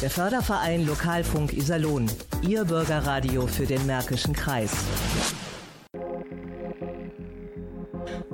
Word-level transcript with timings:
Der 0.00 0.10
Förderverein 0.10 0.86
Lokalfunk 0.86 1.52
Iserlohn. 1.52 2.08
Ihr 2.42 2.64
Bürgerradio 2.64 3.48
für 3.48 3.66
den 3.66 3.84
Märkischen 3.84 4.32
Kreis. 4.32 4.70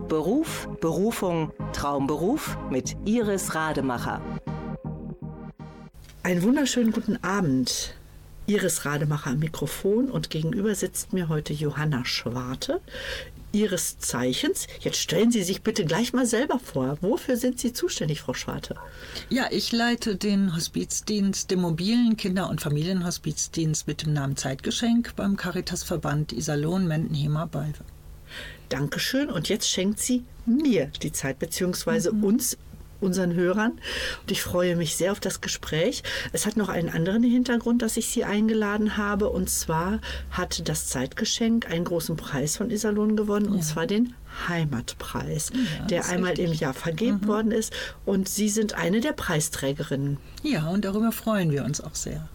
Beruf, 0.06 0.69
Berufung, 0.82 1.53
Traumberuf 1.72 2.58
mit 2.69 2.95
Iris 3.06 3.54
Rademacher. 3.54 4.21
Einen 6.22 6.42
wunderschönen 6.42 6.92
guten 6.92 7.17
Abend. 7.24 7.94
Iris 8.44 8.85
Rademacher 8.85 9.31
am 9.31 9.38
Mikrofon 9.38 10.10
und 10.10 10.28
gegenüber 10.28 10.74
sitzt 10.74 11.15
mir 11.15 11.31
heute 11.31 11.54
Johanna 11.54 12.04
Schwarte. 12.04 12.83
Ihres 13.55 13.99
Zeichens. 13.99 14.67
Jetzt 14.81 14.99
stellen 14.99 15.31
Sie 15.31 15.43
sich 15.43 15.63
bitte 15.63 15.85
gleich 15.85 16.12
mal 16.12 16.27
selber 16.27 16.59
vor. 16.59 16.98
Wofür 17.01 17.37
sind 17.37 17.61
Sie 17.61 17.73
zuständig, 17.73 18.21
Frau 18.21 18.34
Schwarte? 18.34 18.77
Ja, 19.30 19.47
ich 19.51 19.73
leite 19.73 20.16
den 20.16 20.55
Hospizdienst, 20.55 21.51
den 21.51 21.61
mobilen 21.61 22.17
Kinder- 22.17 22.51
und 22.51 22.61
Familienhospizdienst 22.61 23.87
mit 23.87 24.03
dem 24.03 24.12
Namen 24.12 24.37
Zeitgeschenk 24.37 25.15
beim 25.17 25.37
Caritasverband 25.37 26.33
Iserlohn, 26.33 26.87
Mendenhemer, 26.87 27.47
Balve. 27.47 27.85
Dankeschön. 28.69 29.31
Und 29.31 29.48
jetzt 29.48 29.69
schenkt 29.69 30.01
sie 30.01 30.25
mir 30.47 30.87
die 31.03 31.12
Zeit, 31.12 31.39
beziehungsweise 31.39 32.12
mhm. 32.12 32.25
uns 32.25 32.59
unseren 33.01 33.34
Hörern. 33.34 33.73
Und 34.23 34.30
ich 34.30 34.43
freue 34.43 34.77
mich 34.77 34.97
sehr 34.97 35.12
auf 35.12 35.21
das 35.21 35.41
Gespräch. 35.41 36.03
Es 36.33 36.47
hat 36.47 36.57
noch 36.57 36.69
einen 36.69 36.89
anderen 36.89 37.23
Hintergrund, 37.23 37.83
dass 37.83 37.97
ich 37.97 38.09
Sie 38.09 38.25
eingeladen 38.25 38.97
habe. 38.97 39.29
Und 39.30 39.51
zwar 39.51 40.01
hat 40.30 40.69
das 40.69 40.87
Zeitgeschenk 40.87 41.70
einen 41.70 41.84
großen 41.84 42.17
Preis 42.17 42.57
von 42.57 42.70
Iserlohn 42.70 43.17
gewonnen, 43.17 43.47
ja. 43.47 43.53
und 43.53 43.62
zwar 43.62 43.87
den 43.87 44.15
Heimatpreis, 44.48 45.51
ja, 45.53 45.87
der 45.87 46.09
einmal 46.09 46.30
richtig. 46.30 46.51
im 46.51 46.53
Jahr 46.55 46.75
vergeben 46.75 47.20
mhm. 47.23 47.27
worden 47.29 47.53
ist. 47.53 47.73
Und 48.05 48.29
Sie 48.29 48.48
sind 48.48 48.75
eine 48.75 49.01
der 49.01 49.12
Preisträgerinnen. 49.12 50.19
Ja, 50.42 50.69
und 50.69 50.84
darüber 50.84 51.12
freuen 51.12 51.51
wir 51.51 51.65
uns 51.65 51.81
auch 51.81 51.95
sehr. 51.95 52.29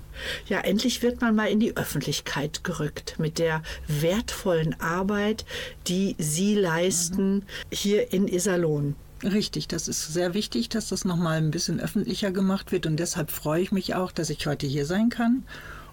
Ja, 0.48 0.60
endlich 0.60 1.02
wird 1.02 1.22
man 1.22 1.36
mal 1.36 1.48
in 1.48 1.60
die 1.60 1.78
Öffentlichkeit 1.78 2.64
gerückt 2.64 3.16
mit 3.20 3.40
der 3.40 3.62
wertvollen 3.88 4.80
Arbeit, 4.80 5.46
die 5.88 6.16
Sie 6.18 6.56
leisten 6.56 7.36
mhm. 7.36 7.44
hier 7.72 8.14
in 8.14 8.28
Iserlohn. 8.28 8.96
Richtig, 9.24 9.68
das 9.68 9.88
ist 9.88 10.14
sehr 10.14 10.34
wichtig, 10.34 10.70
dass 10.70 10.90
das 10.90 11.04
nochmal 11.04 11.38
ein 11.38 11.52
bisschen 11.52 11.80
öffentlicher 11.80 12.32
gemacht 12.32 12.72
wird 12.72 12.86
und 12.86 12.98
deshalb 12.98 13.32
freue 13.32 13.62
ich 13.62 13.72
mich 13.72 13.96
auch, 13.96 14.12
dass 14.12 14.30
ich 14.30 14.48
heute 14.48 14.66
hier 14.66 14.86
sein 14.86 15.10
kann 15.10 15.44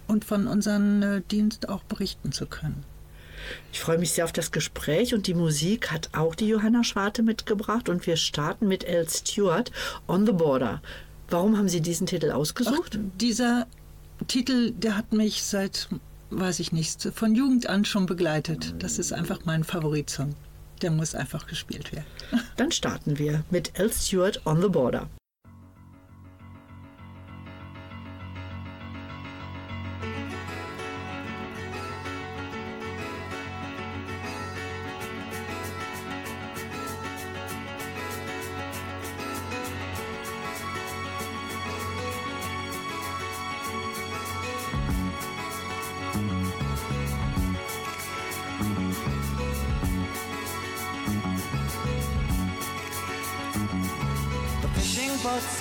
und 0.07 0.23
von 0.23 0.47
unserem 0.47 1.03
äh, 1.03 1.21
Dienst 1.29 1.67
auch 1.69 1.83
berichten 1.83 2.31
zu 2.31 2.45
können. 2.45 2.83
Ich 3.71 3.79
freue 3.79 3.97
mich 3.97 4.11
sehr 4.11 4.25
auf 4.25 4.31
das 4.31 4.51
Gespräch 4.51 5.13
und 5.13 5.27
die 5.27 5.33
Musik 5.33 5.91
hat 5.91 6.09
auch 6.13 6.35
die 6.35 6.47
Johanna 6.47 6.83
Schwarte 6.83 7.23
mitgebracht 7.23 7.89
und 7.89 8.05
wir 8.07 8.17
starten 8.17 8.67
mit 8.67 8.83
L. 8.83 9.07
Stewart 9.09 9.71
On 10.07 10.25
the 10.25 10.31
Border. 10.31 10.81
Warum 11.29 11.57
haben 11.57 11.69
Sie 11.69 11.81
diesen 11.81 12.07
Titel 12.07 12.31
ausgesucht? 12.31 12.97
Ach, 12.97 13.17
dieser 13.19 13.67
Titel, 14.27 14.71
der 14.71 14.97
hat 14.97 15.13
mich 15.13 15.43
seit, 15.43 15.89
weiß 16.29 16.59
ich 16.59 16.71
nicht, 16.71 17.01
von 17.13 17.35
Jugend 17.35 17.67
an 17.67 17.85
schon 17.85 18.05
begleitet. 18.05 18.75
Das 18.79 18.99
ist 18.99 19.13
einfach 19.13 19.41
mein 19.45 19.63
Favoritsong. 19.63 20.35
Der 20.81 20.91
muss 20.91 21.15
einfach 21.15 21.47
gespielt 21.47 21.91
werden. 21.91 22.05
Dann 22.55 22.71
starten 22.71 23.17
wir 23.17 23.43
mit 23.49 23.79
L. 23.79 23.91
Stewart 23.91 24.45
on 24.45 24.61
the 24.61 24.69
Border. 24.69 25.09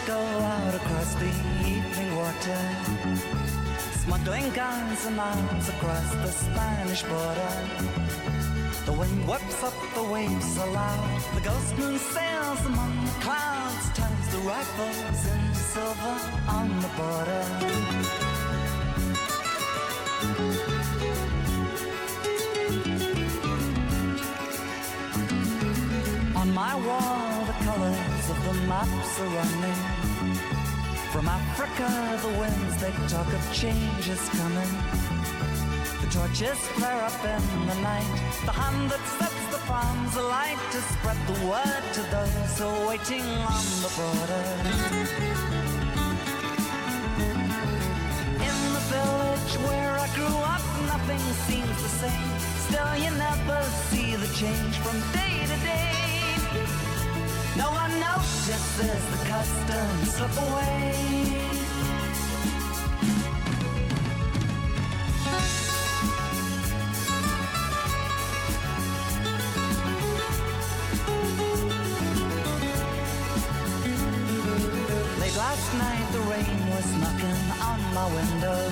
Go 0.06 0.18
out 0.18 0.72
across 0.72 1.14
the 1.14 1.28
evening 1.66 2.14
water, 2.14 2.58
smuggling 4.04 4.48
guns 4.50 5.04
and 5.04 5.18
arms 5.18 5.68
across 5.68 6.10
the 6.14 6.30
Spanish 6.30 7.02
border. 7.02 7.54
The 8.84 8.92
wind 8.92 9.26
whips 9.26 9.64
up 9.64 9.74
the 9.96 10.04
waves 10.04 10.56
aloud, 10.58 11.20
the 11.34 11.40
ghost 11.40 11.76
moon 11.76 11.98
sails 11.98 12.66
among 12.66 13.04
the 13.04 13.10
clouds, 13.24 13.98
turns 13.98 14.28
the 14.30 14.38
rifles 14.46 15.26
into 15.26 15.58
silver 15.74 16.18
on 16.50 16.68
the 16.84 16.90
border. 17.00 17.44
On 26.36 26.54
my 26.54 26.74
wall, 26.76 27.44
the 27.44 27.56
colors 27.64 28.30
of 28.30 28.44
the 28.44 28.54
maps 28.68 29.20
are 29.20 29.26
running. 29.26 29.85
From 31.26 31.40
Africa, 31.40 32.20
the 32.22 32.38
winds 32.38 32.80
they 32.80 32.92
talk 33.08 33.26
of 33.26 33.52
change 33.52 34.08
is 34.08 34.28
coming. 34.28 34.72
The 36.00 36.06
torches 36.08 36.56
flare 36.78 37.02
up 37.02 37.18
in 37.24 37.66
the 37.66 37.74
night, 37.82 38.14
the 38.44 38.52
hand 38.52 38.92
that 38.92 39.04
sets 39.18 39.46
the 39.50 39.58
farms 39.66 40.14
alight 40.14 40.60
to 40.70 40.80
spread 40.92 41.18
the 41.26 41.38
word 41.50 41.82
to 41.94 42.02
those 42.14 42.58
who 42.60 42.66
are 42.66 42.86
waiting 42.86 43.26
on 43.42 43.64
the 43.82 43.90
border. 43.98 44.44
In 48.46 48.58
the 48.76 48.84
village 48.94 49.52
where 49.66 49.98
I 49.98 50.08
grew 50.14 50.38
up, 50.54 50.62
nothing 50.86 51.24
seems 51.48 51.76
the 51.82 51.92
same. 52.06 52.30
Still, 52.68 52.94
you 53.02 53.10
never 53.18 53.62
see 53.90 54.14
the 54.14 54.30
change 54.38 54.76
from 54.78 54.96
day 55.10 55.42
to 55.42 55.58
day. 55.64 56.05
No 57.56 57.70
one 57.70 57.98
notices 57.98 59.02
the 59.12 59.24
customs 59.24 60.14
slip 60.14 60.36
away. 60.48 60.92
Late 75.18 75.36
last 75.36 75.74
night 75.78 76.12
the 76.12 76.20
rain 76.28 76.60
was 76.68 76.86
knocking 77.00 77.40
on 77.62 77.80
my 77.94 78.06
window. 78.14 78.70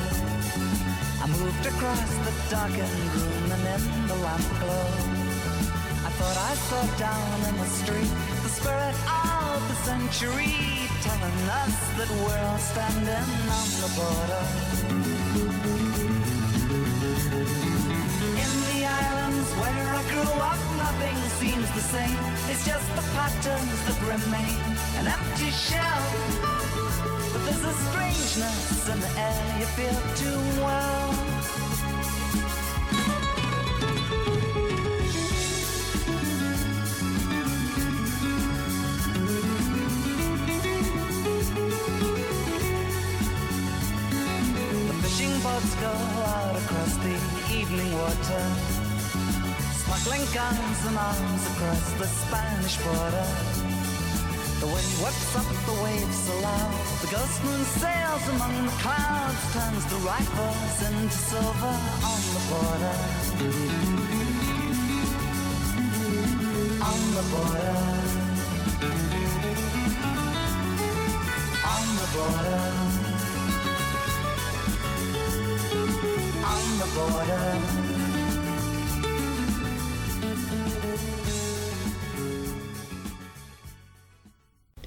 I 1.23 1.27
moved 1.27 1.65
across 1.65 2.15
the 2.27 2.33
darkened 2.51 3.15
room 3.15 3.51
and 3.51 3.83
in 3.97 4.07
the 4.09 4.17
lamp 4.17 4.45
glow. 4.61 5.25
I 6.05 6.11
thought 6.17 6.37
I 6.37 6.55
saw 6.69 6.83
down 6.99 7.49
in 7.49 7.57
the 7.57 7.65
street 7.65 8.44
spirit 8.65 8.97
of 9.13 9.61
the 9.69 9.77
century 9.85 10.57
telling 11.05 11.41
us 11.61 11.77
that 11.99 12.11
we're 12.25 12.59
standing 12.73 13.29
on 13.61 13.69
the 13.85 13.91
border. 14.01 14.45
In 18.43 18.53
the 18.73 18.81
islands 19.05 19.51
where 19.61 19.89
I 19.99 20.03
grew 20.13 20.33
up, 20.51 20.61
nothing 20.81 21.17
seems 21.41 21.69
the 21.77 21.85
same. 21.97 22.19
It's 22.49 22.65
just 22.65 22.89
the 22.97 23.05
patterns 23.13 23.79
that 23.87 23.99
remain, 24.15 24.61
an 24.99 25.07
empty 25.13 25.51
shell. 25.51 26.05
But 27.33 27.45
there's 27.45 27.65
a 27.65 27.75
strangeness 27.89 28.89
in 28.89 28.99
the 28.99 29.13
air 29.29 29.57
you 29.61 29.67
feel 29.77 29.99
too 30.23 30.41
well. 30.65 31.34
The 47.03 47.17
evening 47.53 47.93
water, 47.99 48.45
smuggling 49.83 50.27
guns 50.33 50.79
and 50.87 50.97
arms 50.97 51.47
across 51.53 51.93
the 51.99 52.07
Spanish 52.07 52.77
border. 52.79 53.27
The 54.61 54.67
wind 54.67 54.93
whips 55.03 55.37
up 55.37 55.49
the 55.67 55.77
waves 55.83 56.29
aloud, 56.29 56.75
the 57.03 57.09
ghost 57.11 57.45
moon 57.45 57.65
sails 57.65 58.29
among 58.35 58.67
the 58.67 58.73
clouds, 58.83 59.53
turns 59.53 59.85
the 59.87 59.97
rifles 60.07 60.77
into 60.89 61.17
silver 61.17 61.77
on 62.13 62.23
the 62.35 62.43
border. 62.51 62.97
On 66.91 67.01
the 67.17 67.25
border. 67.33 67.77
On 71.75 71.87
the 72.01 72.09
border. 72.17 73.04
On 76.55 76.79
the 76.79 76.89
border. 76.95 77.85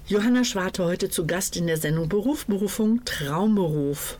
Johanna 0.07 0.45
Schwarte 0.45 0.85
heute 0.85 1.09
zu 1.09 1.27
Gast 1.27 1.57
in 1.57 1.67
der 1.67 1.75
Sendung 1.75 2.07
Beruf, 2.07 2.45
Berufung, 2.45 3.03
Traumberuf. 3.03 4.17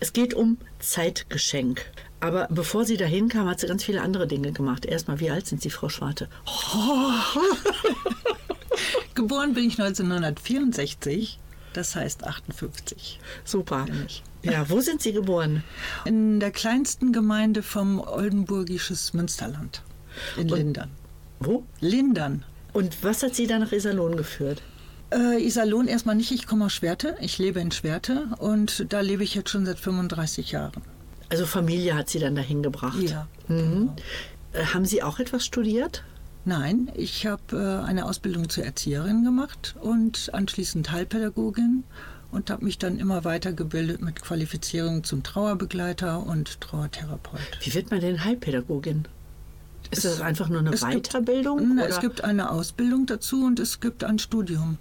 Es 0.00 0.12
geht 0.12 0.34
um 0.34 0.58
Zeitgeschenk. 0.80 1.86
Aber 2.20 2.48
bevor 2.50 2.84
sie 2.84 2.96
dahin 2.96 3.28
kam, 3.28 3.48
hat 3.48 3.60
sie 3.60 3.68
ganz 3.68 3.84
viele 3.84 4.02
andere 4.02 4.26
Dinge 4.26 4.50
gemacht. 4.50 4.84
Erstmal, 4.84 5.20
wie 5.20 5.30
alt 5.30 5.46
sind 5.46 5.62
Sie, 5.62 5.70
Frau 5.70 5.88
Schwarte? 5.88 6.28
Oh. 6.46 7.12
Geboren 9.14 9.54
bin 9.54 9.68
ich 9.68 9.80
1964, 9.80 11.38
das 11.74 11.94
heißt 11.94 12.24
58. 12.24 13.20
Super. 13.44 13.86
Ja, 14.42 14.68
wo 14.70 14.80
sind 14.80 15.02
Sie 15.02 15.12
geboren? 15.12 15.64
In 16.04 16.40
der 16.40 16.50
kleinsten 16.50 17.12
Gemeinde 17.12 17.62
vom 17.62 18.00
Oldenburgisches 18.00 19.12
Münsterland, 19.14 19.82
in 20.36 20.50
Und 20.50 20.56
Lindern. 20.58 20.90
Wo? 21.40 21.64
Lindern. 21.80 22.44
Und 22.72 23.02
was 23.02 23.22
hat 23.22 23.34
Sie 23.34 23.46
da 23.46 23.58
nach 23.58 23.72
Iserlohn 23.72 24.16
geführt? 24.16 24.62
Äh, 25.10 25.42
Iserlohn 25.44 25.88
erstmal 25.88 26.14
nicht, 26.14 26.30
ich 26.30 26.46
komme 26.46 26.66
aus 26.66 26.72
Schwerte, 26.74 27.16
ich 27.20 27.38
lebe 27.38 27.60
in 27.60 27.70
Schwerte 27.72 28.28
und 28.38 28.86
da 28.92 29.00
lebe 29.00 29.24
ich 29.24 29.34
jetzt 29.34 29.50
schon 29.50 29.64
seit 29.66 29.78
35 29.78 30.52
Jahren. 30.52 30.82
Also 31.30 31.46
Familie 31.46 31.94
hat 31.94 32.08
Sie 32.10 32.18
dann 32.18 32.34
dahin 32.34 32.62
gebracht? 32.62 33.00
Ja. 33.02 33.26
Mhm. 33.48 33.90
Äh, 34.52 34.64
Haben 34.64 34.84
Sie 34.84 35.02
auch 35.02 35.18
etwas 35.18 35.44
studiert? 35.44 36.04
Nein, 36.44 36.90
ich 36.94 37.26
habe 37.26 37.82
äh, 37.82 37.86
eine 37.86 38.06
Ausbildung 38.06 38.48
zur 38.48 38.64
Erzieherin 38.64 39.24
gemacht 39.24 39.74
und 39.80 40.30
anschließend 40.32 40.90
Heilpädagogin 40.92 41.84
und 42.30 42.50
habe 42.50 42.64
mich 42.64 42.78
dann 42.78 42.98
immer 42.98 43.24
weitergebildet 43.24 44.02
mit 44.02 44.20
Qualifizierung 44.20 45.02
zum 45.04 45.22
Trauerbegleiter 45.22 46.24
und 46.26 46.60
Trauertherapeut. 46.60 47.40
Wie 47.62 47.74
wird 47.74 47.90
man 47.90 48.00
denn 48.00 48.24
Heilpädagogin? 48.24 49.06
Ist 49.90 50.04
das 50.04 50.20
einfach 50.20 50.48
nur 50.48 50.60
eine 50.60 50.70
es 50.70 50.86
gibt- 50.86 51.08
Weiterbildung? 51.08 51.74
Na, 51.76 51.82
oder? 51.84 51.90
es 51.90 52.00
gibt 52.00 52.22
eine 52.22 52.50
Ausbildung 52.50 53.06
dazu 53.06 53.44
und 53.46 53.58
es 53.58 53.80
gibt 53.80 54.04
ein 54.04 54.18
Studium. 54.18 54.76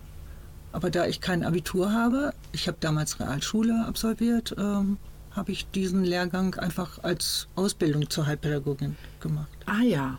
Aber 0.73 0.89
da 0.89 1.05
ich 1.07 1.21
kein 1.21 1.43
Abitur 1.43 1.93
habe, 1.93 2.33
ich 2.51 2.67
habe 2.67 2.77
damals 2.81 3.19
Realschule 3.19 3.85
absolviert, 3.87 4.53
ähm, 4.57 4.97
habe 5.31 5.51
ich 5.53 5.69
diesen 5.71 6.03
Lehrgang 6.03 6.55
einfach 6.55 7.03
als 7.03 7.47
Ausbildung 7.55 8.09
zur 8.09 8.25
Heilpädagogin 8.27 8.95
gemacht. 9.21 9.47
ah 9.65 9.81
ja. 9.81 10.17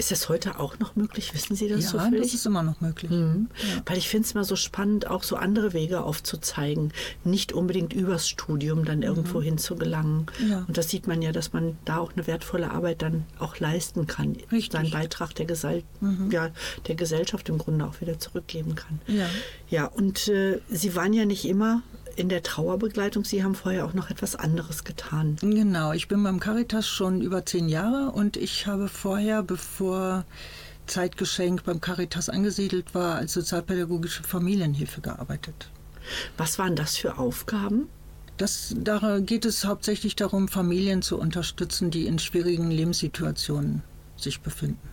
Ist 0.00 0.10
das 0.10 0.30
heute 0.30 0.58
auch 0.58 0.78
noch 0.78 0.96
möglich? 0.96 1.34
Wissen 1.34 1.56
Sie 1.56 1.68
das 1.68 1.84
ja, 1.84 1.90
zufällig? 1.90 2.22
das 2.22 2.32
ist 2.32 2.46
immer 2.46 2.62
noch 2.62 2.80
möglich. 2.80 3.10
Mhm. 3.10 3.48
Weil 3.84 3.98
ich 3.98 4.08
finde 4.08 4.26
es 4.26 4.32
mal 4.32 4.44
so 4.44 4.56
spannend, 4.56 5.06
auch 5.06 5.22
so 5.22 5.36
andere 5.36 5.74
Wege 5.74 6.02
aufzuzeigen. 6.02 6.94
Nicht 7.22 7.52
unbedingt 7.52 7.92
übers 7.92 8.26
Studium 8.26 8.86
dann 8.86 9.02
irgendwo 9.02 9.42
hin 9.42 9.58
zu 9.58 9.76
gelangen. 9.76 10.24
Mhm. 10.38 10.50
Ja. 10.50 10.64
Und 10.66 10.78
das 10.78 10.88
sieht 10.88 11.06
man 11.06 11.20
ja, 11.20 11.32
dass 11.32 11.52
man 11.52 11.76
da 11.84 11.98
auch 11.98 12.14
eine 12.14 12.26
wertvolle 12.26 12.70
Arbeit 12.70 13.02
dann 13.02 13.26
auch 13.38 13.58
leisten 13.58 14.06
kann. 14.06 14.38
Richtig. 14.50 14.72
Seinen 14.72 14.90
Beitrag 14.90 15.34
der, 15.34 15.44
Gesell 15.44 15.82
ja, 16.30 16.48
der 16.88 16.94
Gesellschaft 16.94 17.50
im 17.50 17.58
Grunde 17.58 17.84
auch 17.84 18.00
wieder 18.00 18.18
zurückgeben 18.18 18.76
kann. 18.76 19.02
Ja. 19.06 19.28
Ja, 19.68 19.84
und 19.84 20.28
äh, 20.28 20.62
Sie 20.70 20.96
waren 20.96 21.12
ja 21.12 21.26
nicht 21.26 21.44
immer 21.44 21.82
in 22.20 22.28
der 22.28 22.42
Trauerbegleitung. 22.42 23.24
Sie 23.24 23.42
haben 23.42 23.54
vorher 23.54 23.84
auch 23.84 23.94
noch 23.94 24.10
etwas 24.10 24.36
anderes 24.36 24.84
getan. 24.84 25.36
Genau, 25.40 25.92
ich 25.92 26.06
bin 26.06 26.22
beim 26.22 26.38
Caritas 26.38 26.86
schon 26.86 27.22
über 27.22 27.44
zehn 27.46 27.68
Jahre 27.68 28.12
und 28.12 28.36
ich 28.36 28.66
habe 28.66 28.88
vorher, 28.88 29.42
bevor 29.42 30.24
Zeitgeschenk 30.86 31.64
beim 31.64 31.80
Caritas 31.80 32.28
angesiedelt 32.28 32.94
war, 32.94 33.16
als 33.16 33.32
sozialpädagogische 33.32 34.22
Familienhilfe 34.22 35.00
gearbeitet. 35.00 35.70
Was 36.36 36.58
waren 36.58 36.76
das 36.76 36.96
für 36.96 37.18
Aufgaben? 37.18 37.88
Das, 38.36 38.74
da 38.76 39.18
geht 39.20 39.44
es 39.44 39.64
hauptsächlich 39.64 40.16
darum, 40.16 40.48
Familien 40.48 41.02
zu 41.02 41.18
unterstützen, 41.18 41.90
die 41.90 42.06
in 42.06 42.18
schwierigen 42.18 42.70
Lebenssituationen 42.70 43.82
sich 44.16 44.40
befinden. 44.40 44.88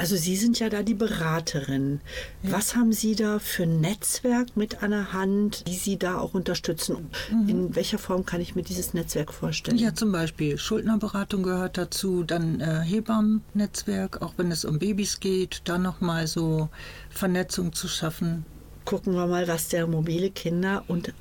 Also 0.00 0.16
Sie 0.16 0.34
sind 0.34 0.58
ja 0.58 0.70
da 0.70 0.82
die 0.82 0.94
Beraterin. 0.94 2.00
Was 2.42 2.74
haben 2.74 2.90
Sie 2.90 3.14
da 3.14 3.38
für 3.38 3.64
ein 3.64 3.82
Netzwerk 3.82 4.56
mit 4.56 4.82
an 4.82 4.92
der 4.92 5.12
Hand, 5.12 5.68
die 5.68 5.74
Sie 5.74 5.98
da 5.98 6.16
auch 6.16 6.32
unterstützen? 6.32 7.10
In 7.46 7.76
welcher 7.76 7.98
Form 7.98 8.24
kann 8.24 8.40
ich 8.40 8.54
mir 8.54 8.62
dieses 8.62 8.94
Netzwerk 8.94 9.30
vorstellen? 9.30 9.76
Ja, 9.76 9.94
zum 9.94 10.10
Beispiel 10.10 10.56
Schuldnerberatung 10.56 11.42
gehört 11.42 11.76
dazu, 11.76 12.22
dann 12.22 12.60
äh, 12.60 12.80
Hebammennetzwerk, 12.80 14.22
auch 14.22 14.32
wenn 14.38 14.50
es 14.50 14.64
um 14.64 14.78
Babys 14.78 15.20
geht, 15.20 15.60
dann 15.66 15.82
nochmal 15.82 16.26
so 16.26 16.70
Vernetzung 17.10 17.74
zu 17.74 17.86
schaffen. 17.86 18.46
Gucken 18.86 19.12
wir 19.12 19.26
mal, 19.26 19.46
was 19.48 19.68
der 19.68 19.86
mobile 19.86 20.30
Kinder- 20.30 20.82
und 20.88 21.12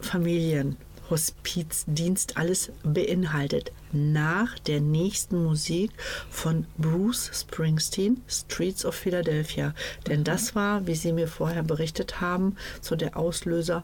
Familienhospizdienst 1.10 2.38
alles 2.38 2.72
beinhaltet. 2.84 3.72
Nach 3.92 4.60
der 4.60 4.82
nächsten 4.82 5.44
Musik 5.44 5.92
von 6.30 6.66
Bruce 6.78 7.32
Springsteen, 7.34 8.22
Streets 8.28 8.86
of 8.86 8.96
Philadelphia. 8.96 9.74
Denn 10.08 10.24
das 10.24 10.56
war, 10.56 10.86
wie 10.86 10.96
Sie 10.96 11.12
mir 11.12 11.28
vorher 11.28 11.64
berichtet 11.64 12.22
haben, 12.22 12.56
so 12.82 12.96
der 12.96 13.18
Auslöser, 13.18 13.84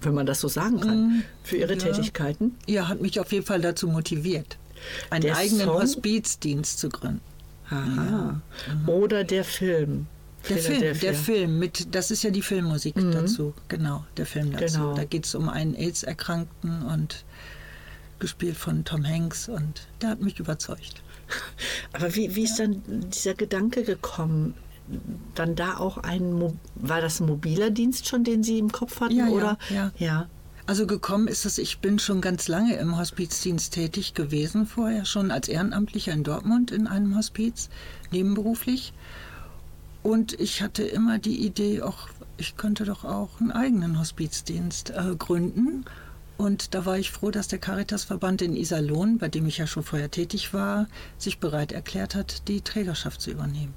wenn 0.00 0.14
man 0.14 0.26
das 0.26 0.40
so 0.40 0.48
sagen 0.48 0.80
kann, 0.80 1.24
für 1.42 1.56
Ihre 1.56 1.74
ja. 1.74 1.78
Tätigkeiten. 1.78 2.56
Ja, 2.66 2.88
hat 2.88 3.02
mich 3.02 3.20
auf 3.20 3.32
jeden 3.32 3.44
Fall 3.44 3.60
dazu 3.60 3.86
motiviert, 3.88 4.56
einen 5.10 5.22
Der 5.22 5.36
eigenen 5.36 5.66
Song? 5.66 5.82
Hospizdienst 5.82 6.78
zu 6.78 6.88
gründen. 6.88 7.20
Aha. 7.68 8.40
Oder 8.86 9.24
der 9.24 9.44
Film. 9.44 10.06
Der 10.48 10.58
Film, 10.58 10.98
der 11.00 11.14
Film, 11.14 11.58
mit, 11.58 11.94
das 11.94 12.10
ist 12.10 12.22
ja 12.22 12.30
die 12.30 12.42
Filmmusik 12.42 12.94
dazu, 13.12 13.54
genau, 13.68 14.04
der 14.16 14.26
Film 14.26 14.52
dazu. 14.52 14.78
Genau. 14.78 14.94
Da 14.94 15.04
geht 15.04 15.24
es 15.24 15.34
um 15.34 15.48
einen 15.48 15.74
AIDS-Erkrankten 15.74 16.82
und 16.82 17.24
gespielt 18.18 18.56
von 18.56 18.84
Tom 18.84 19.06
Hanks 19.06 19.48
und 19.48 19.86
der 20.00 20.10
hat 20.10 20.20
mich 20.20 20.38
überzeugt. 20.38 21.02
Aber 21.92 22.14
wie, 22.14 22.34
wie 22.34 22.44
ist 22.44 22.58
dann 22.58 22.82
dieser 23.10 23.34
Gedanke 23.34 23.84
gekommen? 23.84 24.54
Dann 25.34 25.56
da 25.56 25.78
auch 25.78 25.98
ein, 25.98 26.58
war 26.74 27.00
das 27.00 27.20
ein 27.20 27.26
mobiler 27.26 27.70
Dienst 27.70 28.06
schon, 28.06 28.22
den 28.22 28.42
Sie 28.42 28.58
im 28.58 28.70
Kopf 28.70 29.00
hatten? 29.00 29.16
Ja, 29.16 29.26
ja, 29.26 29.32
oder? 29.32 29.58
ja. 29.70 29.92
ja. 29.96 30.28
Also 30.66 30.86
gekommen 30.86 31.28
ist 31.28 31.44
es, 31.44 31.58
ich 31.58 31.80
bin 31.80 31.98
schon 31.98 32.22
ganz 32.22 32.48
lange 32.48 32.76
im 32.76 32.96
Hospizdienst 32.96 33.74
tätig 33.74 34.14
gewesen, 34.14 34.66
vorher 34.66 35.04
schon 35.04 35.30
als 35.30 35.48
Ehrenamtlicher 35.48 36.12
in 36.12 36.24
Dortmund 36.24 36.70
in 36.70 36.86
einem 36.86 37.16
Hospiz, 37.16 37.68
nebenberuflich. 38.10 38.94
Und 40.04 40.38
ich 40.38 40.60
hatte 40.60 40.82
immer 40.82 41.18
die 41.18 41.46
Idee, 41.46 41.80
auch 41.80 42.10
ich 42.36 42.58
könnte 42.58 42.84
doch 42.84 43.04
auch 43.04 43.40
einen 43.40 43.50
eigenen 43.50 43.98
Hospizdienst 43.98 44.90
äh, 44.90 45.16
gründen. 45.18 45.86
Und 46.36 46.74
da 46.74 46.84
war 46.84 46.98
ich 46.98 47.10
froh, 47.10 47.30
dass 47.30 47.48
der 47.48 47.58
Caritasverband 47.58 48.42
in 48.42 48.54
Iserlohn, 48.54 49.16
bei 49.16 49.28
dem 49.28 49.46
ich 49.46 49.56
ja 49.56 49.66
schon 49.66 49.82
vorher 49.82 50.10
tätig 50.10 50.52
war, 50.52 50.88
sich 51.16 51.38
bereit 51.38 51.72
erklärt 51.72 52.14
hat, 52.14 52.48
die 52.48 52.60
Trägerschaft 52.60 53.22
zu 53.22 53.30
übernehmen. 53.30 53.72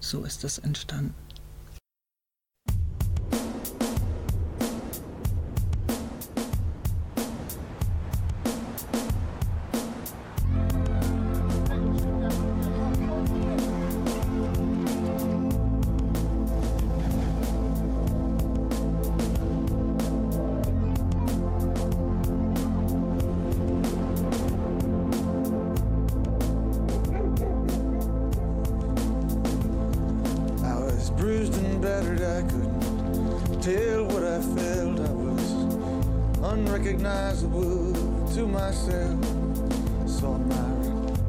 So 0.00 0.24
ist 0.24 0.42
das 0.42 0.58
entstanden. 0.58 1.14
Myself. 38.78 39.24
Saw 40.08 40.38
my 40.38 40.56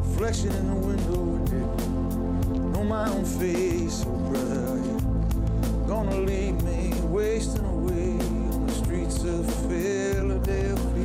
reflection 0.02 0.52
in 0.52 0.68
the 0.68 0.76
window 0.76 1.36
and 1.36 1.46
didn't 1.50 2.72
know 2.74 2.84
my 2.84 3.10
own 3.10 3.26
face. 3.26 4.06
Oh, 4.08 4.18
brother, 4.30 4.68
are 4.68 4.78
you 4.78 5.86
gonna 5.88 6.22
leave 6.22 6.62
me 6.64 6.94
wasting 7.04 7.66
away 7.66 8.12
on 8.54 8.68
the 8.68 8.74
streets 8.74 9.24
of 9.24 9.46
Philadelphia? 9.68 10.99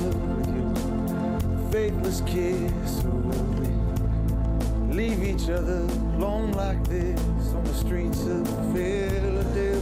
Your 0.00 1.70
faithless 1.70 2.20
kiss. 2.22 3.02
Will 3.04 3.44
we 3.60 3.68
leave 4.94 5.22
each 5.22 5.48
other 5.50 5.80
alone 6.16 6.52
like 6.52 6.82
this 6.88 7.20
on 7.54 7.64
the 7.64 7.74
streets 7.74 8.22
of 8.26 8.46
Philadelphia? 8.72 9.81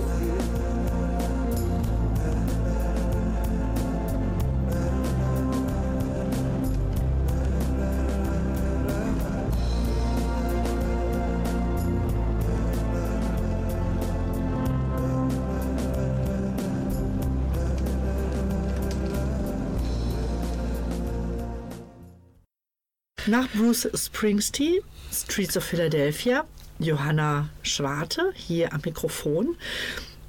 Nach 23.31 23.47
Bruce 23.51 23.89
Springsteen, 23.95 24.81
Streets 25.13 25.57
of 25.57 25.63
Philadelphia, 25.63 26.45
Johanna 26.81 27.49
Schwarte 27.63 28.33
hier 28.35 28.73
am 28.73 28.81
Mikrofon. 28.85 29.57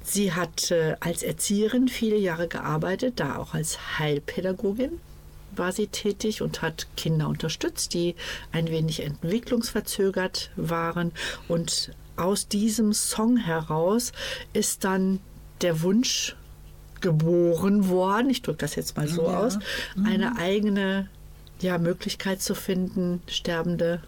Sie 0.04 0.32
hat 0.32 0.70
äh, 0.70 0.94
als 1.00 1.24
Erzieherin 1.24 1.88
viele 1.88 2.16
Jahre 2.16 2.46
gearbeitet, 2.46 3.14
da 3.18 3.38
auch 3.38 3.54
als 3.54 3.98
Heilpädagogin 3.98 5.00
war 5.56 5.72
sie 5.72 5.88
tätig 5.88 6.42
und 6.42 6.62
hat 6.62 6.86
Kinder 6.96 7.26
unterstützt, 7.26 7.92
die 7.92 8.14
ein 8.52 8.68
wenig 8.70 9.02
entwicklungsverzögert 9.02 10.52
waren. 10.54 11.10
Und 11.48 11.90
aus 12.14 12.46
diesem 12.46 12.92
Song 12.92 13.36
heraus 13.36 14.12
ist 14.52 14.84
dann 14.84 15.18
der 15.60 15.82
Wunsch 15.82 16.36
geboren 17.00 17.88
worden, 17.88 18.30
ich 18.30 18.42
drücke 18.42 18.58
das 18.58 18.76
jetzt 18.76 18.96
mal 18.96 19.08
so 19.08 19.24
Ja. 19.24 19.40
aus, 19.40 19.58
eine 20.04 20.36
eigene 20.38 21.08
ja, 21.62 21.78
Möglichkeit 21.78 22.42
zu 22.42 22.54
finden, 22.54 23.22
sterbende 23.26 24.02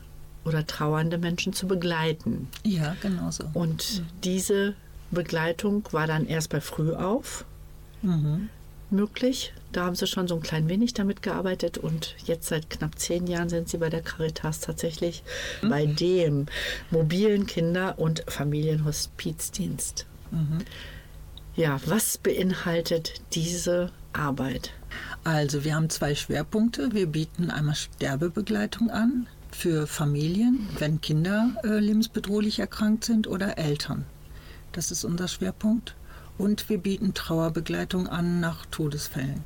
oder 0.44 0.66
trauernde 0.66 1.16
Menschen 1.16 1.52
zu 1.54 1.66
begleiten. 1.66 2.48
Ja, 2.64 2.96
genau 3.00 3.30
so. 3.30 3.44
Und 3.54 4.02
diese 4.24 4.74
Begleitung 5.10 5.84
war 5.92 6.06
dann 6.06 6.26
erst 6.26 6.50
bei 6.50 6.60
Frühauf 6.60 7.44
Mhm. 8.02 8.50
möglich. 8.90 9.54
Da 9.72 9.86
haben 9.86 9.94
sie 9.96 10.06
schon 10.06 10.28
so 10.28 10.34
ein 10.34 10.42
klein 10.42 10.68
wenig 10.68 10.92
damit 10.92 11.22
gearbeitet 11.22 11.78
und 11.78 12.14
jetzt 12.26 12.48
seit 12.48 12.68
knapp 12.68 12.98
zehn 12.98 13.26
Jahren 13.26 13.48
sind 13.48 13.68
sie 13.70 13.78
bei 13.78 13.88
der 13.88 14.02
Caritas 14.02 14.60
tatsächlich 14.60 15.22
bei 15.62 15.86
dem 15.86 16.46
mobilen 16.90 17.46
Kinder- 17.46 17.98
und 17.98 18.22
Familienhospizdienst. 18.28 20.06
Ja, 21.56 21.80
was 21.86 22.18
beinhaltet 22.18 23.14
diese 23.32 23.90
Arbeit? 24.12 24.72
Also 25.24 25.64
wir 25.64 25.74
haben 25.74 25.88
zwei 25.88 26.14
Schwerpunkte. 26.14 26.92
Wir 26.92 27.06
bieten 27.06 27.50
einmal 27.50 27.74
Sterbebegleitung 27.74 28.90
an 28.90 29.26
für 29.50 29.86
Familien, 29.86 30.68
wenn 30.78 31.00
Kinder 31.00 31.56
äh, 31.64 31.78
lebensbedrohlich 31.78 32.58
erkrankt 32.58 33.04
sind 33.04 33.26
oder 33.26 33.56
Eltern. 33.56 34.04
Das 34.72 34.90
ist 34.90 35.04
unser 35.04 35.28
Schwerpunkt. 35.28 35.94
Und 36.36 36.68
wir 36.68 36.78
bieten 36.78 37.14
Trauerbegleitung 37.14 38.06
an 38.06 38.40
nach 38.40 38.66
Todesfällen. 38.66 39.42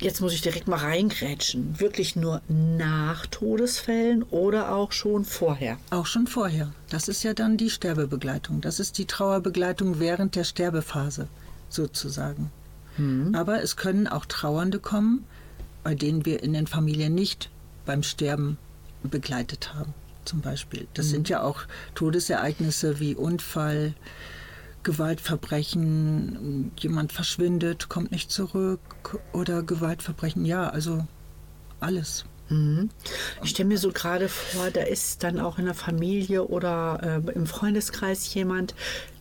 Jetzt 0.00 0.20
muss 0.20 0.32
ich 0.32 0.40
direkt 0.40 0.66
mal 0.66 0.80
reingrätschen. 0.80 1.78
Wirklich 1.78 2.16
nur 2.16 2.40
nach 2.48 3.26
Todesfällen 3.26 4.24
oder 4.24 4.74
auch 4.74 4.90
schon 4.90 5.24
vorher? 5.24 5.78
Auch 5.90 6.06
schon 6.06 6.26
vorher. 6.26 6.72
Das 6.90 7.06
ist 7.06 7.22
ja 7.22 7.34
dann 7.34 7.56
die 7.56 7.70
Sterbebegleitung. 7.70 8.62
Das 8.62 8.80
ist 8.80 8.98
die 8.98 9.04
Trauerbegleitung 9.04 10.00
während 10.00 10.34
der 10.34 10.42
Sterbephase 10.42 11.28
sozusagen. 11.68 12.50
Aber 13.32 13.62
es 13.62 13.76
können 13.76 14.06
auch 14.06 14.26
Trauernde 14.26 14.78
kommen, 14.78 15.24
bei 15.82 15.94
denen 15.94 16.26
wir 16.26 16.42
in 16.42 16.52
den 16.52 16.66
Familien 16.66 17.14
nicht 17.14 17.50
beim 17.86 18.02
Sterben 18.02 18.58
begleitet 19.02 19.74
haben. 19.74 19.94
Zum 20.24 20.40
Beispiel. 20.40 20.86
Das 20.94 21.08
sind 21.08 21.28
ja 21.28 21.42
auch 21.42 21.62
Todesereignisse 21.96 23.00
wie 23.00 23.16
Unfall, 23.16 23.94
Gewaltverbrechen, 24.84 26.70
jemand 26.78 27.12
verschwindet, 27.12 27.88
kommt 27.88 28.12
nicht 28.12 28.30
zurück 28.30 28.80
oder 29.32 29.62
Gewaltverbrechen. 29.62 30.44
Ja, 30.44 30.68
also 30.68 31.06
alles. 31.80 32.24
Ich 33.42 33.50
stelle 33.50 33.68
mir 33.68 33.78
so 33.78 33.90
gerade 33.92 34.28
vor, 34.28 34.70
da 34.70 34.82
ist 34.82 35.22
dann 35.24 35.40
auch 35.40 35.58
in 35.58 35.64
der 35.64 35.74
Familie 35.74 36.44
oder 36.44 37.22
äh, 37.26 37.32
im 37.32 37.46
Freundeskreis 37.46 38.32
jemand, 38.34 38.74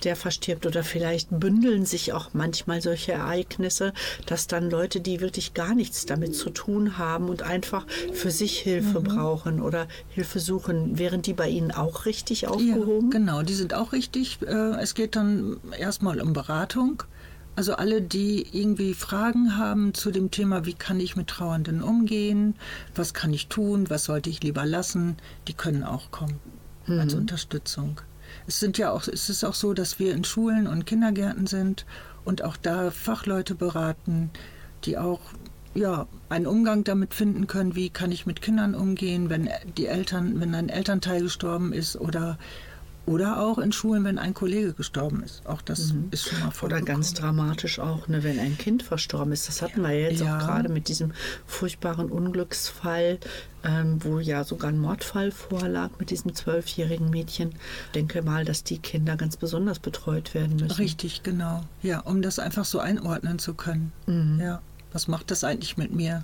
der 0.03 0.15
verstirbt 0.15 0.65
oder 0.65 0.83
vielleicht 0.83 1.27
bündeln 1.31 1.85
sich 1.85 2.13
auch 2.13 2.29
manchmal 2.33 2.81
solche 2.81 3.11
Ereignisse, 3.11 3.93
dass 4.25 4.47
dann 4.47 4.69
Leute, 4.69 4.99
die 4.99 5.21
wirklich 5.21 5.53
gar 5.53 5.75
nichts 5.75 6.05
damit 6.05 6.35
zu 6.35 6.49
tun 6.49 6.97
haben 6.97 7.29
und 7.29 7.43
einfach 7.43 7.85
für 8.13 8.31
sich 8.31 8.59
Hilfe 8.59 9.01
brauchen 9.01 9.61
oder 9.61 9.87
Hilfe 10.09 10.39
suchen, 10.39 10.97
wären 10.97 11.21
die 11.21 11.33
bei 11.33 11.49
Ihnen 11.49 11.71
auch 11.71 12.05
richtig 12.05 12.47
aufgehoben? 12.47 13.11
Ja, 13.11 13.19
genau, 13.19 13.41
die 13.43 13.53
sind 13.53 13.73
auch 13.73 13.91
richtig. 13.93 14.39
Äh, 14.41 14.81
Es 14.81 14.95
geht 14.95 15.15
dann 15.15 15.57
erstmal 15.77 16.19
um 16.21 16.33
Beratung. 16.33 17.03
Also 17.55 17.75
alle, 17.75 18.01
die 18.01 18.47
irgendwie 18.57 18.93
Fragen 18.93 19.57
haben 19.57 19.93
zu 19.93 20.11
dem 20.11 20.31
Thema, 20.31 20.65
wie 20.65 20.73
kann 20.73 20.99
ich 20.99 21.15
mit 21.15 21.27
Trauernden 21.27 21.83
umgehen, 21.83 22.55
was 22.95 23.13
kann 23.13 23.33
ich 23.33 23.47
tun, 23.47 23.89
was 23.89 24.05
sollte 24.05 24.29
ich 24.29 24.41
lieber 24.41 24.65
lassen, 24.65 25.17
die 25.47 25.53
können 25.53 25.83
auch 25.83 26.11
kommen 26.11 26.39
als 26.87 27.13
Unterstützung. 27.13 28.01
Es 28.47 28.59
sind 28.59 28.77
ja 28.77 28.91
auch, 28.91 29.07
es 29.07 29.29
ist 29.29 29.43
auch 29.43 29.53
so, 29.53 29.73
dass 29.73 29.99
wir 29.99 30.13
in 30.13 30.23
Schulen 30.23 30.67
und 30.67 30.85
Kindergärten 30.85 31.47
sind 31.47 31.85
und 32.23 32.43
auch 32.43 32.57
da 32.57 32.91
Fachleute 32.91 33.55
beraten, 33.55 34.31
die 34.85 34.97
auch 34.97 35.19
ja, 35.73 36.07
einen 36.29 36.47
Umgang 36.47 36.83
damit 36.83 37.13
finden 37.13 37.47
können, 37.47 37.75
wie 37.75 37.89
kann 37.89 38.11
ich 38.11 38.25
mit 38.25 38.41
Kindern 38.41 38.75
umgehen, 38.75 39.29
wenn 39.29 39.49
die 39.77 39.87
Eltern, 39.87 40.39
wenn 40.39 40.53
ein 40.53 40.69
Elternteil 40.69 41.21
gestorben 41.21 41.71
ist 41.71 41.95
oder 41.95 42.37
oder 43.11 43.39
auch 43.41 43.57
in 43.57 43.71
Schulen, 43.71 44.03
wenn 44.03 44.17
ein 44.17 44.33
Kollege 44.33 44.73
gestorben 44.73 45.23
ist. 45.23 45.45
Auch 45.45 45.61
das 45.61 45.93
ist 46.11 46.27
schon 46.29 46.39
mal 46.39 46.45
Oder 46.47 46.51
vorgekommen. 46.55 46.85
ganz 46.85 47.13
dramatisch 47.13 47.79
auch, 47.79 48.07
ne, 48.07 48.23
wenn 48.23 48.39
ein 48.39 48.57
Kind 48.57 48.83
verstorben 48.83 49.33
ist. 49.33 49.47
Das 49.47 49.61
hatten 49.61 49.81
wir 49.81 49.91
jetzt 49.99 50.21
Ja. 50.21 50.37
auch 50.37 50.39
gerade 50.45 50.69
mit 50.69 50.87
diesem 50.87 51.11
furchtbaren 51.45 52.09
Unglücksfall, 52.09 53.19
ähm, 53.63 54.03
wo 54.03 54.19
ja 54.19 54.43
sogar 54.43 54.69
ein 54.71 54.79
Mordfall 54.79 55.31
vorlag 55.31 55.89
mit 55.99 56.09
diesem 56.09 56.33
zwölfjährigen 56.33 57.09
Mädchen. 57.09 57.49
Ich 57.87 57.91
denke 57.93 58.21
mal, 58.21 58.45
dass 58.45 58.63
die 58.63 58.79
Kinder 58.79 59.15
ganz 59.17 59.37
besonders 59.37 59.79
betreut 59.79 60.33
werden 60.33 60.55
müssen. 60.57 60.71
Richtig, 60.77 61.23
genau. 61.23 61.63
Ja, 61.83 61.99
um 61.99 62.21
das 62.21 62.39
einfach 62.39 62.65
so 62.65 62.79
einordnen 62.79 63.37
zu 63.39 63.53
können. 63.53 63.91
Ja, 64.41 64.61
was 64.93 65.07
macht 65.07 65.31
das 65.31 65.43
eigentlich 65.43 65.77
mit 65.77 65.93
mir? 65.93 66.23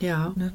Ja, 0.00 0.32
Ne? 0.36 0.52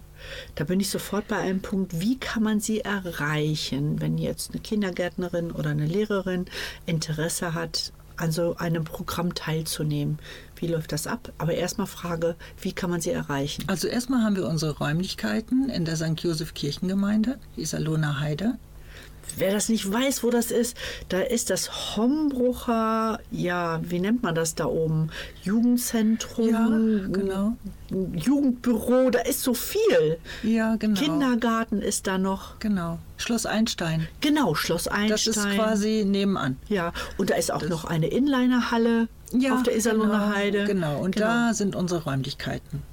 da 0.56 0.64
bin 0.66 0.80
ich 0.80 0.90
sofort 0.90 1.28
bei 1.28 1.38
einem 1.38 1.62
Punkt, 1.62 2.00
wie 2.00 2.20
kann 2.20 2.44
man 2.44 2.60
sie 2.60 2.82
erreichen, 2.82 4.00
wenn 4.00 4.18
jetzt 4.18 4.52
eine 4.52 4.62
Kindergärtnerin 4.62 5.52
oder 5.52 5.72
eine 5.72 5.86
Lehrerin 5.88 6.46
Interesse 6.86 7.54
hat, 7.56 7.92
an 8.18 8.32
so 8.32 8.56
einem 8.58 8.84
Programm 8.84 9.34
teilzunehmen. 9.34 10.20
Wie 10.56 10.68
läuft 10.68 10.92
das 10.92 11.08
ab? 11.08 11.34
Aber 11.40 11.56
erstmal 11.56 11.88
Frage, 11.88 12.36
wie 12.62 12.72
kann 12.72 12.92
man 12.92 13.02
sie 13.02 13.10
erreichen? 13.10 13.64
Also 13.68 13.88
erstmal 13.88 14.24
haben 14.24 14.36
wir 14.36 14.48
unsere 14.48 14.78
Räumlichkeiten 14.78 15.70
in 15.70 15.86
der 15.86 15.96
St. 15.96 16.20
Josef 16.20 16.54
Kirchengemeinde, 16.54 17.40
die 17.56 17.62
Iserlohner 17.62 18.20
Heide. 18.20 18.60
Wer 19.38 19.52
das 19.52 19.70
nicht 19.70 19.92
weiß, 19.92 20.24
wo 20.24 20.30
das 20.30 20.52
ist, 20.52 20.76
da 21.10 21.20
ist 21.20 21.50
das 21.50 21.96
Hombrucher, 21.96 23.20
ja, 23.32 23.80
wie 23.84 24.00
nennt 24.00 24.24
man 24.24 24.36
das 24.36 24.56
da 24.56 24.66
oben? 24.66 25.10
Jugendzentrum, 25.44 26.50
Ja, 26.50 26.68
genau. 27.12 27.54
Jugendbüro, 28.16 29.10
da 29.10 29.20
ist 29.20 29.42
so 29.42 29.54
viel. 29.54 30.18
Ja, 30.44 30.76
genau. 30.78 31.00
Kindergarten 31.00 31.82
ist 31.82 32.08
da 32.08 32.18
noch. 32.18 32.60
Genau. 32.60 33.00
Schloss 33.18 33.46
Einstein. 33.46 34.08
Genau, 34.22 34.56
Schloss 34.56 34.88
Einstein. 34.88 35.10
Das 35.10 35.28
ist 35.28 35.50
quasi 35.56 36.04
nebenan. 36.06 36.58
Ja, 36.68 36.94
und 37.18 37.30
da 37.30 37.36
ist 37.36 37.52
auch 37.52 37.68
noch 37.68 37.86
eine 37.86 38.08
Inlinerhalle 38.08 39.08
auf 39.52 39.64
der 39.64 39.76
Iserlohner 39.76 40.20
genau, 40.20 40.36
Heide. 40.36 40.64
Genau, 40.66 41.00
und 41.00 41.20
da 41.20 41.54
sind 41.54 41.76
unsere 41.76 42.04
Räumlichkeiten. 42.04 42.84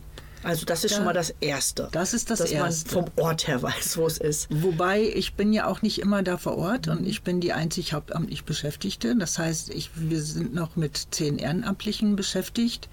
Also 0.45 0.64
das 0.66 0.85
ist 0.85 0.92
Da- 0.92 0.97
schon 0.97 1.04
mal 1.04 1.12
das 1.14 1.35
Erste. 1.40 1.88
Das 1.92 2.14
ist 2.14 2.30
das 2.30 2.38
dass 2.40 2.50
Erste. 2.52 2.95
man 2.97 3.04
vom 3.07 3.12
Ort 3.25 3.47
her 3.49 3.61
weiß, 3.62 3.97
wo 3.99 4.07
es 4.07 4.18
ist. 4.18 4.47
Wobei 4.50 5.02
ich 5.02 5.35
bin 5.35 5.52
ja 5.52 5.66
auch 5.66 5.83
nicht 5.83 6.00
immer 6.00 6.23
da 6.23 6.37
vor 6.38 6.57
Ort 6.59 6.88
und 6.88 7.07
ich 7.07 7.23
bin 7.23 7.40
die 7.40 7.52
einzig 7.52 7.92
hauptamtlich 7.92 8.45
Beschäftigte. 8.45 9.16
Das 9.16 9.38
heißt, 9.38 9.71
ich, 9.71 9.90
wir 9.97 10.23
sind 10.23 10.54
noch 10.54 10.76
mit 10.76 11.09
zehn 11.11 11.38
Ehrenamtlichen 11.38 12.16
beschäftigt. 12.16 12.88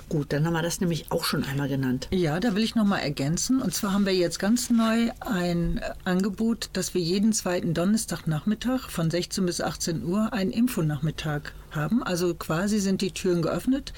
Gut, 0.08 0.32
dann 0.32 0.44
haben 0.44 0.54
wir 0.54 0.62
das 0.62 0.80
nämlich 0.80 1.12
auch 1.12 1.22
schon 1.22 1.44
einmal 1.44 1.68
genannt. 1.68 2.08
Ja, 2.10 2.40
da 2.40 2.56
will 2.56 2.64
ich 2.64 2.74
noch 2.74 2.84
mal 2.84 2.98
ergänzen. 2.98 3.62
Und 3.62 3.72
zwar 3.72 3.92
haben 3.92 4.04
wir 4.04 4.16
jetzt 4.16 4.40
ganz 4.40 4.68
neu 4.68 5.12
ein 5.20 5.80
Angebot, 6.02 6.70
dass 6.72 6.92
wir 6.94 7.00
jeden 7.00 7.32
zweiten 7.32 7.72
Donnerstagnachmittag 7.72 8.90
von 8.90 9.12
16 9.12 9.46
bis 9.46 9.60
18 9.60 10.04
Uhr 10.04 10.32
einen 10.32 10.50
Infonachmittag 10.50 11.52
haben. 11.70 12.02
Also 12.02 12.34
quasi 12.34 12.80
sind 12.80 13.00
die 13.00 13.12
Türen 13.12 13.42
geöffnet. 13.42 13.92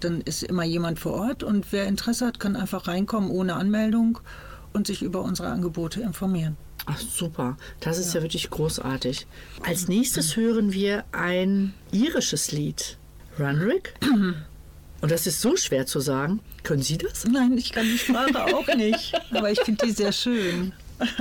Dann 0.00 0.20
ist 0.22 0.42
immer 0.42 0.64
jemand 0.64 0.98
vor 0.98 1.12
Ort 1.12 1.42
und 1.42 1.72
wer 1.72 1.86
Interesse 1.86 2.26
hat, 2.26 2.40
kann 2.40 2.56
einfach 2.56 2.88
reinkommen 2.88 3.30
ohne 3.30 3.54
Anmeldung 3.54 4.18
und 4.72 4.86
sich 4.86 5.02
über 5.02 5.22
unsere 5.22 5.48
Angebote 5.48 6.00
informieren. 6.00 6.56
Ach 6.86 6.98
super, 6.98 7.56
das 7.80 7.98
ist 7.98 8.14
ja, 8.14 8.22
wirklich 8.22 8.48
großartig. 8.50 9.26
Als 9.62 9.88
nächstes 9.88 10.36
hören 10.36 10.72
wir 10.72 11.04
ein 11.12 11.74
irisches 11.92 12.52
Lied. 12.52 12.96
Runrick? 13.38 13.94
Und 15.02 15.10
das 15.10 15.26
ist 15.26 15.40
so 15.40 15.56
schwer 15.56 15.86
zu 15.86 16.00
sagen. 16.00 16.40
Können 16.62 16.82
Sie 16.82 16.98
das? 16.98 17.24
Nein, 17.24 17.56
ich 17.56 17.72
kann 17.72 17.86
die 17.86 17.96
Sprache 17.96 18.44
auch 18.54 18.66
nicht, 18.74 19.14
aber 19.30 19.50
ich 19.50 19.60
finde 19.60 19.86
die 19.86 19.92
sehr 19.92 20.12
schön. 20.12 20.72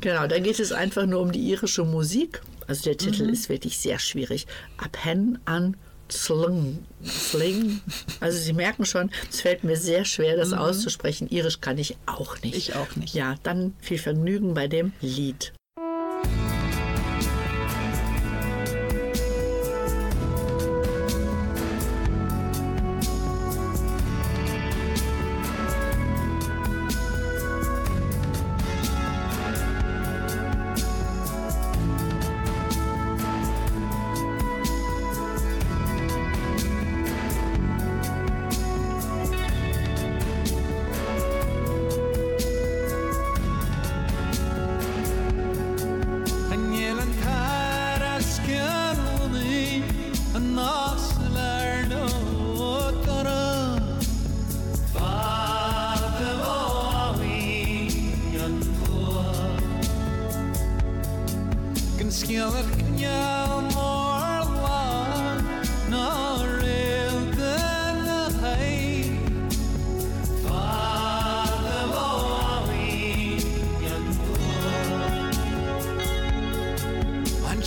Genau, 0.00 0.28
da 0.28 0.38
geht 0.38 0.60
es 0.60 0.70
einfach 0.70 1.04
nur 1.04 1.20
um 1.20 1.32
die 1.32 1.40
irische 1.40 1.84
Musik. 1.84 2.42
Also 2.68 2.84
der 2.84 2.96
Titel 2.96 3.28
ist 3.28 3.48
wirklich 3.48 3.78
sehr 3.78 3.98
schwierig. 3.98 4.46
Abhen 4.76 5.40
an 5.46 5.76
Sling. 6.10 6.78
Sling. 7.04 7.80
Also 8.20 8.38
Sie 8.38 8.52
merken 8.52 8.84
schon, 8.84 9.10
es 9.30 9.40
fällt 9.40 9.64
mir 9.64 9.76
sehr 9.76 10.04
schwer, 10.04 10.36
das 10.36 10.52
auszusprechen. 10.52 11.28
Irisch 11.28 11.60
kann 11.60 11.78
ich 11.78 11.96
auch 12.06 12.40
nicht. 12.42 12.56
Ich 12.56 12.74
auch 12.74 12.96
nicht. 12.96 13.14
Ja, 13.14 13.36
dann 13.42 13.74
viel 13.80 13.98
Vergnügen 13.98 14.54
bei 14.54 14.68
dem 14.68 14.92
Lied. 15.00 15.52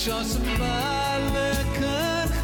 Just 0.03 0.39
by 0.57 1.19
the 1.31 1.63
kind 1.79 2.41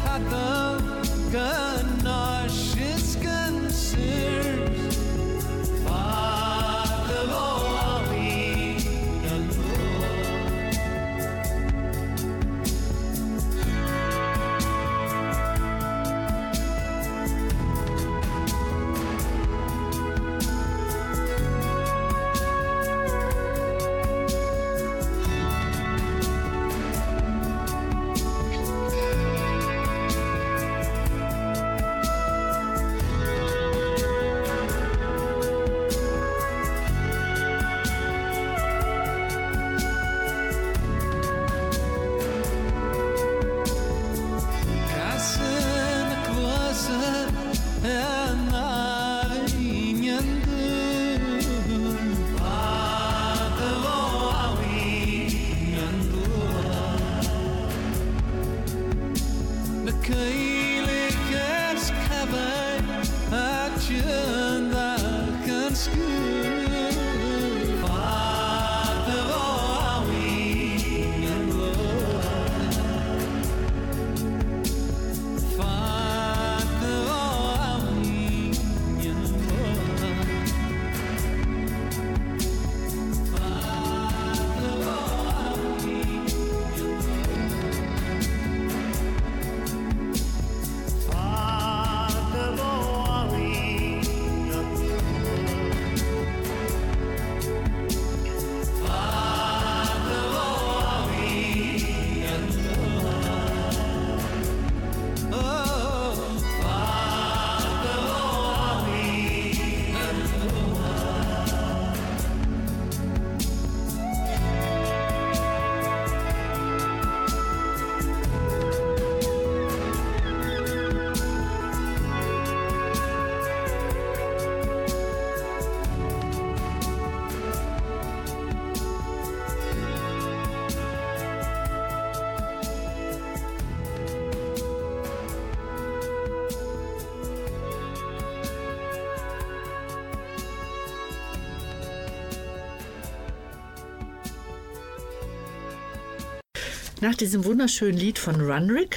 Nach 147.00 147.14
diesem 147.14 147.44
wunderschönen 147.44 147.96
Lied 147.96 148.18
von 148.18 148.40
Runrick 148.40 148.96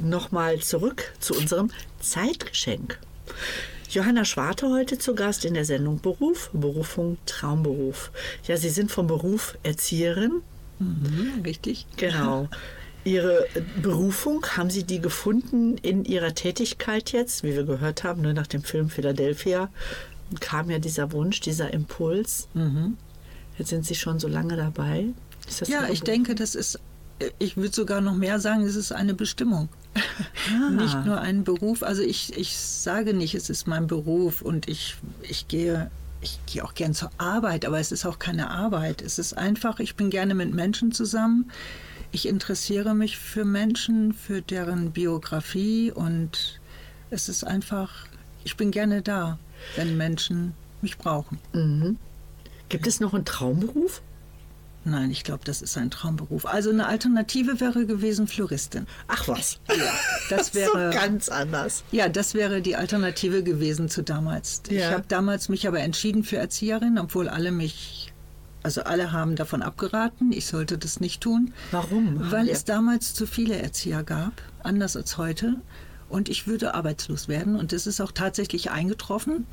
nochmal 0.00 0.58
zurück 0.58 1.12
zu 1.20 1.32
unserem 1.34 1.70
Zeitgeschenk. 2.00 2.98
Johanna 3.88 4.24
Schwarte 4.24 4.68
heute 4.68 4.98
zu 4.98 5.14
Gast 5.14 5.44
in 5.44 5.54
der 5.54 5.64
Sendung 5.64 6.00
Beruf, 6.00 6.50
Berufung, 6.52 7.18
Traumberuf. 7.26 8.10
Ja, 8.48 8.56
Sie 8.56 8.70
sind 8.70 8.90
vom 8.90 9.06
Beruf 9.06 9.56
Erzieherin. 9.62 10.42
Mhm, 10.80 11.42
richtig. 11.44 11.86
Genau. 11.98 12.48
Ihre 13.04 13.46
Berufung, 13.80 14.44
haben 14.56 14.70
Sie 14.70 14.82
die 14.82 15.00
gefunden 15.00 15.78
in 15.78 16.04
Ihrer 16.04 16.34
Tätigkeit 16.34 17.12
jetzt? 17.12 17.44
Wie 17.44 17.54
wir 17.54 17.62
gehört 17.62 18.02
haben, 18.02 18.22
ne, 18.22 18.34
nach 18.34 18.48
dem 18.48 18.64
Film 18.64 18.90
Philadelphia 18.90 19.70
kam 20.40 20.68
ja 20.68 20.80
dieser 20.80 21.12
Wunsch, 21.12 21.38
dieser 21.38 21.72
Impuls. 21.72 22.48
Jetzt 23.56 23.68
sind 23.68 23.86
Sie 23.86 23.94
schon 23.94 24.18
so 24.18 24.26
lange 24.26 24.56
dabei. 24.56 25.06
Ja, 25.66 25.88
ich 25.88 26.02
denke, 26.02 26.34
das 26.34 26.54
ist, 26.54 26.80
ich 27.38 27.56
würde 27.56 27.74
sogar 27.74 28.00
noch 28.00 28.14
mehr 28.14 28.40
sagen, 28.40 28.62
es 28.62 28.76
ist 28.76 28.92
eine 28.92 29.14
Bestimmung. 29.14 29.68
Ah. 30.52 30.68
Nicht 30.68 31.06
nur 31.06 31.20
ein 31.20 31.42
Beruf. 31.42 31.82
Also 31.82 32.02
ich, 32.02 32.36
ich 32.36 32.56
sage 32.58 33.14
nicht, 33.14 33.34
es 33.34 33.48
ist 33.48 33.66
mein 33.66 33.86
Beruf 33.86 34.42
und 34.42 34.68
ich, 34.68 34.96
ich 35.22 35.48
gehe. 35.48 35.90
Ich 36.20 36.38
gehe 36.46 36.64
auch 36.64 36.72
gern 36.74 36.94
zur 36.94 37.10
Arbeit, 37.18 37.66
aber 37.66 37.78
es 37.78 37.92
ist 37.92 38.06
auch 38.06 38.18
keine 38.18 38.48
Arbeit. 38.48 39.02
Es 39.02 39.18
ist 39.18 39.36
einfach, 39.36 39.78
ich 39.78 39.94
bin 39.94 40.08
gerne 40.08 40.34
mit 40.34 40.54
Menschen 40.54 40.90
zusammen. 40.90 41.50
Ich 42.12 42.26
interessiere 42.26 42.94
mich 42.94 43.18
für 43.18 43.44
Menschen, 43.44 44.14
für 44.14 44.40
deren 44.40 44.92
Biografie 44.92 45.90
und 45.92 46.60
es 47.10 47.28
ist 47.28 47.44
einfach, 47.44 48.06
ich 48.42 48.56
bin 48.56 48.70
gerne 48.70 49.02
da, 49.02 49.38
wenn 49.76 49.96
Menschen 49.98 50.54
mich 50.80 50.96
brauchen. 50.96 51.38
Gibt 52.70 52.86
es 52.86 53.00
noch 53.00 53.12
einen 53.14 53.24
Traumberuf? 53.24 54.00
Nein, 54.86 55.10
ich 55.10 55.24
glaube, 55.24 55.44
das 55.44 55.62
ist 55.62 55.78
ein 55.78 55.90
Traumberuf. 55.90 56.44
Also 56.44 56.68
eine 56.70 56.86
Alternative 56.86 57.58
wäre 57.60 57.86
gewesen 57.86 58.26
Floristin. 58.28 58.86
Ach 59.08 59.26
was. 59.28 59.58
Das 60.28 60.54
wäre 60.54 60.92
so 60.92 60.98
ganz 60.98 61.28
anders. 61.30 61.84
ja, 61.90 62.08
das 62.10 62.34
wäre 62.34 62.60
die 62.60 62.76
Alternative 62.76 63.42
gewesen 63.42 63.88
zu 63.88 64.02
damals. 64.02 64.62
Ich 64.68 64.78
Ja. 64.80 64.90
habe 64.90 65.04
damals 65.08 65.48
mich 65.48 65.66
aber 65.66 65.80
entschieden 65.80 66.22
für 66.22 66.36
Erzieherin, 66.36 66.98
obwohl 66.98 67.28
alle 67.30 67.50
mich, 67.50 68.12
also 68.62 68.82
alle 68.82 69.10
haben 69.12 69.36
davon 69.36 69.62
abgeraten. 69.62 70.32
Ich 70.32 70.46
sollte 70.46 70.76
das 70.76 71.00
nicht 71.00 71.22
tun. 71.22 71.54
Warum? 71.70 72.30
Weil 72.30 72.46
Ja. 72.48 72.52
es 72.52 72.64
damals 72.64 73.14
zu 73.14 73.26
viele 73.26 73.56
Erzieher 73.56 74.02
gab, 74.02 74.32
anders 74.62 74.96
als 74.96 75.16
heute. 75.16 75.56
Und 76.10 76.28
ich 76.28 76.46
würde 76.46 76.74
arbeitslos 76.74 77.26
werden. 77.28 77.56
Und 77.56 77.72
es 77.72 77.86
ist 77.86 78.00
auch 78.02 78.12
tatsächlich 78.12 78.70
eingetroffen. 78.70 79.46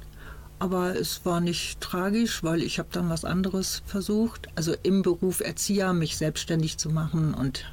Aber 0.62 0.96
es 0.96 1.26
war 1.26 1.42
nicht 1.42 1.82
tragisch, 1.82 2.44
weil 2.44 2.62
ich 2.62 2.78
habe 2.78 2.90
dann 2.92 3.10
was 3.10 3.26
anderes 3.26 3.82
versucht. 3.88 4.48
Also 4.54 4.76
im 4.84 5.02
Beruf 5.02 5.40
Erzieher 5.40 5.92
mich 5.92 6.18
selbstständig 6.18 6.78
zu 6.78 6.92
machen 6.92 7.34
und 7.34 7.66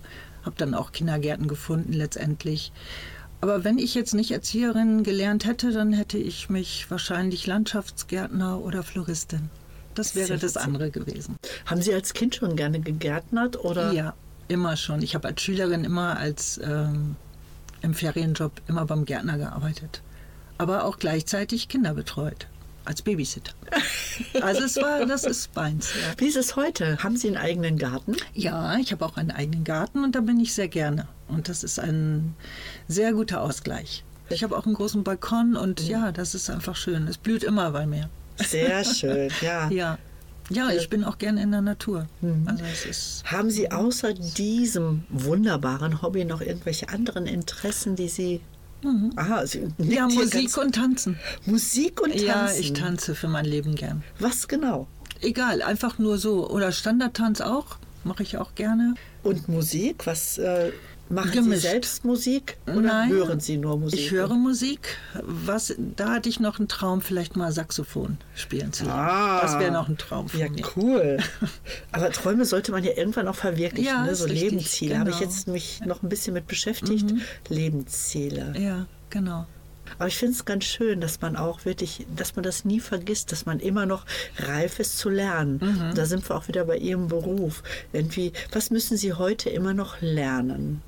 habe 0.42 0.56
dann 0.56 0.72
auch 0.72 0.90
Kindergärten 0.90 1.48
gefunden 1.48 1.92
letztendlich. 1.92 2.72
Aber 3.42 3.62
wenn 3.62 3.76
ich 3.76 3.94
jetzt 3.94 4.14
nicht 4.14 4.30
Erzieherin 4.30 5.02
gelernt 5.02 5.44
hätte, 5.44 5.70
dann 5.70 5.92
hätte 5.92 6.16
ich 6.16 6.48
mich 6.48 6.90
wahrscheinlich 6.90 7.46
Landschaftsgärtner 7.46 8.58
oder 8.58 8.82
Floristin. 8.82 9.50
Das 9.94 10.14
wäre 10.14 10.28
Sehr 10.28 10.38
das 10.38 10.56
andere 10.56 10.90
gewesen. 10.90 11.36
Haben 11.66 11.82
Sie 11.82 11.92
als 11.92 12.14
Kind 12.14 12.36
schon 12.36 12.56
gerne 12.56 12.80
gegärtnert 12.80 13.62
oder? 13.62 13.92
Ja, 13.92 14.14
immer 14.48 14.78
schon. 14.78 15.02
Ich 15.02 15.14
habe 15.14 15.28
als 15.28 15.42
Schülerin 15.42 15.84
immer 15.84 16.16
als 16.16 16.58
ähm, 16.64 17.16
im 17.82 17.92
Ferienjob 17.92 18.62
immer 18.66 18.86
beim 18.86 19.04
Gärtner 19.04 19.36
gearbeitet. 19.36 20.00
Aber 20.56 20.84
auch 20.84 20.98
gleichzeitig 20.98 21.68
Kinder 21.68 21.92
betreut. 21.92 22.46
Als 22.88 23.02
Babysitter. 23.02 23.52
Also 24.40 24.62
es 24.62 24.76
war, 24.76 25.04
das 25.04 25.24
ist 25.24 25.54
meins. 25.54 25.90
Ja, 25.92 26.14
Wie 26.16 26.26
ist 26.26 26.38
es 26.38 26.56
heute? 26.56 26.96
Haben 27.02 27.18
Sie 27.18 27.28
einen 27.28 27.36
eigenen 27.36 27.76
Garten? 27.76 28.16
ja 28.32 28.78
ich 28.78 28.92
habe 28.92 29.04
auch 29.04 29.18
einen 29.18 29.30
eigenen 29.30 29.62
Garten 29.62 30.04
und 30.04 30.14
da 30.14 30.22
bin 30.22 30.40
ich 30.40 30.54
sehr 30.54 30.68
gerne. 30.68 31.06
Und 31.28 31.50
das 31.50 31.64
ist 31.64 31.78
ein 31.78 32.34
sehr 32.88 33.12
guter 33.12 33.42
Ausgleich. 33.42 34.04
Ich 34.30 34.42
habe 34.42 34.56
auch 34.56 34.64
einen 34.64 34.74
großen 34.74 35.04
Balkon 35.04 35.54
und 35.54 35.86
ja, 35.86 36.12
das 36.12 36.34
ist 36.34 36.48
einfach 36.48 36.76
schön. 36.76 37.06
Es 37.08 37.18
blüht 37.18 37.44
immer 37.44 37.72
bei 37.72 37.84
mir. 37.86 38.08
Sehr 38.36 38.82
schön, 38.84 39.30
ja. 39.42 39.68
Ja. 39.70 39.98
Ja, 40.50 40.70
ich 40.70 40.88
bin 40.88 41.04
auch 41.04 41.18
gerne 41.18 41.42
in 41.42 41.50
der 41.50 41.60
Natur. 41.60 42.06
Also 42.46 42.64
es 42.64 42.86
ist 42.86 43.24
Haben 43.26 43.50
Sie 43.50 43.70
außer 43.70 44.14
diesem 44.14 45.04
wunderbaren 45.10 46.00
Hobby 46.00 46.24
noch 46.24 46.40
irgendwelche 46.40 46.88
anderen 46.88 47.26
Interessen, 47.26 47.96
die 47.96 48.08
Sie. 48.08 48.40
Aha, 49.16 49.46
Sie 49.46 49.60
nickt 49.60 49.78
Mhm. 49.78 49.90
ja 49.90 50.06
Musik 50.08 50.56
und 50.56 50.74
Tanzen. 50.74 51.18
Musik 51.46 52.00
und 52.00 52.10
Tanzen. 52.12 52.26
Ja, 52.26 52.50
ich 52.52 52.72
tanze 52.72 53.14
für 53.14 53.28
mein 53.28 53.44
Leben 53.44 53.74
gern. 53.74 54.02
Was 54.18 54.46
genau? 54.48 54.86
Egal, 55.20 55.62
einfach 55.62 55.98
nur 55.98 56.18
so. 56.18 56.48
Oder 56.48 56.70
Standardtanz 56.72 57.40
auch, 57.40 57.78
mache 58.04 58.22
ich 58.22 58.36
auch 58.38 58.54
gerne. 58.54 58.94
Und 59.24 59.48
Musik? 59.48 60.06
Was 60.06 60.38
äh, 60.38 60.70
machen 61.10 61.32
Gemischt. 61.32 61.62
Sie 61.62 61.68
selbst 61.68 62.04
Musik 62.04 62.56
oder 62.66 62.80
Nein, 62.80 63.10
hören 63.10 63.40
Sie 63.40 63.56
nur 63.56 63.78
Musik? 63.78 63.98
Ich 64.00 64.10
höre 64.10 64.34
Musik. 64.34 64.96
Was, 65.22 65.74
da 65.96 66.10
hatte 66.10 66.28
ich 66.28 66.40
noch 66.40 66.58
einen 66.58 66.68
Traum, 66.68 67.00
vielleicht 67.00 67.36
mal 67.36 67.52
Saxophon 67.52 68.18
spielen 68.34 68.72
zu 68.72 68.84
lernen. 68.84 69.00
Ah. 69.00 69.40
das 69.42 69.58
wäre 69.58 69.72
noch 69.72 69.88
ein 69.88 69.98
Traum 69.98 70.28
von 70.28 70.40
Ja, 70.40 70.48
mir. 70.48 70.62
cool. 70.76 71.18
Aber 71.92 72.10
Träume 72.10 72.44
sollte 72.44 72.72
man 72.72 72.84
ja 72.84 72.92
irgendwann 72.96 73.28
auch 73.28 73.34
verwirklichen. 73.34 73.86
Ja, 73.88 74.04
ne? 74.04 74.14
So 74.14 74.24
richtig, 74.24 74.42
Lebensziele. 74.50 74.98
Habe 74.98 75.10
ich 75.10 75.18
genau. 75.18 75.30
jetzt 75.30 75.48
mich 75.48 75.80
noch 75.84 76.02
ein 76.02 76.08
bisschen 76.08 76.34
mit 76.34 76.46
beschäftigt. 76.46 77.06
Lebensziele. 77.48 78.54
Ja, 78.58 78.86
genau. 79.10 79.46
Aber 79.98 80.08
ich 80.08 80.18
finde 80.18 80.34
es 80.34 80.44
ganz 80.44 80.64
schön, 80.64 81.00
dass 81.00 81.20
man 81.20 81.36
auch 81.36 81.64
wirklich, 81.64 82.06
dass 82.14 82.36
man 82.36 82.42
das 82.42 82.64
nie 82.64 82.78
vergisst, 82.80 83.32
dass 83.32 83.46
man 83.46 83.58
immer 83.58 83.86
noch 83.86 84.04
reif 84.38 84.78
ist 84.80 84.98
zu 84.98 85.08
lernen. 85.08 85.60
Mhm. 85.62 85.94
Da 85.94 86.04
sind 86.04 86.28
wir 86.28 86.36
auch 86.36 86.46
wieder 86.48 86.64
bei 86.66 86.76
Ihrem 86.76 87.08
Beruf. 87.08 87.62
Irgendwie, 87.92 88.32
was 88.52 88.70
müssen 88.70 88.96
Sie 88.96 89.14
heute 89.14 89.48
immer 89.50 89.74
noch 89.74 90.00
lernen? 90.00 90.82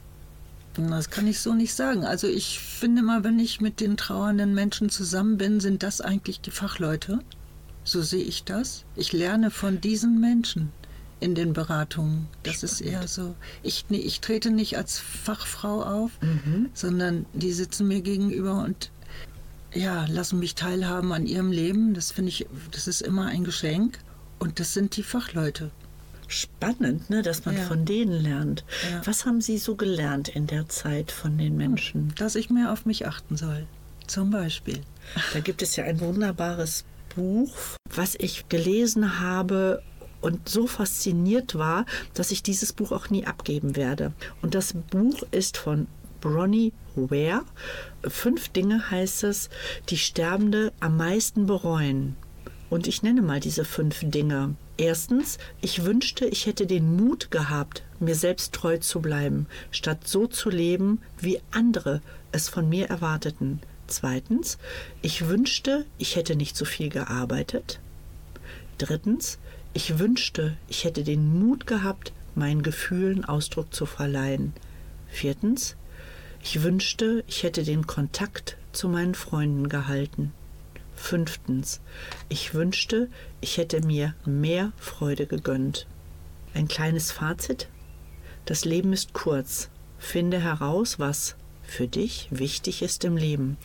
Das 0.89 1.11
kann 1.11 1.27
ich 1.27 1.41
so 1.41 1.55
nicht 1.55 1.75
sagen. 1.75 2.05
Also 2.05 2.27
ich 2.27 2.61
finde 2.61 3.03
mal, 3.03 3.25
wenn 3.25 3.39
ich 3.39 3.61
mit 3.61 3.81
den 3.81 3.97
trauernden 3.97 4.55
Menschen 4.55 4.89
zusammen 4.89 5.37
bin, 5.37 5.61
sind 5.61 5.83
das 5.83 6.01
eigentlich 6.01 6.41
die 6.41 6.51
Fachleute. 6.51 7.21
So 7.85 8.03
sehe 8.03 8.23
ich 8.23 8.45
das. 8.45 8.85
Ich 8.97 9.13
lerne 9.13 9.51
von 9.51 9.81
diesen 9.81 10.21
Menschen 10.21 10.71
in 11.19 11.35
den 11.35 11.53
Beratungen. 11.53 12.29
Das 12.45 12.63
ist 12.63 12.81
eher 12.81 13.07
so. 13.09 13.35
Ich, 13.63 13.87
nee, 13.91 13.99
ich 13.99 14.21
trete 14.21 14.51
nicht 14.51 14.77
als 14.77 14.99
Fachfrau 14.99 15.83
auf, 15.83 16.13
sondern 16.73 17.27
die 17.35 17.53
sitzen 17.53 17.89
mir 17.89 18.01
gegenüber 18.01 18.63
und 18.65 18.91
ja, 19.73 20.07
lassen 20.07 20.39
mich 20.39 20.55
teilhaben 20.55 21.13
an 21.13 21.27
ihrem 21.27 21.53
Leben. 21.53 21.95
Das 21.95 22.11
finde 22.11 22.31
ich, 22.31 22.47
das 22.71 22.89
ist 22.89 23.03
immer 23.03 23.27
ein 23.27 23.45
Geschenk. 23.45 23.99
Und 24.39 24.59
das 24.59 24.73
sind 24.73 24.97
die 24.97 25.03
Fachleute. 25.03 25.71
Spannend, 26.31 27.11
ne, 27.11 27.23
dass 27.23 27.45
man 27.45 27.57
Ja. 27.57 27.63
von 27.65 27.85
denen 27.85 28.13
lernt. 28.23 28.65
Ja. 28.91 29.03
Was 29.05 29.27
haben 29.27 29.41
Sie 29.41 29.59
so 29.59 29.75
gelernt 29.75 30.29
in 30.29 30.47
der 30.47 30.69
Zeit 30.69 31.11
von 31.11 31.37
den 31.37 31.57
Menschen? 31.57 32.15
Dass 32.17 32.37
ich 32.37 32.51
mehr 32.51 32.73
auf 32.73 32.87
mich 32.87 33.07
achten 33.09 33.37
soll. 33.37 33.67
Zum 34.07 34.31
Beispiel. 34.31 34.81
Da 35.33 35.41
gibt 35.41 35.61
es 35.61 35.75
ja 35.75 35.85
ein 35.85 35.99
wunderbares 36.01 36.85
Buch, 37.17 37.53
was 37.93 38.15
ich 38.15 38.49
gelesen 38.49 39.19
habe 39.19 39.83
und 40.21 40.49
so 40.49 40.69
fasziniert 40.69 41.57
war, 41.57 41.85
dass 42.15 42.31
ich 42.31 42.45
dieses 42.45 42.73
Buch 42.73 42.93
auch 42.93 43.11
nie 43.11 43.27
abgeben 43.27 43.75
werde. 43.75 44.13
Und 44.41 44.55
das 44.55 44.73
Buch 44.73 45.23
ist 45.33 45.57
von 45.57 45.89
Bronnie 46.21 46.73
Ware. 46.95 47.43
Fünf 48.07 48.51
Dinge 48.51 48.91
heißt 48.91 49.25
es, 49.25 49.49
die 49.89 49.97
Sterbende 49.99 50.73
am 50.79 50.97
meisten 50.97 51.47
bereuen. 51.47 52.15
Und 52.69 52.87
ich 52.87 53.03
nenne 53.03 53.23
mal 53.23 53.41
diese 53.41 53.65
fünf 53.65 54.01
Dinge. 54.03 54.55
Erstens, 54.81 55.37
ich 55.61 55.85
wünschte, 55.85 56.25
ich 56.25 56.47
hätte 56.47 56.67
den 56.67 56.97
Mut 56.97 57.31
gehabt, 57.31 57.83
mir 57.99 58.15
selbst 58.15 58.55
treu 58.55 58.79
zu 58.79 59.03
bleiben, 59.03 59.47
statt 59.71 60.09
so 60.09 60.27
zu 60.27 60.49
leben, 60.49 61.03
wie 61.19 61.39
andere 61.51 62.01
es 62.33 62.49
von 62.49 62.67
mir 62.67 62.87
erwarteten. 62.87 63.61
Zweitens, 63.89 64.57
ich 65.03 65.29
wünschte, 65.29 65.85
ich 65.99 66.17
hätte 66.17 66.35
nicht 66.35 66.57
so 66.57 66.65
viel 66.65 66.89
gearbeitet. 66.89 67.79
Drittens, 68.79 69.39
ich 69.75 69.99
wünschte, 69.99 70.57
ich 70.67 70.85
hätte 70.85 71.05
den 71.05 71.39
Mut 71.39 71.67
gehabt, 71.67 72.15
meinen 72.35 72.63
Gefühlen 72.63 73.27
Ausdruck 73.27 73.75
zu 73.75 73.85
verleihen. 73.85 74.55
Viertens, 75.11 75.77
ich 76.43 76.63
wünschte, 76.63 77.23
ich 77.27 77.43
hätte 77.43 77.65
den 77.65 77.87
Kontakt 77.87 78.57
zu 78.73 78.89
meinen 78.89 79.15
Freunden 79.15 79.69
gehalten. 79.69 80.33
Fünftens, 81.01 81.81
ich 82.29 82.55
wünschte, 82.55 83.09
ich 83.41 83.57
hätte 83.57 83.85
mir 83.85 84.15
mehr 84.27 84.73
Freude 84.77 85.27
gegönnt. 85.27 85.87
Ein 86.55 86.69
kleines 86.69 87.11
Fazit. 87.11 87.69
Das 88.45 88.65
Leben 88.65 88.93
ist 88.93 89.13
kurz. 89.13 89.71
Finde 89.99 90.41
heraus, 90.41 90.99
was 90.99 91.37
für 91.63 91.89
dich 91.89 92.29
wichtig 92.31 92.83
ist 92.83 93.05
im 93.05 93.17
Leben. 93.17 93.57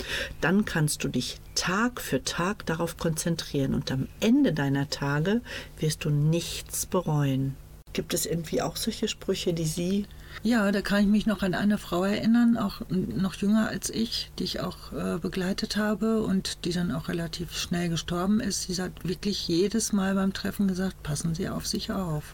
Dann 0.41 0.65
kannst 0.65 1.03
du 1.03 1.07
dich 1.07 1.39
Tag 1.55 2.01
für 2.01 2.23
Tag 2.23 2.65
darauf 2.65 2.97
konzentrieren 2.97 3.75
und 3.75 3.91
am 3.91 4.07
Ende 4.21 4.53
deiner 4.53 4.89
Tage 4.89 5.41
wirst 5.77 6.05
du 6.05 6.09
nichts 6.09 6.85
bereuen. 6.85 7.55
Gibt 7.95 8.13
es 8.13 8.25
irgendwie 8.25 8.61
auch 8.61 8.75
solche 8.75 9.07
Sprüche, 9.07 9.53
die 9.53 9.63
Sie 9.63 10.05
Ja, 10.43 10.69
da 10.73 10.81
kann 10.81 11.03
ich 11.03 11.07
mich 11.07 11.25
noch 11.25 11.43
an 11.43 11.53
eine 11.53 11.77
Frau 11.77 12.03
erinnern, 12.03 12.57
auch 12.57 12.81
noch 12.89 13.35
jünger 13.35 13.69
als 13.69 13.89
ich, 13.89 14.31
die 14.37 14.43
ich 14.43 14.59
auch 14.59 14.91
äh, 14.91 15.17
begleitet 15.17 15.77
habe 15.77 16.21
und 16.21 16.65
die 16.65 16.73
dann 16.73 16.91
auch 16.91 17.07
relativ 17.07 17.57
schnell 17.57 17.87
gestorben 17.87 18.41
ist. 18.41 18.63
Sie 18.63 18.81
hat 18.81 18.91
wirklich 19.07 19.47
jedes 19.47 19.93
Mal 19.93 20.13
beim 20.13 20.33
Treffen 20.33 20.67
gesagt, 20.67 21.01
passen 21.03 21.35
Sie 21.35 21.47
auf 21.47 21.65
sich 21.65 21.89
auf. 21.89 22.33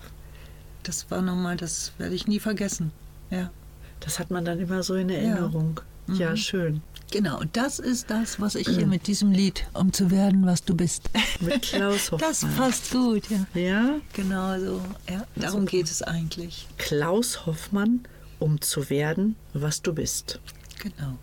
Das 0.81 1.11
war 1.11 1.21
nochmal, 1.21 1.57
das 1.57 1.91
werde 1.99 2.15
ich 2.15 2.25
nie 2.25 2.39
vergessen. 2.39 2.91
Ja. 3.29 3.51
Das 3.99 4.17
hat 4.17 4.31
man 4.31 4.43
dann 4.43 4.59
immer 4.59 4.81
so 4.81 4.95
in 4.95 5.11
Erinnerung. 5.11 5.79
Ja, 6.07 6.35
schön. 6.35 6.81
Genau, 7.11 7.41
und 7.41 7.57
das 7.57 7.79
ist 7.79 8.09
das, 8.09 8.39
was 8.39 8.55
ich 8.55 8.67
hier 8.69 8.87
mit 8.87 9.05
diesem 9.07 9.31
Lied, 9.31 9.67
um 9.73 9.91
zu 9.91 10.11
werden, 10.11 10.45
was 10.45 10.63
du 10.63 10.75
bist. 10.75 11.09
Mit 11.41 11.61
Klaus 11.61 12.11
Hoffmann. 12.11 12.29
Das 12.29 12.45
passt 12.55 12.91
gut, 12.91 13.23
ja. 13.29 13.45
Ja, 13.53 13.95
Genau 14.13 14.57
so. 14.57 14.81
Ja, 15.09 15.25
darum 15.35 15.65
geht 15.65 15.87
es 15.91 16.01
eigentlich. 16.01 16.67
Klaus 16.77 17.45
Hoffmann, 17.45 18.01
um 18.39 18.61
zu 18.61 18.89
werden, 18.89 19.35
was 19.53 19.81
du 19.81 19.93
bist. 19.93 20.39
Genau. 20.79 21.17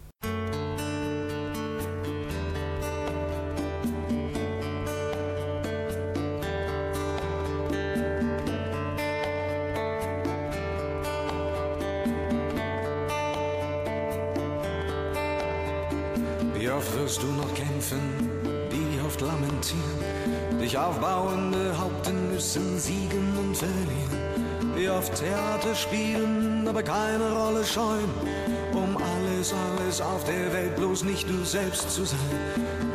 Alles 29.98 30.00
auf 30.00 30.24
der 30.24 30.52
Welt 30.52 30.76
bloß 30.76 31.04
nicht 31.04 31.28
du 31.28 31.44
selbst 31.44 31.90
zu 31.90 32.04
sein. 32.04 32.18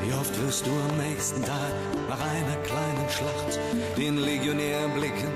Wie 0.01 0.13
oft 0.13 0.33
wirst 0.41 0.65
du 0.65 0.71
am 0.71 0.97
nächsten 0.97 1.43
Tag 1.43 1.73
nach 2.09 2.19
einer 2.19 2.55
kleinen 2.63 3.09
Schlacht 3.09 3.59
den 3.97 4.17
Legionär 4.17 4.87
blicken, 4.89 5.31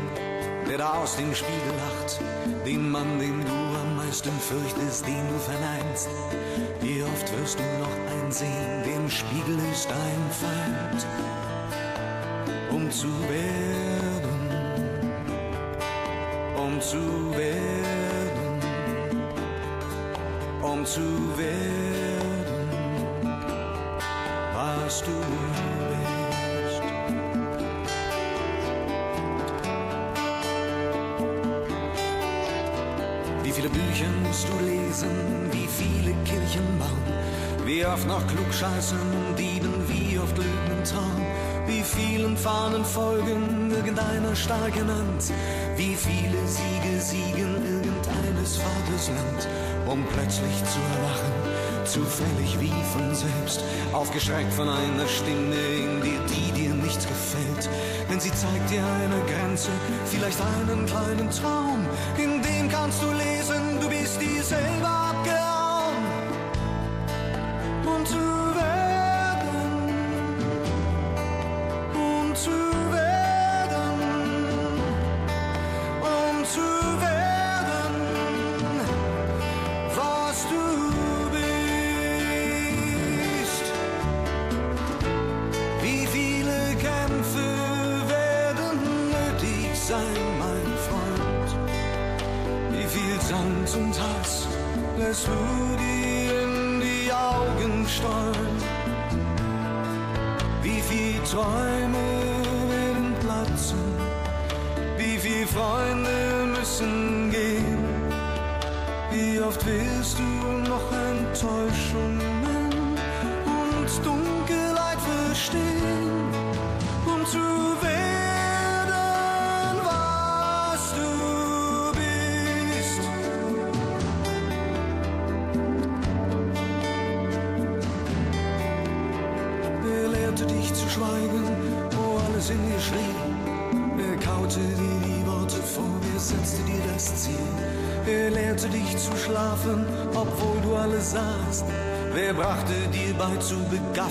der 0.69 0.77
da 0.77 0.93
aus 0.93 1.15
dem 1.15 1.34
Spiegel 1.34 1.73
lacht, 1.77 2.19
den 2.65 2.89
Mann, 2.89 3.19
den 3.19 3.43
du 3.45 3.53
am 3.53 3.97
meisten 3.97 4.32
fürchtest, 4.39 5.06
den 5.06 5.27
du 5.30 5.39
verneinst. 5.39 6.10
Wie 6.82 7.03
oft 7.03 7.39
wirst 7.39 7.60
du 7.60 7.63
noch 7.80 8.23
einsehen, 8.23 8.84
dem 8.84 9.10
Spiegel 9.10 9.58
ist 9.71 9.89
ein 9.89 10.32
Feind, 10.41 11.08
um 12.71 12.91
zu 12.91 13.08
werden, 13.30 14.49
um 16.58 16.82
zu 16.82 16.97
werden, 17.36 17.66
zu 20.93 21.02
werden, 21.38 22.69
was 24.54 25.02
du 25.02 25.12
bist. 25.89 26.82
Wie 33.43 33.52
viele 33.52 33.69
Bücher 33.69 34.06
musst 34.26 34.47
du 34.47 34.65
lesen, 34.65 35.10
wie 35.52 35.67
viele 35.67 36.13
Kirchen 36.23 36.80
bauen, 36.80 37.04
wie 37.65 37.86
oft 37.86 38.08
noch 38.08 38.26
klugscheißen 38.28 38.97
dieben, 39.38 39.73
wie 39.89 40.17
oft 40.19 40.38
Lügen 40.38 40.84
trauen, 40.86 41.26
wie 41.65 41.84
vielen 41.84 42.38
Fahnen 42.38 42.86
folgen 42.86 43.71
irgendeiner 43.71 44.36
starken 44.36 44.88
Hand, 44.88 45.34
wie 45.76 45.95
viele 45.95 46.47
Siege 46.47 47.02
siegen 47.02 47.56
irgendeines 47.65 48.56
Vaters 48.56 49.10
Land, 49.10 49.47
um 49.88 50.04
plötzlich 50.13 50.58
zu 50.65 50.80
erwachen, 50.95 51.32
zufällig 51.86 52.60
wie 52.60 52.73
von 52.93 53.15
selbst, 53.15 53.63
aufgeschreckt 53.93 54.54
von 54.54 54.67
einer 54.67 55.08
Stimme 55.08 55.56
in 55.56 56.02
dir, 56.02 56.19
die 56.30 56.52
dir 56.52 56.73
nicht 56.73 57.02
gefällt, 57.08 57.69
denn 58.10 58.19
sie 58.19 58.32
zeigt 58.32 58.69
dir 58.69 58.84
eine 58.84 59.21
Grenze, 59.32 59.69
vielleicht 60.06 60.39
einen 60.41 60.86
kleinen 60.86 61.30
Traum, 61.30 61.86
in 62.17 62.41
dem 62.41 62.69
kannst 62.69 63.02
du 63.02 63.12
lesen, 63.12 63.37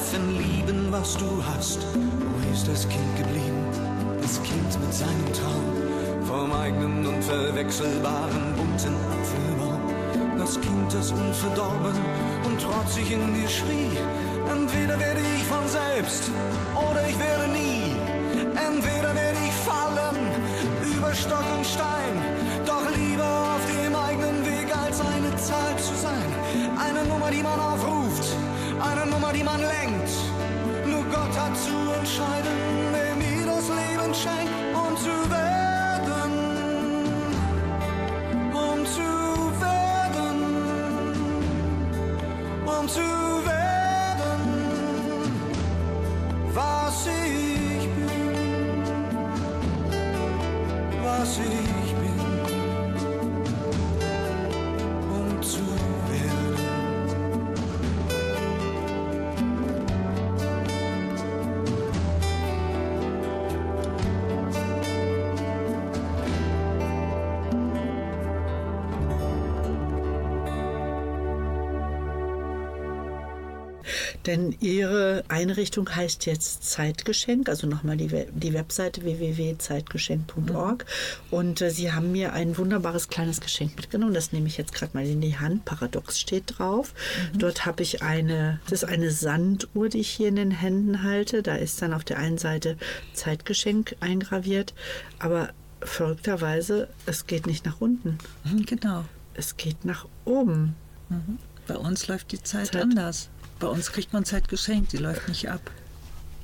begaffen, 0.06 0.38
lieben, 0.38 0.86
was 0.90 1.16
du 1.16 1.42
hast? 1.44 1.78
Wo 1.94 2.52
ist 2.52 2.68
das 2.68 2.88
Kind 2.88 3.16
geblieben? 3.16 3.64
Das 4.20 4.42
Kind 4.42 4.80
mit 4.80 4.92
seinem 4.92 5.32
Traum 5.32 6.26
vom 6.26 6.52
eigenen 6.52 7.06
und 7.06 7.22
verwechselbaren 7.22 8.54
bunten 8.56 8.94
Apfelbaum. 9.12 10.38
Das 10.38 10.60
Kind, 10.60 10.92
das 10.92 11.12
unverdorben 11.12 11.94
und 12.44 12.60
trotzig 12.60 13.12
in 13.12 13.34
dir 13.34 13.48
schrie. 13.48 13.96
Entweder 14.50 14.98
werde 14.98 15.20
ich 15.36 15.44
von 15.44 15.66
selbst 15.68 16.30
oder 16.74 17.08
ich 17.08 17.18
werde 17.18 17.48
nie. 17.52 17.96
Entweder 18.54 19.14
werde 19.14 19.38
ich 19.46 19.54
fallen 19.68 20.16
über 20.96 21.14
Stock 21.14 21.44
und 21.56 21.66
Stein, 21.66 22.14
doch 22.64 22.84
lieber 22.96 23.54
auf 23.54 23.64
dem 23.66 23.94
eigenen 23.94 24.44
Weg 24.44 24.68
als 24.76 25.00
eine 25.00 25.34
Zahl 25.36 25.76
zu 25.78 25.94
sein. 25.94 26.30
Eine 26.78 27.08
Nummer, 27.08 27.30
die 27.30 27.42
man 27.42 27.58
aufruft, 27.58 28.36
eine 28.80 29.10
Nummer, 29.10 29.32
die 29.32 29.42
man 29.42 29.60
lenkt. 29.60 30.10
Nur 30.86 31.04
Gott 31.04 31.34
hat 31.38 31.56
zu 31.56 31.76
entscheiden, 31.98 32.56
wer 32.92 33.14
mir 33.16 33.46
das 33.46 33.68
Leben 33.68 34.14
schenkt, 34.14 34.52
um 34.74 34.96
zu 34.96 35.30
werden, 35.30 35.55
Denn 74.26 74.56
Ihre 74.60 75.24
Einrichtung 75.28 75.88
heißt 75.94 76.26
jetzt 76.26 76.64
Zeitgeschenk, 76.68 77.48
also 77.48 77.66
nochmal 77.66 77.96
die, 77.96 78.10
We- 78.10 78.26
die 78.34 78.52
Webseite 78.52 79.02
www.zeitgeschenk.org. 79.04 80.84
Und 81.30 81.60
äh, 81.60 81.70
Sie 81.70 81.92
haben 81.92 82.12
mir 82.12 82.32
ein 82.32 82.56
wunderbares 82.58 83.08
kleines 83.08 83.40
Geschenk 83.40 83.76
mitgenommen. 83.76 84.14
Das 84.14 84.32
nehme 84.32 84.46
ich 84.48 84.56
jetzt 84.56 84.72
gerade 84.74 84.92
mal 84.94 85.06
in 85.06 85.20
die 85.20 85.38
Hand. 85.38 85.64
Paradox 85.64 86.18
steht 86.18 86.58
drauf. 86.58 86.92
Dort 87.38 87.66
habe 87.66 87.82
ich 87.82 88.02
eine, 88.02 88.60
das 88.68 88.82
ist 88.82 88.88
eine 88.88 89.10
Sanduhr, 89.10 89.88
die 89.88 90.00
ich 90.00 90.08
hier 90.10 90.28
in 90.28 90.36
den 90.36 90.50
Händen 90.50 91.02
halte. 91.02 91.42
Da 91.42 91.54
ist 91.56 91.80
dann 91.80 91.92
auf 91.92 92.04
der 92.04 92.18
einen 92.18 92.38
Seite 92.38 92.76
Zeitgeschenk 93.14 93.96
eingraviert. 94.00 94.74
Aber 95.18 95.50
verrückterweise, 95.80 96.88
es 97.06 97.26
geht 97.26 97.46
nicht 97.46 97.64
nach 97.64 97.80
unten. 97.80 98.18
Mhm, 98.44 98.66
Genau. 98.66 99.04
Es 99.34 99.56
geht 99.58 99.84
nach 99.84 100.06
oben. 100.24 100.74
Bei 101.66 101.76
uns 101.76 102.08
läuft 102.08 102.32
die 102.32 102.42
Zeit, 102.42 102.68
Zeit. 102.68 102.82
anders. 102.82 103.28
Bei 103.58 103.68
uns 103.68 103.92
kriegt 103.92 104.12
man 104.12 104.24
Zeit 104.24 104.48
geschenkt, 104.48 104.92
die 104.92 104.98
läuft 104.98 105.28
nicht 105.28 105.48
ab. 105.48 105.70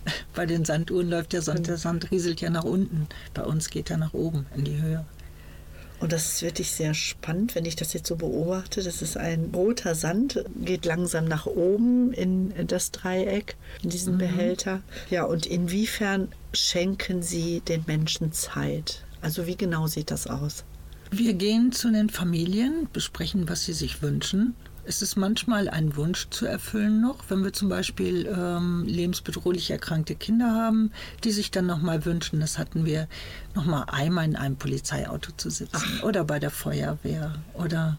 Bei 0.35 0.47
den 0.47 0.65
Sanduhren 0.65 1.11
läuft 1.11 1.33
der 1.33 1.43
Sand, 1.43 1.67
der 1.67 1.77
Sand 1.77 2.11
rieselt 2.11 2.41
ja 2.41 2.51
nach 2.51 2.65
unten. 2.65 3.07
Bei 3.35 3.45
uns 3.45 3.71
geht 3.71 3.91
er 3.91 3.99
nach 3.99 4.15
oben, 4.15 4.47
in 4.57 4.65
die 4.65 4.81
Höhe. 4.81 5.05
Und 6.03 6.11
das 6.11 6.33
ist 6.33 6.43
wirklich 6.43 6.73
sehr 6.73 6.95
spannend, 6.95 7.55
wenn 7.55 7.65
ich 7.65 7.77
das 7.77 7.93
jetzt 7.93 8.09
so 8.09 8.17
beobachte. 8.17 8.83
Das 8.83 9.03
ist 9.03 9.17
ein 9.17 9.53
roter 9.55 9.95
Sand, 9.95 10.45
geht 10.61 10.85
langsam 10.85 11.27
nach 11.27 11.47
oben 11.47 12.13
in 12.13 12.53
das 12.67 12.91
Dreieck, 12.91 13.57
in 13.85 13.91
diesen 13.91 14.19
Behälter. 14.19 14.83
Ja, 15.11 15.23
und 15.23 15.47
inwiefern 15.47 16.27
schenken 16.53 17.23
Sie 17.23 17.61
den 17.61 17.85
Menschen 17.87 18.33
Zeit? 18.33 19.05
Also 19.21 19.47
wie 19.47 19.57
genau 19.57 19.87
sieht 19.87 20.11
das 20.11 20.27
aus? 20.27 20.65
Wir 21.13 21.35
gehen 21.35 21.71
zu 21.71 21.93
den 21.93 22.11
Familien, 22.11 22.89
besprechen, 22.93 23.49
was 23.49 23.65
sie 23.65 23.75
sich 23.75 24.03
wünschen. 24.03 24.57
Es 24.85 25.01
ist 25.01 25.17
manchmal 25.17 25.69
ein 25.69 25.97
Wunsch 25.97 26.29
zu 26.31 26.45
erfüllen 26.45 27.01
noch, 27.01 27.19
wenn 27.29 27.45
wir 27.45 27.53
zum 27.53 27.69
Beispiel 27.69 28.27
ähm, 28.27 28.85
lebensbedrohlich 28.85 29.71
erkrankte 29.71 30.17
Kinder 30.17 30.53
haben, 30.53 30.91
die 31.23 31.31
sich 31.31 31.53
dann 31.53 31.67
nochmal 31.67 32.05
wünschen, 32.05 32.41
das 32.41 32.59
hatten 32.59 32.85
wir, 32.85 33.07
nochmal 33.55 33.85
einmal 33.87 34.25
in 34.25 34.35
einem 34.35 34.57
Polizeiauto 34.57 35.33
zu 35.37 35.51
sitzen 35.51 36.01
oder 36.03 36.25
bei 36.25 36.41
der 36.41 36.51
Feuerwehr 36.51 37.37
oder 37.55 37.97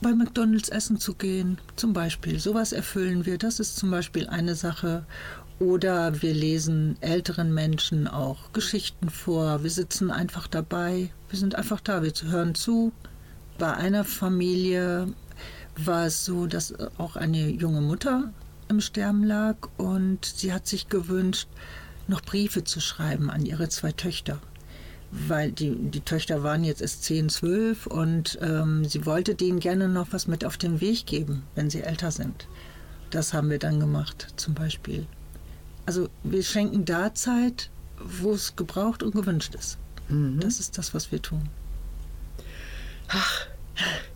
bei 0.00 0.14
McDonalds 0.14 0.70
essen 0.70 0.98
zu 0.98 1.14
gehen, 1.14 1.58
zum 1.76 1.92
Beispiel. 1.92 2.40
Sowas 2.40 2.72
erfüllen 2.72 3.26
wir. 3.26 3.38
Das 3.38 3.60
ist 3.60 3.76
zum 3.76 3.90
Beispiel 3.90 4.26
eine 4.28 4.54
Sache. 4.54 5.04
Oder 5.58 6.22
wir 6.22 6.32
lesen 6.32 6.96
älteren 7.02 7.52
Menschen 7.52 8.08
auch 8.08 8.52
Geschichten 8.54 9.10
vor. 9.10 9.62
Wir 9.62 9.70
sitzen 9.70 10.10
einfach 10.10 10.46
dabei. 10.46 11.10
Wir 11.28 11.38
sind 11.38 11.54
einfach 11.54 11.80
da. 11.80 12.02
Wir 12.02 12.12
hören 12.30 12.54
zu. 12.54 12.92
Bei 13.58 13.74
einer 13.74 14.04
Familie 14.04 15.12
war 15.76 16.06
es 16.06 16.24
so, 16.24 16.46
dass 16.46 16.74
auch 16.98 17.16
eine 17.16 17.48
junge 17.48 17.80
Mutter 17.80 18.32
im 18.68 18.80
Sterben 18.80 19.24
lag 19.24 19.56
und 19.76 20.24
sie 20.24 20.52
hat 20.52 20.66
sich 20.66 20.88
gewünscht, 20.88 21.48
noch 22.08 22.22
Briefe 22.22 22.64
zu 22.64 22.80
schreiben 22.80 23.30
an 23.30 23.44
ihre 23.46 23.68
zwei 23.68 23.92
Töchter 23.92 24.40
weil 25.10 25.50
die, 25.50 25.74
die 25.74 26.00
Töchter 26.00 26.42
waren 26.42 26.64
jetzt 26.64 26.80
erst 26.80 27.04
10, 27.04 27.28
12 27.28 27.86
und 27.86 28.38
ähm, 28.40 28.84
sie 28.84 29.06
wollte 29.06 29.34
denen 29.34 29.58
gerne 29.58 29.88
noch 29.88 30.08
was 30.12 30.26
mit 30.26 30.44
auf 30.44 30.56
den 30.56 30.80
Weg 30.80 31.06
geben, 31.06 31.42
wenn 31.54 31.70
sie 31.70 31.82
älter 31.82 32.10
sind. 32.10 32.46
Das 33.10 33.32
haben 33.32 33.50
wir 33.50 33.58
dann 33.58 33.80
gemacht, 33.80 34.28
zum 34.36 34.54
Beispiel. 34.54 35.06
Also 35.84 36.08
wir 36.22 36.42
schenken 36.44 36.84
da 36.84 37.12
Zeit, 37.12 37.70
wo 37.98 38.32
es 38.32 38.54
gebraucht 38.54 39.02
und 39.02 39.14
gewünscht 39.14 39.54
ist. 39.54 39.78
Das 40.08 40.60
ist 40.60 40.78
das, 40.78 40.94
was 40.94 41.10
wir 41.10 41.20
tun. 41.22 41.48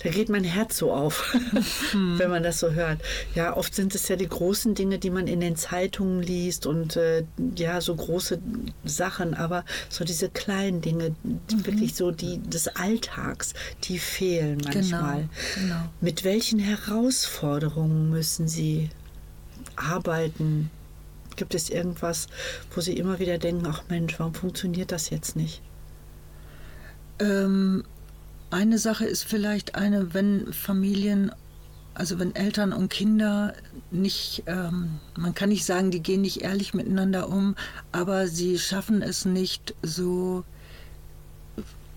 Da 0.01 0.11
geht 0.11 0.29
mein 0.29 0.45
Herz 0.45 0.77
so 0.77 0.93
auf, 0.93 1.35
wenn 1.93 2.31
man 2.31 2.43
das 2.43 2.61
so 2.61 2.73
hört. 2.73 3.01
Ja, 3.35 3.57
oft 3.57 3.75
sind 3.75 3.95
es 3.95 4.09
ja 4.09 4.17
die 4.17 4.29
großen 4.29 4.75
Dinge, 4.75 4.99
die 4.99 5.11
man 5.11 5.27
in 5.27 5.41
den 5.41 5.57
Zeitungen 5.57 6.23
liest 6.23 6.67
und 6.67 6.97
äh, 6.97 7.25
ja, 7.57 7.81
so 7.81 7.95
große 7.95 8.39
Sachen, 8.85 9.35
aber 9.35 9.65
so 9.89 10.05
diese 10.05 10.29
kleinen 10.29 10.81
Dinge, 10.83 11.15
die 11.23 11.67
wirklich 11.67 11.95
so 11.95 12.11
die 12.11 12.39
des 12.43 12.69
Alltags, 12.69 13.55
die 13.85 13.99
fehlen 13.99 14.61
manchmal. 14.65 15.29
genau. 15.55 15.89
Mit 16.01 16.25
welchen 16.25 16.59
Herausforderungen 16.59 18.11
müssen 18.11 18.49
Sie 18.49 18.91
arbeiten? 19.77 20.71
Gibt 21.37 21.55
es 21.55 21.71
irgendwas, 21.71 22.29
wo 22.75 22.81
Sie 22.81 22.97
immer 22.97 23.19
wieder 23.19 23.39
denken, 23.39 23.67
ach 23.67 23.83
Mensch, 23.89 24.19
warum 24.19 24.35
funktioniert 24.35 24.93
das 24.93 25.11
jetzt 25.11 25.35
nicht? 25.35 25.63
Ähm, 27.19 27.85
eine 28.55 28.79
Sache 28.79 29.05
ist 29.05 29.25
vielleicht 29.25 29.75
eine, 29.75 30.15
wenn 30.15 30.53
Familien, 30.53 31.33
also 31.93 32.21
wenn 32.21 32.37
Eltern 32.37 32.73
und 32.73 32.89
Kinder 32.89 33.53
nicht, 33.91 34.45
ähm, 34.47 35.01
man 35.19 35.35
kann 35.35 35.49
nicht 35.49 35.65
sagen, 35.65 35.91
die 35.91 36.01
gehen 36.01 36.21
nicht 36.21 36.43
ehrlich 36.43 36.73
miteinander 36.73 37.29
um, 37.29 37.57
aber 37.91 38.29
sie 38.29 38.57
schaffen 38.61 39.03
es 39.03 39.25
nicht 39.25 39.75
so 39.83 40.45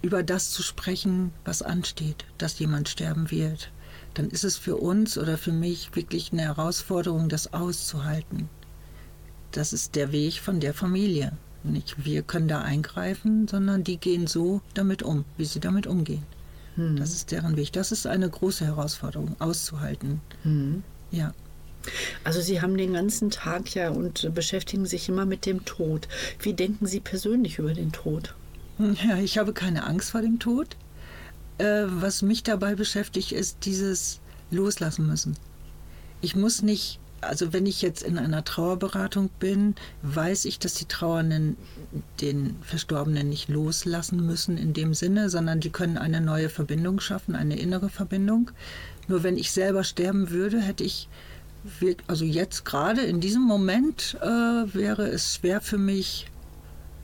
über 0.01 0.23
das 0.23 0.49
zu 0.49 0.63
sprechen, 0.63 1.31
was 1.45 1.61
ansteht, 1.61 2.25
dass 2.39 2.57
jemand 2.57 2.89
sterben 2.89 3.29
wird. 3.29 3.71
Dann 4.15 4.27
ist 4.29 4.43
es 4.43 4.57
für 4.57 4.77
uns 4.77 5.15
oder 5.19 5.37
für 5.37 5.51
mich 5.51 5.95
wirklich 5.95 6.33
eine 6.33 6.41
Herausforderung, 6.41 7.29
das 7.29 7.53
auszuhalten. 7.53 8.49
Das 9.51 9.73
ist 9.73 9.95
der 9.95 10.11
Weg 10.11 10.39
von 10.39 10.59
der 10.59 10.73
Familie. 10.73 11.33
Nicht 11.63 12.03
wir 12.03 12.23
können 12.23 12.47
da 12.47 12.61
eingreifen, 12.61 13.47
sondern 13.47 13.83
die 13.83 13.97
gehen 13.97 14.25
so 14.25 14.61
damit 14.73 15.03
um, 15.03 15.23
wie 15.37 15.45
sie 15.45 15.59
damit 15.59 15.85
umgehen. 15.85 16.23
Das 16.77 17.13
ist 17.13 17.31
deren 17.31 17.57
Weg. 17.57 17.73
Das 17.73 17.91
ist 17.91 18.05
eine 18.05 18.29
große 18.29 18.65
Herausforderung, 18.65 19.35
auszuhalten. 19.39 20.21
Ja. 21.11 21.33
Also 22.23 22.41
Sie 22.41 22.61
haben 22.61 22.77
den 22.77 22.93
ganzen 22.93 23.29
Tag 23.29 23.73
ja 23.73 23.89
und 23.89 24.33
beschäftigen 24.33 24.85
sich 24.85 25.09
immer 25.09 25.25
mit 25.25 25.45
dem 25.45 25.65
Tod. 25.65 26.07
Wie 26.39 26.53
denken 26.53 26.85
Sie 26.85 26.99
persönlich 26.99 27.59
über 27.59 27.73
den 27.73 27.91
Tod? 27.91 28.35
Ja, 28.77 29.17
ich 29.17 29.37
habe 29.37 29.53
keine 29.53 29.85
Angst 29.85 30.11
vor 30.11 30.21
dem 30.21 30.39
Tod. 30.39 30.75
Äh, 31.57 31.85
was 31.87 32.21
mich 32.21 32.43
dabei 32.43 32.75
beschäftigt, 32.75 33.31
ist 33.31 33.65
dieses 33.65 34.19
Loslassen 34.51 35.07
müssen. 35.07 35.35
Ich 36.21 36.35
muss 36.35 36.61
nicht, 36.61 36.99
also 37.21 37.53
wenn 37.53 37.65
ich 37.65 37.81
jetzt 37.81 38.03
in 38.03 38.17
einer 38.17 38.43
Trauerberatung 38.43 39.29
bin, 39.39 39.75
weiß 40.01 40.45
ich, 40.45 40.59
dass 40.59 40.75
die 40.75 40.85
Trauernden 40.85 41.57
den 42.21 42.55
Verstorbenen 42.61 43.29
nicht 43.29 43.49
loslassen 43.49 44.25
müssen 44.25 44.57
in 44.57 44.73
dem 44.73 44.93
Sinne, 44.93 45.29
sondern 45.29 45.59
die 45.59 45.69
können 45.69 45.97
eine 45.97 46.21
neue 46.21 46.49
Verbindung 46.49 46.99
schaffen, 46.99 47.35
eine 47.35 47.57
innere 47.57 47.89
Verbindung. 47.89 48.51
Nur 49.07 49.23
wenn 49.23 49.37
ich 49.37 49.51
selber 49.51 49.83
sterben 49.83 50.29
würde, 50.29 50.59
hätte 50.59 50.83
ich, 50.83 51.07
also 52.07 52.25
jetzt 52.25 52.65
gerade 52.65 53.01
in 53.01 53.19
diesem 53.19 53.43
Moment, 53.43 54.17
äh, 54.21 54.25
wäre 54.25 55.07
es 55.07 55.35
schwer 55.35 55.61
für 55.61 55.77
mich, 55.77 56.27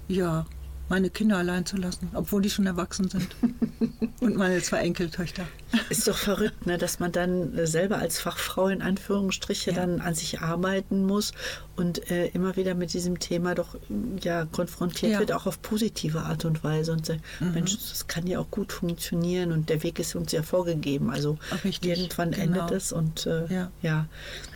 ja, 0.07 0.45
meine 0.89 1.09
Kinder 1.09 1.37
allein 1.37 1.65
zu 1.65 1.77
lassen, 1.77 2.09
obwohl 2.13 2.41
die 2.41 2.49
schon 2.49 2.65
erwachsen 2.67 3.09
sind. 3.09 3.35
Und 4.19 4.35
meine 4.37 4.61
zwei 4.61 4.77
Enkeltöchter. 4.79 5.43
Ist 5.89 6.07
doch 6.07 6.17
verrückt, 6.17 6.65
ne, 6.65 6.77
dass 6.77 6.99
man 6.99 7.11
dann 7.11 7.57
äh, 7.57 7.67
selber 7.67 7.97
als 7.97 8.19
Fachfrau 8.19 8.67
in 8.67 8.81
Anführungsstriche 8.81 9.71
Ja. 9.71 9.75
dann 9.77 10.01
an 10.01 10.13
sich 10.15 10.41
arbeiten 10.41 11.05
muss 11.05 11.31
und 11.75 12.09
äh, 12.11 12.27
immer 12.27 12.55
wieder 12.55 12.73
mit 12.75 12.93
diesem 12.93 13.19
Thema 13.19 13.55
doch 13.55 13.75
mm, 13.89 14.17
ja 14.21 14.45
konfrontiert 14.45 15.13
Ja. 15.13 15.19
wird, 15.19 15.31
auch 15.33 15.45
auf 15.45 15.61
positive 15.61 16.21
Art 16.21 16.45
und 16.45 16.63
Weise 16.63 16.91
und 16.93 17.05
sagt, 17.05 17.21
Mensch, 17.39 17.75
das 17.77 18.07
kann 18.07 18.27
ja 18.27 18.39
auch 18.39 18.49
gut 18.51 18.71
funktionieren 18.71 19.51
und 19.51 19.69
der 19.69 19.83
Weg 19.83 19.99
ist 19.99 20.15
uns 20.15 20.31
ja 20.31 20.43
vorgegeben. 20.43 21.09
Also 21.09 21.37
Richtig, 21.63 21.89
irgendwann 21.97 22.31
genau. 22.31 22.61
endet 22.61 22.71
es 22.71 22.91
und 22.91 23.25
äh, 23.25 23.47
Ja. 23.53 23.71
ja. 23.81 24.05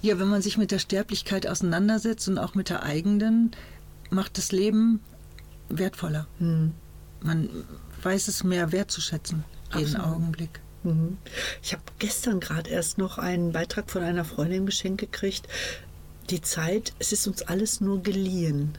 Ja, 0.02 0.20
wenn 0.20 0.28
man 0.28 0.42
sich 0.42 0.58
mit 0.58 0.72
der 0.72 0.80
Sterblichkeit 0.80 1.48
auseinandersetzt 1.48 2.28
und 2.30 2.38
auch 2.38 2.54
mit 2.56 2.70
der 2.70 2.84
eigenen, 2.84 3.52
macht 4.12 4.38
das 4.38 4.52
Leben 4.54 5.02
wertvoller. 5.70 6.28
Man 6.40 7.50
weiß 8.04 8.28
es 8.28 8.44
mehr 8.44 8.72
wertzuschätzen, 8.72 9.44
jeden 9.74 9.96
Absolut. 9.96 10.16
Augenblick. 10.16 10.60
Mhm. 10.84 11.18
Ich 11.64 11.74
habe 11.74 11.84
gestern 12.00 12.40
gerade 12.40 12.70
erst 12.70 12.98
noch 12.98 13.18
einen 13.18 13.52
Beitrag 13.52 13.90
von 13.90 14.04
einer 14.04 14.26
Freundin 14.26 14.66
geschenkt 14.66 15.02
gekriegt. 15.02 15.48
Die 16.30 16.42
Zeit, 16.42 16.94
es 17.00 17.12
ist 17.12 17.28
uns 17.28 17.42
alles 17.42 17.82
nur 17.82 18.04
geliehen. 18.04 18.78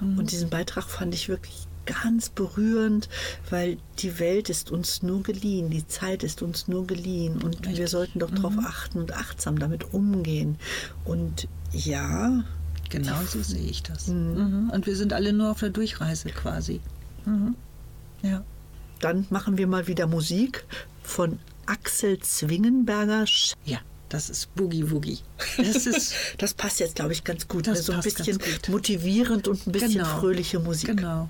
Und 0.00 0.30
diesen 0.30 0.50
Beitrag 0.50 0.84
fand 0.84 1.14
ich 1.14 1.28
wirklich 1.28 1.66
ganz 1.86 2.28
berührend, 2.28 3.08
weil 3.48 3.78
die 3.98 4.18
Welt 4.18 4.48
ist 4.50 4.70
uns 4.70 5.02
nur 5.02 5.22
geliehen, 5.22 5.70
die 5.70 5.86
Zeit 5.86 6.22
ist 6.22 6.42
uns 6.42 6.68
nur 6.68 6.86
geliehen 6.86 7.42
und 7.42 7.66
wir 7.66 7.88
sollten 7.88 8.20
doch 8.20 8.30
darauf 8.30 8.54
achten 8.58 8.98
und 8.98 9.12
achtsam 9.12 9.58
damit 9.58 9.92
umgehen. 9.92 10.58
Und 11.04 11.48
ja, 11.72 12.44
Genau 12.90 13.20
so 13.26 13.42
sehe 13.42 13.62
ich 13.68 13.82
das. 13.82 14.08
Mhm. 14.08 14.70
Und 14.72 14.86
wir 14.86 14.94
sind 14.96 15.12
alle 15.12 15.32
nur 15.32 15.50
auf 15.50 15.60
der 15.60 15.70
Durchreise 15.70 16.28
quasi. 16.30 16.80
Mhm. 17.24 17.54
Ja. 18.22 18.44
dann 19.00 19.26
machen 19.30 19.56
wir 19.56 19.66
mal 19.66 19.86
wieder 19.86 20.06
Musik 20.06 20.64
von 21.02 21.38
Axel 21.66 22.18
Zwingenberger. 22.20 23.22
Sch- 23.24 23.54
Ja, 23.64 23.78
das 24.10 24.28
ist 24.28 24.54
Boogie 24.54 24.90
Woogie. 24.90 25.20
Das 25.56 25.86
ist 25.86 26.14
Das 26.38 26.52
passt 26.52 26.80
jetzt, 26.80 26.96
glaube 26.96 27.12
ich, 27.12 27.24
ganz 27.24 27.48
gut. 27.48 27.66
Das 27.66 27.78
ne? 27.78 27.82
so 27.84 27.92
ein 27.92 28.00
passt 28.00 28.16
bisschen 28.18 28.38
ganz 28.38 28.56
gut. 28.62 28.68
motivierend 28.68 29.48
und 29.48 29.66
ein 29.66 29.72
bisschen 29.72 29.92
Genau. 29.92 30.18
fröhliche 30.18 30.58
Musik. 30.58 30.96
genau. 30.96 31.28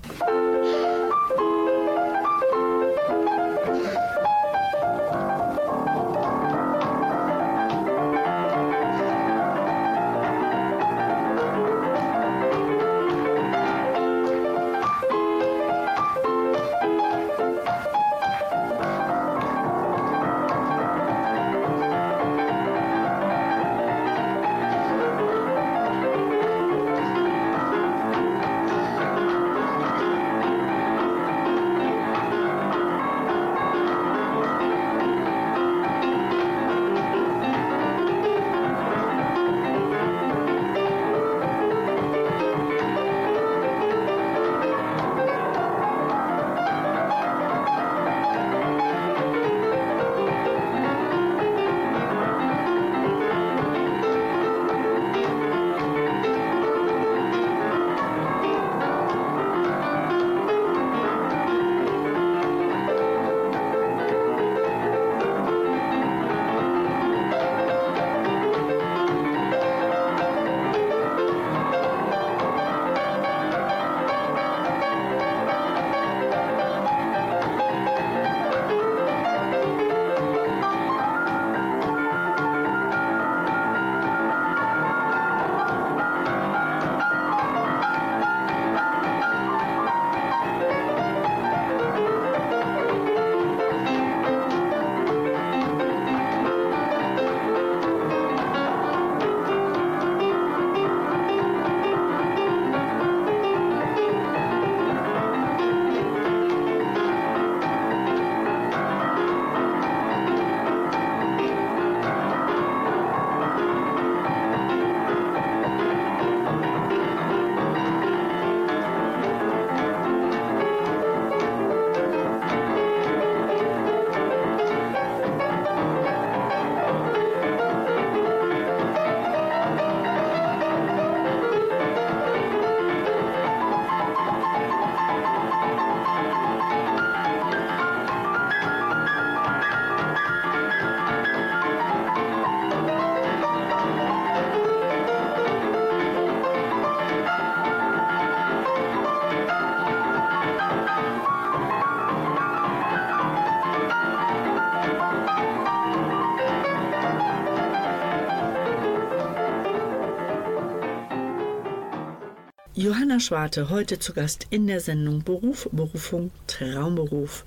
Schwarte, 163.21 163.69
heute 163.69 163.99
zu 163.99 164.13
Gast 164.13 164.47
in 164.49 164.65
der 164.67 164.79
Sendung 164.79 165.23
Beruf, 165.23 165.69
Berufung, 165.71 166.31
Traumberuf. 166.47 167.45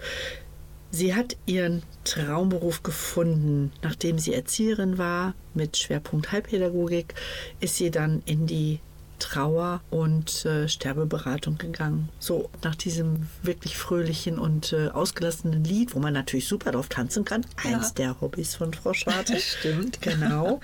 Sie 0.92 1.14
hat 1.14 1.36
ihren 1.46 1.82
Traumberuf 2.04 2.84
gefunden. 2.84 3.72
Nachdem 3.82 4.20
sie 4.20 4.32
Erzieherin 4.32 4.96
war 4.96 5.34
mit 5.52 5.76
Schwerpunkt 5.76 6.30
Heilpädagogik, 6.30 7.14
ist 7.58 7.76
sie 7.76 7.90
dann 7.90 8.22
in 8.24 8.46
die 8.46 8.78
Trauer- 9.18 9.80
und 9.90 10.44
äh, 10.44 10.68
Sterbeberatung 10.68 11.58
gegangen. 11.58 12.08
So 12.20 12.50
nach 12.62 12.76
diesem 12.76 13.26
wirklich 13.42 13.76
fröhlichen 13.76 14.38
und 14.38 14.72
äh, 14.72 14.88
ausgelassenen 14.88 15.64
Lied, 15.64 15.94
wo 15.94 15.98
man 15.98 16.12
natürlich 16.12 16.46
super 16.46 16.70
drauf 16.72 16.88
tanzen 16.88 17.24
kann. 17.24 17.44
Eins 17.56 17.94
der 17.94 18.20
Hobbys 18.20 18.54
von 18.54 18.72
Frau 18.72 18.94
Schwarte. 18.94 19.36
Stimmt. 19.40 20.00
Genau. 20.00 20.60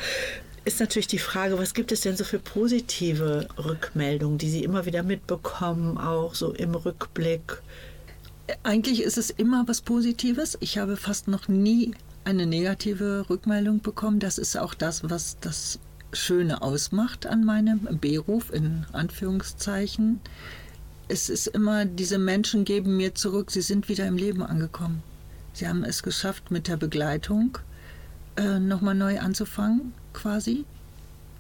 Ist 0.71 0.79
natürlich 0.79 1.09
die 1.09 1.19
Frage, 1.19 1.59
was 1.59 1.75
gibt 1.75 1.91
es 1.91 2.03
denn 2.03 2.17
so 2.17 2.23
für 2.23 2.39
positive 2.39 3.49
Rückmeldungen, 3.59 4.39
die 4.39 4.49
Sie 4.49 4.63
immer 4.63 4.87
wieder 4.87 5.03
mitbekommen, 5.03 5.99
auch 5.99 6.37
so 6.37 6.53
im 6.53 6.77
Rückblick? 6.77 7.61
Eigentlich 8.63 9.03
ist 9.03 9.19
es 9.19 9.31
immer 9.31 9.67
was 9.67 9.81
Positives. 9.81 10.57
Ich 10.61 10.79
habe 10.79 10.97
fast 10.97 11.27
noch 11.27 11.49
nie 11.49 11.91
eine 12.23 12.47
negative 12.47 13.29
Rückmeldung 13.29 13.81
bekommen. 13.81 14.21
Das 14.21 14.39
ist 14.39 14.57
auch 14.57 14.75
das, 14.75 15.11
was 15.11 15.39
das 15.41 15.81
Schöne 16.13 16.63
ausmacht 16.63 17.27
an 17.27 17.45
meinem 17.45 17.99
Beruf, 18.01 18.53
in 18.53 18.87
Anführungszeichen. 18.93 20.21
Es 21.09 21.29
ist 21.29 21.49
immer, 21.49 21.85
diese 21.85 22.19
Menschen 22.19 22.65
geben 22.65 22.97
mir 22.97 23.17
zurück, 23.17 23.51
sie 23.51 23.63
sind 23.63 23.89
wieder 23.89 24.07
im 24.07 24.17
Leben 24.17 24.45
angekommen. 24.45 25.03
Sie 25.53 25.67
haben 25.67 25.83
es 25.83 26.05
geschafft, 26.05 26.53
mit 26.53 26.69
der 26.69 26.77
Begleitung 26.77 27.59
äh, 28.37 28.61
nochmal 28.61 28.95
neu 28.95 29.19
anzufangen, 29.19 29.95
quasi. 30.13 30.65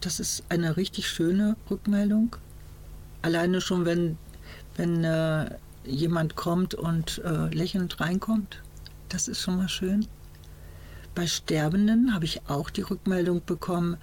Das 0.01 0.21
ist 0.21 0.45
eine 0.49 0.77
richtig 0.77 1.09
schöne 1.09 1.57
Rückmeldung. 1.71 2.37
Alleine 3.23 3.61
schon, 3.61 3.85
wenn, 3.85 4.17
wenn 4.77 5.05
äh, 5.05 5.51
jemand 5.85 6.37
kommt 6.37 6.75
und 6.75 7.21
äh, 7.25 7.55
lächelnd 7.55 8.01
reinkommt, 8.01 8.63
das 9.09 9.29
ist 9.29 9.41
schon 9.41 9.57
mal 9.57 9.69
schön. 9.69 10.07
Bei 11.15 11.27
Sterbenden 11.27 12.15
habe 12.15 12.25
ich 12.25 12.49
auch 12.49 12.71
die 12.71 12.83
Rückmeldung 12.83 13.43
bekommen, 13.45 13.97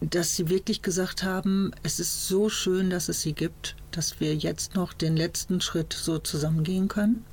dass 0.00 0.36
sie 0.36 0.48
wirklich 0.48 0.82
gesagt 0.82 1.22
haben, 1.22 1.72
es 1.82 2.00
ist 2.00 2.28
so 2.28 2.48
schön, 2.48 2.90
dass 2.90 3.08
es 3.08 3.22
sie 3.22 3.32
gibt, 3.32 3.76
dass 3.90 4.20
wir 4.20 4.34
jetzt 4.34 4.74
noch 4.74 4.92
den 4.92 5.16
letzten 5.16 5.60
Schritt 5.60 5.92
so 5.92 6.18
zusammengehen 6.18 6.88
können. 6.88 7.24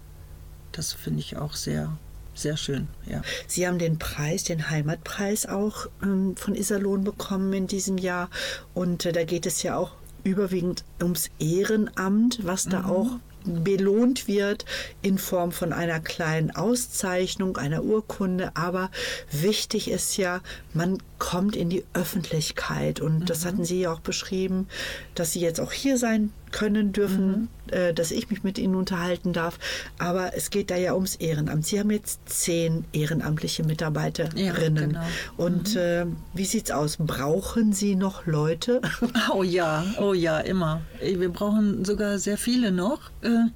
Das 0.72 0.94
finde 0.94 1.20
ich 1.20 1.38
auch 1.38 1.54
sehr, 1.54 1.98
sehr 2.34 2.58
schön, 2.58 2.88
ja. 3.06 3.22
Sie 3.48 3.68
haben 3.68 3.78
den 3.78 4.00
Preis, 4.00 4.44
den 4.44 4.70
Heimatpreis 4.70 5.46
auch 5.46 5.88
ähm, 6.02 6.36
von 6.38 6.56
Iserlohn 6.56 7.04
bekommen 7.04 7.54
in 7.54 7.68
diesem 7.68 7.98
Jahr. 7.98 8.30
Und 8.74 9.06
äh, 9.06 9.12
da 9.12 9.24
geht 9.24 9.46
es 9.46 9.64
ja 9.64 9.78
auch 9.78 9.92
überwiegend 10.24 10.84
ums 11.02 11.30
Ehrenamt, 11.40 12.40
was 12.44 12.66
da 12.66 12.86
auch 12.86 13.18
belohnt 13.44 14.28
wird 14.28 14.66
in 15.02 15.18
Form 15.18 15.52
von 15.52 15.74
einer 15.74 16.00
kleinen 16.00 16.52
Auszeichnung, 16.52 17.58
einer 17.58 17.84
Urkunde. 17.84 18.52
Aber 18.56 18.92
wichtig 19.32 19.90
ist 19.90 20.18
ja, 20.18 20.42
man 20.74 21.00
kommt 21.18 21.56
in 21.56 21.70
die 21.70 21.84
Öffentlichkeit. 21.94 23.00
Und 23.00 23.30
das 23.30 23.46
hatten 23.46 23.66
Sie 23.66 23.82
ja 23.82 23.94
auch 23.94 24.00
beschrieben, 24.00 24.68
dass 25.16 25.34
Sie 25.34 25.42
jetzt 25.42 25.60
auch 25.60 25.72
hier 25.72 25.98
sein 25.98 26.32
können 26.52 26.94
dürfen, 26.94 27.50
äh, 27.72 27.94
dass 27.94 28.12
ich 28.12 28.30
mich 28.30 28.44
mit 28.44 28.58
Ihnen 28.58 28.76
unterhalten 28.76 29.34
darf. 29.34 29.60
Aber 29.98 30.36
es 30.36 30.50
geht 30.50 30.72
da 30.72 30.76
ja 30.76 30.94
ums 30.94 31.16
Ehrenamt. 31.16 31.66
Sie 31.66 31.80
haben 31.80 31.92
jetzt 31.92 32.20
zehn 32.26 32.86
ehrenamtliche 32.94 33.64
Mitarbeiterinnen. 33.64 34.46
Ja, 34.46 34.54
genau. 34.54 35.02
Und 35.38 35.76
äh, 35.76 36.06
wie 36.34 36.46
sieht's 36.46 36.72
aus? 36.72 36.98
Brauchen 36.98 37.74
Sie 37.74 37.96
noch 37.96 38.26
Leute? 38.26 38.82
Oh 39.34 39.44
ja, 39.44 39.86
oh 40.00 40.14
ja, 40.14 40.40
immer. 40.40 40.82
Wir 41.00 41.30
brauchen 41.30 41.86
sogar 41.86 42.18
sehr 42.18 42.38
viele 42.38 42.72
noch. 42.72 43.12
Äh, 43.22 43.50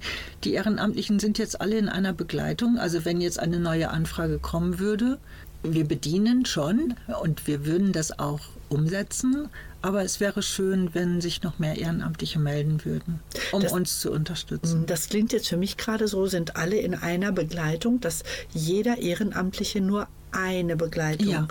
Die 0.44 0.52
Ehrenamtlichen 0.54 1.18
sind 1.18 1.38
jetzt 1.38 1.60
alle 1.60 1.76
in 1.76 1.88
einer 1.88 2.12
Begleitung. 2.12 2.78
Also 2.78 3.04
wenn 3.04 3.20
jetzt 3.20 3.38
eine 3.38 3.58
neue 3.58 3.90
Anfrage 3.90 4.38
kommen 4.38 4.78
würde, 4.78 5.18
wir 5.62 5.86
bedienen 5.86 6.46
schon 6.46 6.94
und 7.22 7.46
wir 7.46 7.66
würden 7.66 7.92
das 7.92 8.18
auch 8.18 8.40
umsetzen. 8.68 9.48
Aber 9.82 10.02
es 10.02 10.18
wäre 10.18 10.42
schön, 10.42 10.94
wenn 10.94 11.20
sich 11.20 11.42
noch 11.42 11.58
mehr 11.60 11.76
Ehrenamtliche 11.78 12.38
melden 12.40 12.84
würden, 12.84 13.20
um 13.52 13.62
Das- 13.62 13.72
uns 13.72 14.00
zu 14.00 14.10
unterstützen. 14.10 14.84
Das 14.86 15.08
klingt 15.08 15.32
jetzt 15.32 15.48
für 15.48 15.56
mich 15.56 15.76
gerade 15.76 16.08
so, 16.08 16.26
sind 16.26 16.56
alle 16.56 16.76
in 16.76 16.94
einer 16.94 17.30
Begleitung, 17.30 18.00
dass 18.00 18.24
jeder 18.52 18.98
Ehrenamtliche 18.98 19.80
nur 19.80 20.08
eine 20.32 20.76
Begleitung 20.76 21.28
Ja, 21.28 21.46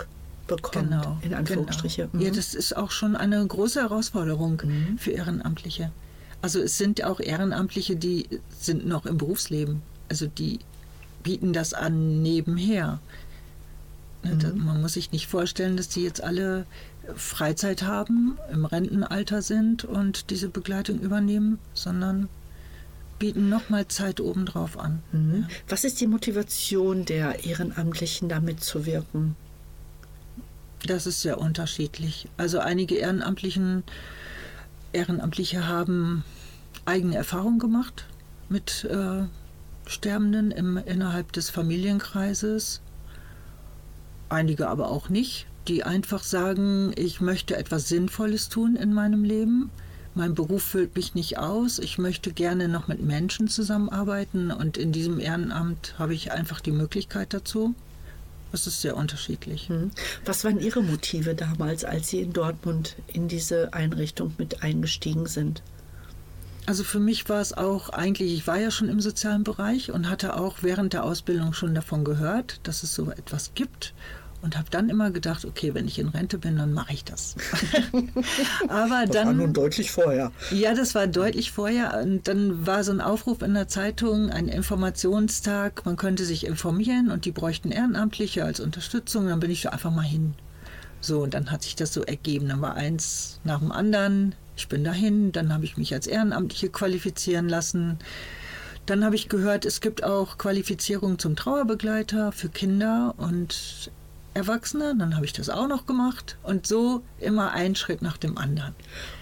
bekommt, 0.47 0.89
Genau. 0.89 1.17
in 1.21 1.33
Anführungsstriche. 1.33 2.09
Genau. 2.11 2.23
Ja, 2.25 2.31
Mhm. 2.31 2.35
das 2.35 2.53
ist 2.55 2.75
auch 2.75 2.91
schon 2.91 3.15
eine 3.15 3.45
große 3.45 3.79
Herausforderung 3.81 4.61
für 4.97 5.11
Ehrenamtliche. 5.11 5.91
Also 6.41 6.59
es 6.59 6.77
sind 6.77 7.03
auch 7.05 7.19
Ehrenamtliche, 7.21 7.95
die 7.95 8.27
sind 8.59 8.85
noch 8.85 9.05
im 9.05 9.17
Berufsleben. 9.17 9.81
Also 10.09 10.27
die 10.27 10.59
bieten 11.23 11.53
das 11.53 11.73
an 11.73 12.21
nebenher. 12.21 12.99
Ne, 14.23 14.35
da- 14.37 14.51
Man 14.53 14.81
muss 14.81 14.93
sich 14.93 15.11
nicht 15.11 15.27
vorstellen, 15.27 15.77
dass 15.77 15.87
die 15.87 16.03
jetzt 16.03 16.21
alle 16.23 16.65
Freizeit 17.15 17.83
haben, 17.83 18.37
im 18.51 18.65
Rentenalter 18.65 19.41
sind 19.41 19.85
und 19.85 20.29
diese 20.29 20.49
Begleitung 20.49 20.99
übernehmen, 20.99 21.59
sondern 21.73 22.29
bieten 23.19 23.49
nochmal 23.49 23.87
Zeit 23.87 24.19
obendrauf 24.19 24.77
an. 24.77 25.01
Mhm. 25.11 25.47
Was 25.67 25.83
ist 25.83 26.01
die 26.01 26.07
Motivation 26.07 27.05
der 27.05 27.45
Ehrenamtlichen, 27.45 28.29
da 28.29 28.39
mitzuwirken? 28.39 29.35
Das 30.85 31.07
ist 31.07 31.21
sehr 31.21 31.39
unterschiedlich. 31.39 32.27
Also 32.37 32.59
einige 32.59 32.95
Ehrenamtlichen, 32.95 33.83
Ehrenamtliche 34.93 35.67
haben 35.67 36.23
eigene 36.85 37.15
Erfahrungen 37.15 37.59
gemacht 37.59 38.05
mit 38.49 38.83
äh, 38.85 39.23
Sterbenden 39.87 40.51
im, 40.51 40.77
innerhalb 40.77 41.31
des 41.31 41.49
Familienkreises. 41.49 42.81
Einige 44.29 44.67
aber 44.67 44.89
auch 44.89 45.09
nicht, 45.09 45.47
die 45.67 45.83
einfach 45.83 46.23
sagen, 46.23 46.91
ich 46.95 47.21
möchte 47.21 47.57
etwas 47.57 47.87
Sinnvolles 47.87 48.49
tun 48.49 48.75
in 48.75 48.93
meinem 48.93 49.23
Leben. 49.23 49.69
Mein 50.13 50.33
Beruf 50.33 50.63
füllt 50.63 50.95
mich 50.95 51.13
nicht 51.13 51.37
aus. 51.37 51.77
Ich 51.79 51.97
möchte 51.97 52.31
gerne 52.31 52.69
noch 52.69 52.87
mit 52.87 53.01
Menschen 53.01 53.47
zusammenarbeiten 53.47 54.51
und 54.51 54.77
in 54.77 54.91
diesem 54.91 55.19
Ehrenamt 55.19 55.95
habe 55.99 56.13
ich 56.13 56.31
einfach 56.31 56.61
die 56.61 56.71
Möglichkeit 56.71 57.33
dazu. 57.33 57.75
Das 58.51 58.67
ist 58.67 58.81
sehr 58.81 58.95
unterschiedlich. 58.95 59.69
Mhm. 59.69 59.91
Was 60.23 60.45
waren 60.45 60.61
Ihre 60.61 60.81
Motive 60.81 61.35
damals, 61.35 61.83
als 61.83 62.07
Sie 62.07 62.21
in 62.21 62.31
Dortmund 62.31 62.95
in 63.07 63.27
diese 63.27 63.73
Einrichtung 63.73 64.33
mit 64.37 64.63
eingestiegen 64.63 65.25
sind? 65.25 65.61
Also 66.65 66.83
für 66.83 66.99
mich 66.99 67.27
war 67.27 67.41
es 67.41 67.53
auch 67.53 67.89
eigentlich, 67.89 68.33
ich 68.33 68.47
war 68.47 68.57
ja 68.57 68.71
schon 68.71 68.89
im 68.89 69.01
sozialen 69.01 69.43
Bereich 69.43 69.91
und 69.91 70.09
hatte 70.09 70.35
auch 70.35 70.59
während 70.61 70.93
der 70.93 71.03
Ausbildung 71.03 71.53
schon 71.53 71.75
davon 71.75 72.05
gehört, 72.05 72.61
dass 72.63 72.83
es 72.83 72.95
so 72.95 73.11
etwas 73.11 73.51
gibt 73.53 73.93
und 74.45 74.57
habe 74.57 74.69
dann 74.69 74.89
immer 74.89 75.09
gedacht, 75.09 75.43
okay, 75.43 75.73
wenn 75.73 75.87
ich 75.87 75.97
in 75.97 76.07
Rente 76.07 76.37
bin, 76.37 76.55
dann 76.55 76.71
mache 76.71 76.93
ich 76.93 77.03
das. 77.03 77.35
Aber 78.67 79.07
dann 79.07 79.53
deutlich 79.53 79.91
vorher. 79.91 80.31
ja, 80.51 80.75
das 80.75 80.93
war 80.93 81.07
deutlich 81.07 81.51
vorher. 81.51 81.99
Und 82.01 82.27
dann 82.27 82.67
war 82.67 82.83
so 82.83 82.91
ein 82.91 83.01
Aufruf 83.01 83.41
in 83.41 83.55
der 83.55 83.67
Zeitung, 83.67 84.29
ein 84.29 84.47
Informationstag. 84.47 85.83
Man 85.85 85.97
könnte 85.97 86.25
sich 86.25 86.45
informieren 86.45 87.09
und 87.09 87.25
die 87.25 87.31
bräuchten 87.31 87.71
Ehrenamtliche 87.71 88.45
als 88.45 88.59
Unterstützung. 88.59 89.27
Dann 89.27 89.39
bin 89.39 89.49
ich 89.49 89.63
da 89.63 89.69
einfach 89.69 89.91
mal 89.91 90.03
hin. 90.03 90.35
So, 91.01 91.23
und 91.23 91.33
dann 91.33 91.49
hat 91.49 91.63
sich 91.63 91.75
das 91.75 91.91
so 91.91 92.03
ergeben. 92.03 92.47
Dann 92.47 92.61
war 92.61 92.75
eins 92.75 93.39
nach 93.43 93.59
dem 93.59 93.71
anderen. 93.71 94.35
Ich 94.55 94.67
bin 94.67 94.83
dahin. 94.83 95.31
Dann 95.31 95.51
habe 95.51 95.65
ich 95.65 95.75
mich 95.75 95.91
als 95.91 96.05
Ehrenamtliche 96.05 96.69
qualifizieren 96.69 97.49
lassen. 97.49 97.97
Dann 98.85 99.03
habe 99.03 99.15
ich 99.15 99.27
gehört, 99.27 99.65
es 99.65 99.81
gibt 99.81 100.03
auch 100.03 100.37
Qualifizierung 100.37 101.17
zum 101.17 101.35
Trauerbegleiter 101.35 102.31
für 102.31 102.49
Kinder 102.49 103.15
und 103.17 103.89
Erwachsene. 104.35 104.95
Dann 104.97 105.15
habe 105.15 105.25
ich 105.25 105.33
das 105.33 105.49
auch 105.49 105.67
noch 105.67 105.85
gemacht. 105.87 106.37
Und 106.43 106.67
so 106.67 107.01
immer 107.19 107.51
ein 107.53 107.75
Schritt 107.75 108.01
nach 108.01 108.17
dem 108.17 108.37
anderen. 108.37 108.75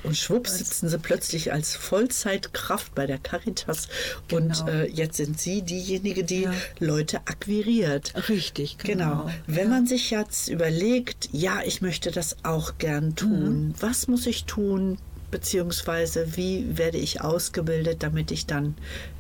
Und 0.04 0.18
schwupps 0.18 0.58
sitzen 0.58 0.90
Sie 0.90 0.98
plötzlich 0.98 1.54
als 1.54 1.76
Vollzeitkraft 1.76 2.94
bei 2.96 3.06
der 3.06 3.20
Caritas. 3.20 3.88
Und 4.32 4.58
Genau. 4.66 4.68
äh, 4.68 4.90
jetzt 4.92 5.18
sind 5.18 5.40
Sie 5.40 5.62
diejenige, 5.62 6.24
die 6.24 6.42
Ja. 6.44 6.54
Leute 6.80 7.20
akquiriert. 7.26 8.14
Richtig, 8.28 8.78
Genau. 8.80 9.24
genau. 9.24 9.30
Wenn 9.48 9.70
man 9.70 9.88
sich 9.88 10.10
jetzt 10.12 10.50
überlegt, 10.50 11.30
ja, 11.32 11.62
ich 11.64 11.82
möchte 11.82 12.12
das 12.12 12.38
auch 12.44 12.78
gern 12.78 13.16
tun, 13.16 13.68
Mhm. 13.70 13.74
was 13.80 14.08
muss 14.08 14.26
ich 14.26 14.46
tun, 14.46 14.98
beziehungsweise 15.32 16.36
wie 16.38 16.78
werde 16.78 16.98
ich 16.98 17.22
ausgebildet, 17.22 18.02
damit 18.04 18.32
ich 18.32 18.46
dann 18.46 18.76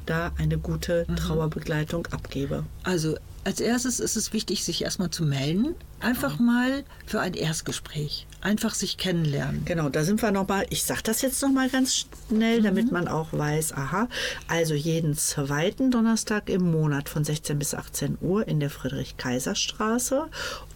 da 0.05 0.31
eine 0.37 0.57
gute 0.57 1.05
Mhm. 1.07 1.15
Trauerbegleitung 1.15 2.07
abgebe? 2.07 2.63
Also 2.83 3.17
als 3.43 3.59
erstes 3.59 3.99
ist 3.99 4.15
es 4.15 4.33
wichtig, 4.33 4.63
sich 4.63 4.83
erstmal 4.83 5.09
zu 5.09 5.23
melden. 5.23 5.75
Einfach 5.99 6.39
mal 6.39 6.83
für 7.05 7.19
ein 7.19 7.33
Erstgespräch. 7.33 8.27
Einfach 8.41 8.73
sich 8.73 8.97
kennenlernen. 8.97 9.63
Genau, 9.65 9.89
da 9.89 10.03
sind 10.03 10.21
wir 10.21 10.31
nochmal, 10.31 10.65
ich 10.69 10.83
sage 10.83 11.01
das 11.03 11.21
jetzt 11.21 11.41
nochmal 11.41 11.69
ganz 11.69 12.07
schnell, 12.27 12.61
damit 12.61 12.91
man 12.91 13.07
auch 13.07 13.31
weiß, 13.31 13.73
aha, 13.73 14.09
also 14.47 14.73
jeden 14.73 15.15
zweiten 15.15 15.91
Donnerstag 15.91 16.49
im 16.49 16.71
Monat 16.71 17.09
von 17.09 17.23
16 17.23 17.59
bis 17.59 17.73
18 17.73 18.17
Uhr 18.21 18.47
in 18.47 18.59
der 18.59 18.69
Friedrich-Kaiser-Straße 18.69 20.25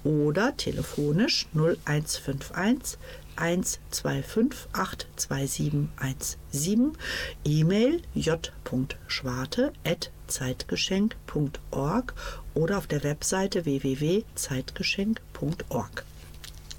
oder 0.04 0.56
telefonisch 0.56 1.48
0151 1.54 2.98
125 3.38 4.68
82717. 4.74 6.98
E-Mail 7.46 8.02
j.schwarte 8.14 9.72
at 9.86 10.12
zeitgeschenk.org 10.28 12.14
oder 12.54 12.78
auf 12.78 12.88
der 12.88 13.04
Webseite 13.04 13.66
www.zeitgeschenk.org. 13.66 16.06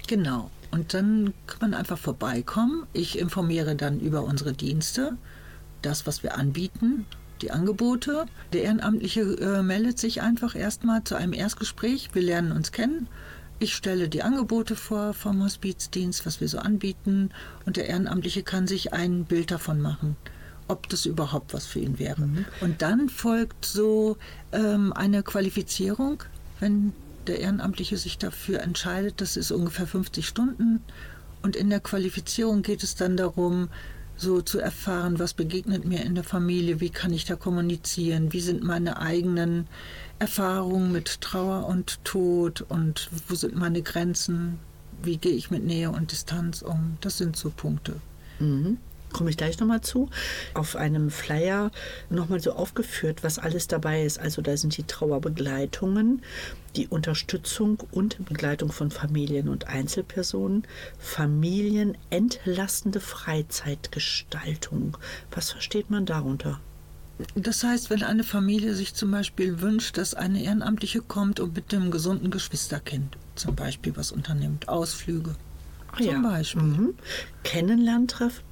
Genau. 0.07 0.49
Und 0.71 0.93
dann 0.93 1.33
kann 1.47 1.59
man 1.61 1.73
einfach 1.73 1.97
vorbeikommen. 1.97 2.85
Ich 2.93 3.17
informiere 3.17 3.75
dann 3.75 3.99
über 3.99 4.23
unsere 4.23 4.53
Dienste, 4.53 5.17
das, 5.81 6.05
was 6.05 6.23
wir 6.23 6.37
anbieten, 6.37 7.05
die 7.41 7.51
Angebote. 7.51 8.25
Der 8.53 8.63
Ehrenamtliche 8.63 9.21
äh, 9.21 9.63
meldet 9.63 9.97
sich 9.97 10.21
einfach 10.21 10.55
erstmal 10.55 11.03
zu 11.03 11.15
einem 11.15 11.33
Erstgespräch. 11.33 12.09
Wir 12.13 12.21
lernen 12.21 12.51
uns 12.51 12.71
kennen. 12.71 13.07
Ich 13.59 13.75
stelle 13.75 14.07
die 14.07 14.23
Angebote 14.23 14.75
vor 14.75 15.13
vom 15.13 15.43
Hospizdienst, 15.43 16.25
was 16.25 16.39
wir 16.39 16.47
so 16.47 16.59
anbieten. 16.59 17.31
Und 17.65 17.77
der 17.77 17.87
Ehrenamtliche 17.87 18.43
kann 18.43 18.67
sich 18.67 18.93
ein 18.93 19.25
Bild 19.25 19.51
davon 19.51 19.81
machen, 19.81 20.15
ob 20.69 20.87
das 20.87 21.05
überhaupt 21.05 21.53
was 21.53 21.65
für 21.65 21.79
ihn 21.79 21.99
wäre. 21.99 22.29
Und 22.61 22.81
dann 22.81 23.09
folgt 23.09 23.65
so 23.65 24.17
ähm, 24.51 24.93
eine 24.93 25.23
Qualifizierung, 25.23 26.23
wenn 26.59 26.93
der 27.27 27.39
Ehrenamtliche 27.39 27.97
sich 27.97 28.17
dafür 28.17 28.61
entscheidet. 28.61 29.19
Das 29.19 29.35
ist 29.35 29.51
ungefähr 29.51 29.87
50 29.87 30.27
Stunden. 30.27 30.81
Und 31.41 31.55
in 31.55 31.69
der 31.69 31.79
Qualifizierung 31.79 32.61
geht 32.61 32.83
es 32.83 32.95
dann 32.95 33.17
darum, 33.17 33.69
so 34.15 34.41
zu 34.41 34.59
erfahren, 34.59 35.17
was 35.17 35.33
begegnet 35.33 35.85
mir 35.85 36.03
in 36.03 36.13
der 36.13 36.23
Familie, 36.23 36.81
wie 36.81 36.89
kann 36.89 37.13
ich 37.13 37.25
da 37.25 37.35
kommunizieren, 37.35 38.33
wie 38.33 38.41
sind 38.41 38.63
meine 38.63 38.99
eigenen 38.99 39.67
Erfahrungen 40.19 40.91
mit 40.91 41.21
Trauer 41.21 41.65
und 41.67 42.03
Tod 42.03 42.61
und 42.67 43.09
wo 43.27 43.35
sind 43.35 43.55
meine 43.55 43.81
Grenzen, 43.81 44.59
wie 45.01 45.17
gehe 45.17 45.31
ich 45.31 45.49
mit 45.51 45.63
Nähe 45.63 45.89
und 45.89 46.11
Distanz 46.11 46.61
um. 46.61 46.97
Das 46.99 47.17
sind 47.17 47.37
so 47.37 47.49
Punkte. 47.49 47.95
Komme 49.11 49.29
ich 49.29 49.37
gleich 49.37 49.59
nochmal 49.59 49.81
zu, 49.81 50.09
auf 50.53 50.75
einem 50.75 51.09
Flyer 51.09 51.71
nochmal 52.09 52.39
so 52.39 52.53
aufgeführt, 52.53 53.23
was 53.23 53.39
alles 53.39 53.67
dabei 53.67 54.03
ist. 54.03 54.19
Also 54.19 54.41
da 54.41 54.55
sind 54.57 54.77
die 54.77 54.83
Trauerbegleitungen, 54.83 56.21
die 56.75 56.87
Unterstützung 56.87 57.79
und 57.91 58.23
Begleitung 58.25 58.71
von 58.71 58.91
Familien 58.91 59.49
und 59.49 59.67
Einzelpersonen, 59.67 60.67
familienentlastende 60.99 62.99
Freizeitgestaltung. 62.99 64.97
Was 65.31 65.51
versteht 65.51 65.89
man 65.89 66.05
darunter? 66.05 66.59
Das 67.35 67.63
heißt, 67.63 67.89
wenn 67.89 68.03
eine 68.03 68.23
Familie 68.23 68.75
sich 68.75 68.93
zum 68.93 69.11
Beispiel 69.11 69.59
wünscht, 69.59 69.97
dass 69.97 70.13
eine 70.13 70.41
Ehrenamtliche 70.41 71.01
kommt 71.01 71.41
und 71.41 71.53
mit 71.53 71.73
dem 71.73 71.91
gesunden 71.91 72.31
Geschwisterkind 72.31 73.17
zum 73.35 73.55
Beispiel 73.55 73.97
was 73.97 74.13
unternimmt, 74.13 74.69
Ausflüge 74.69 75.35
zum 76.01 76.23
Beispiel. 76.23 76.61
Mhm. 76.61 76.93
Kennenlerntreffen. 77.43 78.48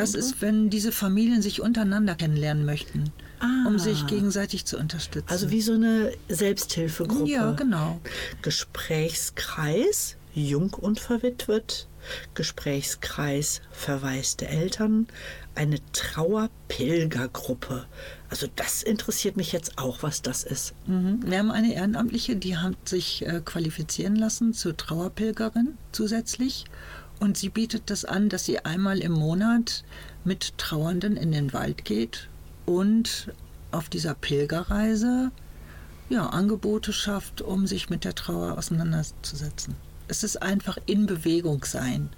Das 0.00 0.14
ist, 0.14 0.40
wenn 0.40 0.70
diese 0.70 0.92
Familien 0.92 1.42
sich 1.42 1.60
untereinander 1.60 2.14
kennenlernen 2.14 2.64
möchten, 2.64 3.10
Ah. 3.40 3.66
um 3.68 3.78
sich 3.78 4.06
gegenseitig 4.06 4.64
zu 4.64 4.78
unterstützen. 4.78 5.28
Also 5.28 5.50
wie 5.50 5.60
so 5.60 5.72
eine 5.74 6.12
Selbsthilfegruppe. 6.28 7.30
Ja, 7.30 7.52
genau. 7.52 8.00
Gesprächskreis, 8.42 10.16
jung 10.34 10.74
und 10.74 10.98
verwitwet. 11.00 11.86
Gesprächskreis 12.34 13.60
verwaiste 13.70 14.48
Eltern. 14.48 15.06
Eine 15.54 15.78
Trauerpilgergruppe. 15.92 17.86
Also 18.30 18.46
das 18.56 18.82
interessiert 18.82 19.36
mich 19.36 19.52
jetzt 19.52 19.78
auch, 19.78 20.02
was 20.02 20.22
das 20.22 20.44
ist. 20.44 20.74
Mhm. 20.86 21.20
Wir 21.24 21.38
haben 21.38 21.50
eine 21.50 21.74
Ehrenamtliche, 21.74 22.36
die 22.36 22.56
hat 22.56 22.88
sich 22.88 23.26
äh, 23.26 23.40
qualifizieren 23.44 24.16
lassen 24.16 24.52
zur 24.54 24.76
Trauerpilgerin 24.76 25.76
zusätzlich. 25.92 26.64
Und 27.20 27.36
sie 27.36 27.48
bietet 27.48 27.90
das 27.90 28.04
an, 28.04 28.28
dass 28.28 28.44
sie 28.44 28.60
einmal 28.64 28.98
im 28.98 29.12
Monat 29.12 29.84
mit 30.24 30.56
Trauernden 30.58 31.16
in 31.16 31.32
den 31.32 31.52
Wald 31.52 31.84
geht 31.84 32.28
und 32.66 33.32
auf 33.70 33.88
dieser 33.88 34.14
Pilgerreise 34.14 35.30
ja, 36.08 36.26
Angebote 36.26 36.92
schafft, 36.92 37.42
um 37.42 37.66
sich 37.66 37.90
mit 37.90 38.04
der 38.04 38.14
Trauer 38.14 38.56
auseinanderzusetzen. 38.56 39.74
Es 40.10 40.22
ist 40.22 40.40
einfach 40.40 40.78
in 40.86 41.04
Bewegung 41.04 41.64
sein. 41.64 42.08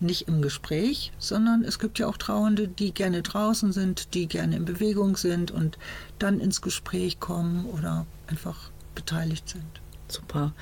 Nicht 0.00 0.28
im 0.28 0.42
Gespräch, 0.42 1.12
sondern 1.18 1.64
es 1.64 1.78
gibt 1.78 1.98
ja 1.98 2.08
auch 2.08 2.18
Trauernde, 2.18 2.68
die 2.68 2.92
gerne 2.92 3.22
draußen 3.22 3.72
sind, 3.72 4.12
die 4.12 4.26
gerne 4.26 4.56
in 4.56 4.66
Bewegung 4.66 5.16
sind 5.16 5.50
und 5.50 5.78
dann 6.18 6.40
ins 6.40 6.60
Gespräch 6.60 7.18
kommen 7.18 7.64
oder 7.66 8.04
einfach 8.26 8.70
beteiligt 8.94 9.48
sind. 9.48 9.64
Super. 10.08 10.52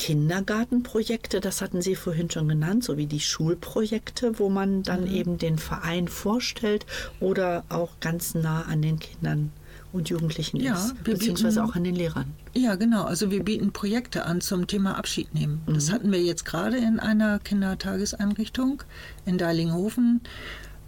Kindergartenprojekte, 0.00 1.40
das 1.40 1.60
hatten 1.60 1.82
Sie 1.82 1.94
vorhin 1.94 2.30
schon 2.30 2.48
genannt, 2.48 2.84
sowie 2.84 3.04
die 3.04 3.20
Schulprojekte, 3.20 4.38
wo 4.38 4.48
man 4.48 4.82
dann 4.82 5.06
eben 5.06 5.36
den 5.36 5.58
Verein 5.58 6.08
vorstellt 6.08 6.86
oder 7.20 7.64
auch 7.68 7.90
ganz 8.00 8.34
nah 8.34 8.62
an 8.62 8.80
den 8.80 8.98
Kindern 8.98 9.52
und 9.92 10.08
Jugendlichen 10.08 10.56
Ja, 10.58 10.72
ist, 10.74 11.04
beziehungsweise 11.04 11.60
bieten- 11.60 11.70
auch 11.70 11.76
an 11.76 11.84
den 11.84 11.94
Lehrern. 11.94 12.32
Ja, 12.54 12.76
genau. 12.76 13.04
Also 13.04 13.30
wir 13.30 13.42
bieten 13.44 13.72
Projekte 13.72 14.24
an 14.24 14.40
zum 14.40 14.66
Thema 14.66 14.96
Abschied 14.96 15.34
nehmen. 15.34 15.60
Das 15.66 15.92
hatten 15.92 16.10
wir 16.12 16.22
jetzt 16.22 16.46
gerade 16.46 16.78
in 16.78 16.98
einer 16.98 17.38
Kindertageseinrichtung 17.38 18.82
in 19.26 19.36
Deilinghofen. 19.36 20.22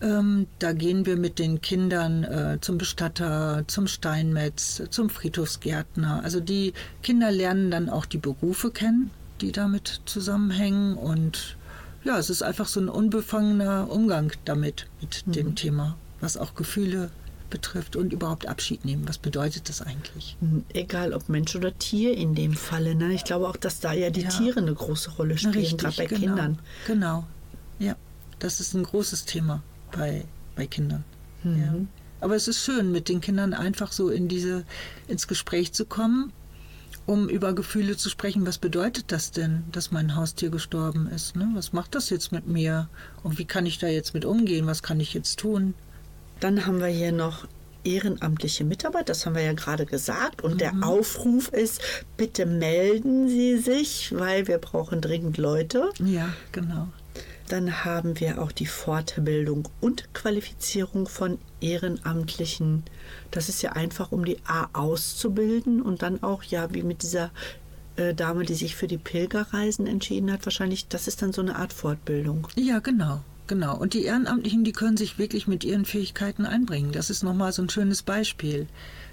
Ähm, 0.03 0.49
da 0.59 0.73
gehen 0.73 1.07
wir 1.07 1.17
mit 1.17 1.39
den 1.39 1.61
Kindern 1.61 2.25
äh, 2.25 2.59
zum 2.61 2.77
Bestatter, 2.77 3.63
zum 3.69 3.87
Steinmetz, 3.87 4.83
zum 4.91 5.09
Friedhofsgärtner. 5.09 6.23
Also 6.25 6.41
die 6.41 6.73
Kinder 7.03 7.31
lernen 7.31 7.71
dann 7.71 7.89
auch 7.89 8.05
die 8.05 8.19
Berufe 8.19 8.73
kennen, 8.73 9.11
die 9.41 9.53
damit 9.53 10.01
zusammenhängen. 10.05 10.97
Und 10.97 11.57
ja, 12.03 12.19
es 12.19 12.31
ist 12.31 12.43
einfach 12.43 12.67
so 12.67 12.81
ein 12.81 12.89
unbefangener 12.89 13.89
Umgang 13.91 14.33
damit, 14.45 14.87
mit 15.01 15.37
dem 15.37 15.55
Thema, 15.55 15.97
was 16.21 16.37
auch 16.37 16.57
Gefühle 16.57 17.11
betrifft 17.49 17.95
und 17.95 18.13
überhaupt 18.13 18.49
Abschied 18.49 18.85
nehmen. 18.85 19.07
Was 19.07 19.19
bedeutet 19.19 19.69
das 19.69 19.83
eigentlich? 19.83 20.37
Hm, 20.41 20.65
Egal 20.73 21.13
ob 21.13 21.29
Mensch 21.29 21.55
oder 21.55 21.79
Tier 21.79 22.17
in 22.17 22.35
dem 22.35 22.55
Falle. 22.55 22.97
Ne? 22.97 23.13
Ich 23.13 23.23
glaube 23.25 23.47
auch, 23.49 23.57
dass 23.57 23.79
da 23.79 23.93
ja 23.93 24.11
die 24.11 24.23
Ja. 24.23 24.31
Tiere 24.31 24.61
eine 24.61 24.75
große 24.75 25.11
Rolle 25.13 25.39
spielen, 25.39 25.77
gerade 25.77 25.97
bei 25.97 26.07
genau. 26.07 26.21
Kindern. 26.21 26.59
Genau. 26.89 27.27
Ja, 27.79 27.95
das 28.41 28.59
ist 28.59 28.75
ein 28.75 28.83
großes 28.83 29.27
Thema 29.27 29.63
bei, 29.97 30.25
bei 30.57 30.67
Kindern. 30.67 31.05
Mhm. 31.43 31.57
Ja. 31.59 31.75
Aber 32.21 32.37
es 32.37 32.47
ist 32.47 32.65
schön, 32.65 32.93
mit 32.93 33.09
den 33.09 33.21
Kindern 33.21 33.53
einfach 33.53 33.91
so 33.91 34.09
in 34.09 34.29
diese, 34.29 34.65
ins 35.09 35.27
Gespräch 35.27 35.73
zu 35.73 35.85
kommen, 35.85 36.33
um 37.05 37.29
über 37.29 37.53
Gefühle 37.53 37.97
zu 37.97 38.09
sprechen. 38.09 38.47
Was 38.47 38.59
bedeutet 38.59 39.11
das 39.11 39.33
denn, 39.33 39.65
dass 39.73 39.91
mein 39.91 40.15
Haustier 40.15 40.51
gestorben 40.51 41.09
ist? 41.09 41.35
Ne? 41.35 41.51
Was 41.55 41.73
macht 41.73 41.97
das 41.97 42.11
jetzt 42.11 42.31
mit 42.31 42.47
mir? 42.47 42.89
Und 43.25 43.39
wie 43.39 43.45
kann 43.45 43.67
ich 43.67 43.79
da 43.79 43.89
jetzt 43.89 44.15
mit 44.15 44.25
umgehen? 44.25 44.67
Was 44.67 44.85
kann 44.85 45.01
ich 45.01 45.15
jetzt 45.15 45.41
tun? 45.41 45.75
Dann 46.39 46.65
haben 46.65 46.79
wir 46.79 46.87
hier 46.87 47.13
noch 47.13 47.47
ehrenamtliche 47.85 48.65
Mitarbeit, 48.65 49.09
das 49.09 49.27
haben 49.27 49.35
wir 49.35 49.43
ja 49.43 49.53
gerade 49.53 49.87
gesagt. 49.87 50.43
Und 50.43 50.61
der 50.61 50.73
Aufruf 50.83 51.49
ist, 51.49 51.81
bitte 52.17 52.47
melden 52.47 53.29
Sie 53.29 53.59
sich, 53.59 54.15
weil 54.17 54.47
wir 54.47 54.59
brauchen 54.59 55.01
dringend 55.01 55.39
Leute. 55.39 55.91
Ja, 55.99 56.33
genau. 56.53 56.89
Dann 57.53 57.85
haben 57.85 58.19
wir 58.19 58.41
auch 58.41 58.51
die 58.51 58.65
Fortbildung 58.65 59.69
und 59.83 60.15
Qualifizierung 60.15 61.07
von 61.07 61.37
Ehrenamtlichen. 61.61 62.83
Das 63.31 63.51
ist 63.51 63.61
ja 63.61 63.73
einfach, 63.73 64.11
um 64.11 64.25
die 64.25 64.39
A 64.47 64.71
auszubilden 64.73 65.83
und 65.83 66.01
dann 66.01 66.23
auch, 66.23 66.43
ja, 66.45 66.73
wie 66.73 66.83
mit 66.83 67.03
dieser 67.03 67.31
äh, 67.97 68.15
Dame, 68.15 68.47
die 68.47 68.55
sich 68.55 68.75
für 68.75 68.87
die 68.87 68.97
Pilgerreisen 68.97 69.87
entschieden 69.87 70.33
hat, 70.33 70.47
wahrscheinlich, 70.47 70.89
das 70.89 71.09
ist 71.09 71.21
dann 71.21 71.35
so 71.35 71.43
eine 71.43 71.57
Art 71.57 71.75
Fortbildung. 71.75 72.49
Ja, 72.57 72.79
genau. 72.79 73.21
Genau. 73.49 73.77
Und 73.77 73.93
die 73.93 74.05
Ehrenamtlichen, 74.05 74.65
die 74.65 74.73
können 74.73 74.97
sich 74.97 75.19
wirklich 75.19 75.47
mit 75.47 75.63
ihren 75.63 75.85
Fähigkeiten 75.85 76.47
einbringen. 76.47 76.93
Das 76.93 77.11
ist 77.11 77.23
nochmal 77.23 77.53
so 77.53 77.61
ein 77.61 77.69
schönes 77.69 78.03
Beispiel. 78.03 78.67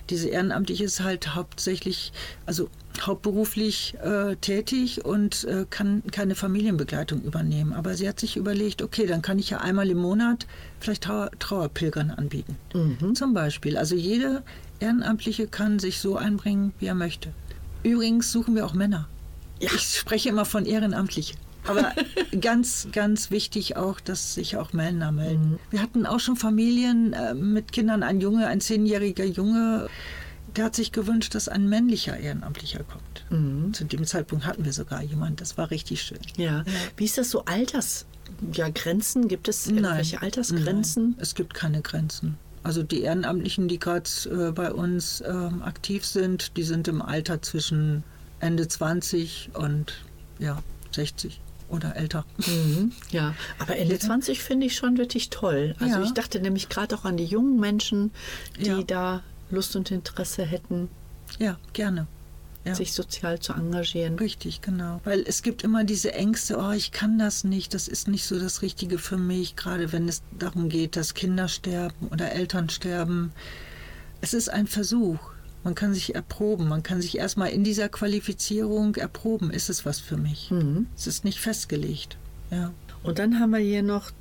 Diese 0.10 0.30
Ehrenamtliche 0.30 0.84
ist 0.84 1.01
halt 1.01 1.36
hauptsächlich, 1.36 2.12
also 2.45 2.70
hauptberuflich 3.01 3.95
äh, 4.03 4.36
tätig 4.38 5.05
und 5.05 5.43
äh, 5.45 5.66
kann 5.70 6.03
keine 6.12 6.36
Familienbegleitung 6.36 7.22
übernehmen. 7.22 7.74
Aber 7.74 7.95
sie 7.95 8.07
hat 8.07 8.20
sich 8.20 8.36
überlegt, 8.38 8.82
okay, 8.82 9.05
dann 9.05 9.22
kann 9.22 9.39
ich 9.39 9.51
ja 9.51 9.60
einmal 9.60 9.89
im 9.89 9.99
Monat 9.99 10.47
vielleicht 10.80 11.03
Trauer, 11.03 11.30
Trauerpilgern 11.39 12.12
anbieten. 12.12 12.57
Zum 13.14 13.34
Beispiel. 13.34 13.78
Also 13.78 13.95
jede 13.95 14.43
Ehrenamtliche 14.80 15.47
kann 15.47 15.80
sich 15.80 15.99
so 15.99 16.16
einbringen, 16.18 16.74
wie 16.80 16.88
er 16.88 16.95
möchte. 16.95 17.30
Übrigens 17.84 18.32
suchen 18.32 18.55
wir 18.55 18.66
auch 18.66 18.74
Männer. 18.74 19.07
Ich 19.60 19.72
spreche 19.72 20.30
immer 20.30 20.45
von 20.45 20.66
Ehrenamtliche. 20.66 21.36
Aber 21.66 21.93
ganz, 22.41 22.88
ganz 22.91 23.32
wichtig 23.32 23.78
auch, 23.78 23.99
dass 23.99 24.34
sich 24.34 24.57
auch 24.57 24.74
Männer 24.74 25.12
melden. 25.12 25.60
Wir 25.70 25.82
hatten 25.82 26.05
auch 26.05 26.20
schon 26.20 26.36
Familien 26.36 27.14
äh, 27.14 27.34
mit 27.34 27.72
Kindern, 27.72 28.03
ein 28.03 28.22
Junge, 28.22 28.47
ein 28.47 28.62
zehnjähriger 28.62 29.26
Junge, 29.26 29.89
der 30.55 30.66
hat 30.66 30.76
sich 30.76 30.91
gewünscht, 30.91 31.36
dass 31.36 31.47
ein 31.47 31.70
männlicher 31.70 32.18
Ehrenamtlicher 32.18 32.84
kommt. 32.84 33.76
Zu 33.76 33.86
dem 33.86 34.05
Zeitpunkt 34.05 34.45
hatten 34.45 34.66
wir 34.66 34.74
sogar 34.74 35.03
jemanden, 35.03 35.36
das 35.36 35.57
war 35.57 35.70
richtig 35.70 36.01
schön. 36.01 36.20
Ja. 36.38 36.64
Wie 36.97 37.05
ist 37.05 37.18
das 37.18 37.30
so 37.30 37.45
Alters? 37.45 38.05
Ja, 38.53 38.70
Grenzen? 38.70 39.28
Gibt 39.28 39.47
es 39.47 39.68
irgendwelche 39.68 40.22
Altersgrenzen? 40.22 41.12
Nein, 41.12 41.16
es 41.20 41.36
gibt 41.36 41.53
keine 41.53 41.82
Grenzen. 41.82 42.38
Also 42.64 42.84
die 42.84 43.01
Ehrenamtlichen, 43.01 43.68
die 43.68 43.80
gerade 43.80 44.10
äh, 44.26 44.51
bei 44.51 44.74
uns 44.74 45.24
ähm, 45.26 45.62
aktiv 45.62 46.05
sind, 46.05 46.57
die 46.57 46.64
sind 46.64 46.88
im 46.88 47.01
Alter 47.01 47.41
zwischen 47.41 48.03
Ende 48.39 48.68
20 48.68 49.51
und 49.53 49.93
ja, 50.39 50.62
60. 50.91 51.39
oder 51.70 51.95
älter. 51.95 52.26
Mhm, 52.38 52.91
ja, 53.11 53.36
aber 53.59 53.76
Ende 53.78 53.93
Ja. 53.95 53.99
20 53.99 54.41
finde 54.41 54.65
ich 54.67 54.76
schon 54.76 54.97
wirklich 54.97 55.30
toll. 55.30 55.76
Also 55.80 55.99
Ja. 55.99 56.03
ich 56.03 56.11
dachte 56.13 56.39
nämlich 56.39 56.70
gerade 56.70 56.95
auch 56.95 57.05
an 57.05 57.17
die 57.17 57.26
jungen 57.26 57.59
Menschen, 57.59 58.11
die 58.59 58.65
Ja. 58.67 58.84
da 58.84 59.24
Lust 59.51 59.76
und 59.76 59.89
Interesse 59.91 60.43
hätten, 60.45 60.89
Ja, 61.39 61.57
gerne. 61.74 62.07
Ja. 62.65 62.76
sich 62.76 62.93
sozial 62.93 63.39
zu 63.39 63.53
engagieren. 63.53 64.15
Richtig, 64.20 64.61
genau. 64.61 64.99
Weil 65.05 65.22
es 65.26 65.41
gibt 65.43 65.63
immer 65.63 65.86
diese 65.86 66.13
Ängste, 66.13 66.57
oh, 66.59 66.72
ich 66.72 66.91
kann 66.91 67.17
das 67.17 67.43
nicht, 67.45 67.74
das 67.74 67.88
ist 67.88 68.07
nicht 68.07 68.26
so 68.26 68.38
das 68.38 68.61
Richtige 68.61 68.97
für 68.99 69.17
mich, 69.17 69.55
gerade 69.55 69.91
wenn 69.93 70.07
es 70.09 70.22
darum 70.38 70.67
geht, 70.70 70.95
dass 70.97 71.13
Kinder 71.13 71.47
sterben 71.47 72.07
oder 72.09 72.32
Eltern 72.34 72.70
sterben. 72.70 73.32
Es 74.22 74.34
ist 74.34 74.49
ein 74.49 74.67
Versuch. 74.67 75.20
Man 75.64 75.76
kann 75.76 75.93
sich 75.93 76.16
erproben, 76.16 76.68
man 76.68 76.84
kann 76.84 77.01
sich 77.01 77.18
erstmal 77.18 77.49
in 77.49 77.64
dieser 77.64 77.89
Qualifizierung 77.89 78.95
erproben, 78.95 79.51
ist 79.51 79.70
es 79.70 79.86
was 79.86 79.99
für 79.99 80.18
mich. 80.18 80.51
Mhm. 80.51 80.88
Es 80.95 81.07
ist 81.07 81.26
nicht 81.26 81.39
festgelegt. 81.39 82.18
Ja. 82.49 82.74
Und 83.03 83.20
dann 83.20 83.39
haben 83.39 83.51
wir 83.51 83.60
hier 83.60 83.84
noch 83.84 84.12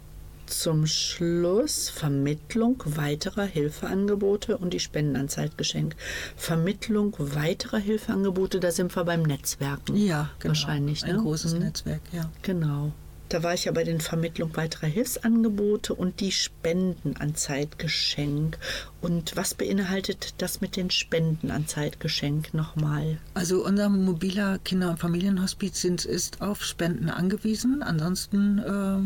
zum 0.46 0.86
Schluss 0.86 1.90
Vermittlung 1.90 2.82
weiterer 2.86 3.44
Hilfeangebote 3.44 4.56
und 4.56 4.72
die 4.72 4.80
Spendenanzeiggeschenk. 4.80 5.94
Vermittlung 6.36 7.14
weiterer 7.18 7.78
Hilfeangebote, 7.78 8.58
da 8.60 8.70
sind 8.70 8.94
wir 8.96 9.04
beim 9.04 9.22
Netzwerken. 9.22 9.96
Ja, 9.96 10.30
genau. 10.38 10.50
Wahrscheinlich, 10.52 11.04
Ein 11.04 11.16
ne? 11.16 11.22
großes 11.22 11.54
Mhm. 11.54 11.60
Netzwerk, 11.60 12.00
ja. 12.12 12.30
Genau. 12.42 12.92
Da 13.28 13.42
war 13.42 13.52
ich 13.54 13.64
ja 13.66 13.72
bei 13.72 13.84
den 13.84 14.00
Vermittlung 14.00 14.56
weiterer 14.56 14.86
Hilfsangebote 14.86 15.94
und 15.94 16.20
die 16.20 16.32
Spendenanzeiggeschenk. 16.32 18.56
Und 19.02 19.36
was 19.36 19.52
beinhaltet 19.54 20.32
das 20.38 20.62
mit 20.62 20.76
den 20.76 20.90
Spendenanzeiggeschenk 20.90 22.54
nochmal? 22.54 23.18
Also 23.34 23.62
unser 23.64 23.90
mobiler 23.90 24.58
Kinder- 24.58 24.90
und 24.90 24.98
Familienhospiz 24.98 25.84
ist 25.84 26.40
auf 26.40 26.64
Spenden 26.64 27.10
angewiesen. 27.10 27.82
Ansonsten 27.82 28.58
äh, 28.58 29.00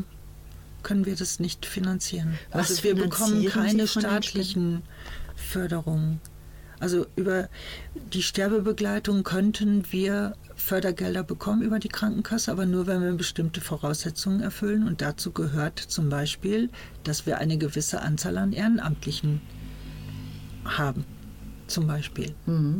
können 0.83 1.05
wir 1.05 1.17
das 1.17 1.41
nicht 1.41 1.67
finanzieren. 1.67 2.39
Was 2.53 2.71
also 2.71 2.85
wir 2.85 2.95
bekommen 2.95 3.45
keine 3.47 3.89
staatlichen 3.89 4.83
Förderungen. 5.35 6.21
Also 6.83 7.07
über 7.15 7.49
die 8.13 8.25
Sterbebegleitung 8.25 9.23
könnten 9.23 9.85
wir 9.93 10.35
Fördergelder 10.57 11.23
bekommen 11.23 11.63
über 11.63 11.79
die 11.79 11.89
Krankenkasse, 11.89 12.51
aber 12.51 12.67
nur 12.67 12.89
wenn 12.89 13.01
wir 13.01 13.13
bestimmte 13.13 13.61
Voraussetzungen 13.61 14.41
erfüllen. 14.41 14.85
Und 14.89 15.01
dazu 15.01 15.31
gehört 15.31 15.79
zum 15.79 16.09
Beispiel, 16.09 16.71
dass 17.05 17.25
wir 17.25 17.39
eine 17.39 17.57
gewisse 17.57 18.03
Anzahl 18.03 18.37
an 18.37 18.53
Ehrenamtlichen 18.53 19.41
haben. 20.65 21.05
Zum 21.69 21.87
Beispiel. 21.87 22.35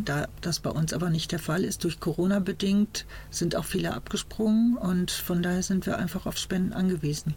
Da 0.05 0.27
das 0.41 0.59
bei 0.59 0.71
uns 0.71 0.93
aber 0.93 1.09
nicht 1.09 1.31
der 1.31 1.39
Fall 1.39 1.63
ist, 1.63 1.85
durch 1.85 2.01
Corona 2.01 2.41
bedingt, 2.41 3.07
sind 3.31 3.55
auch 3.55 3.65
viele 3.65 3.95
abgesprungen 3.95 4.77
und 4.77 5.13
von 5.13 5.45
daher 5.45 5.63
sind 5.63 5.87
wir 5.87 5.99
einfach 5.99 6.27
auf 6.27 6.37
Spenden 6.37 6.73
angewiesen. 6.73 7.35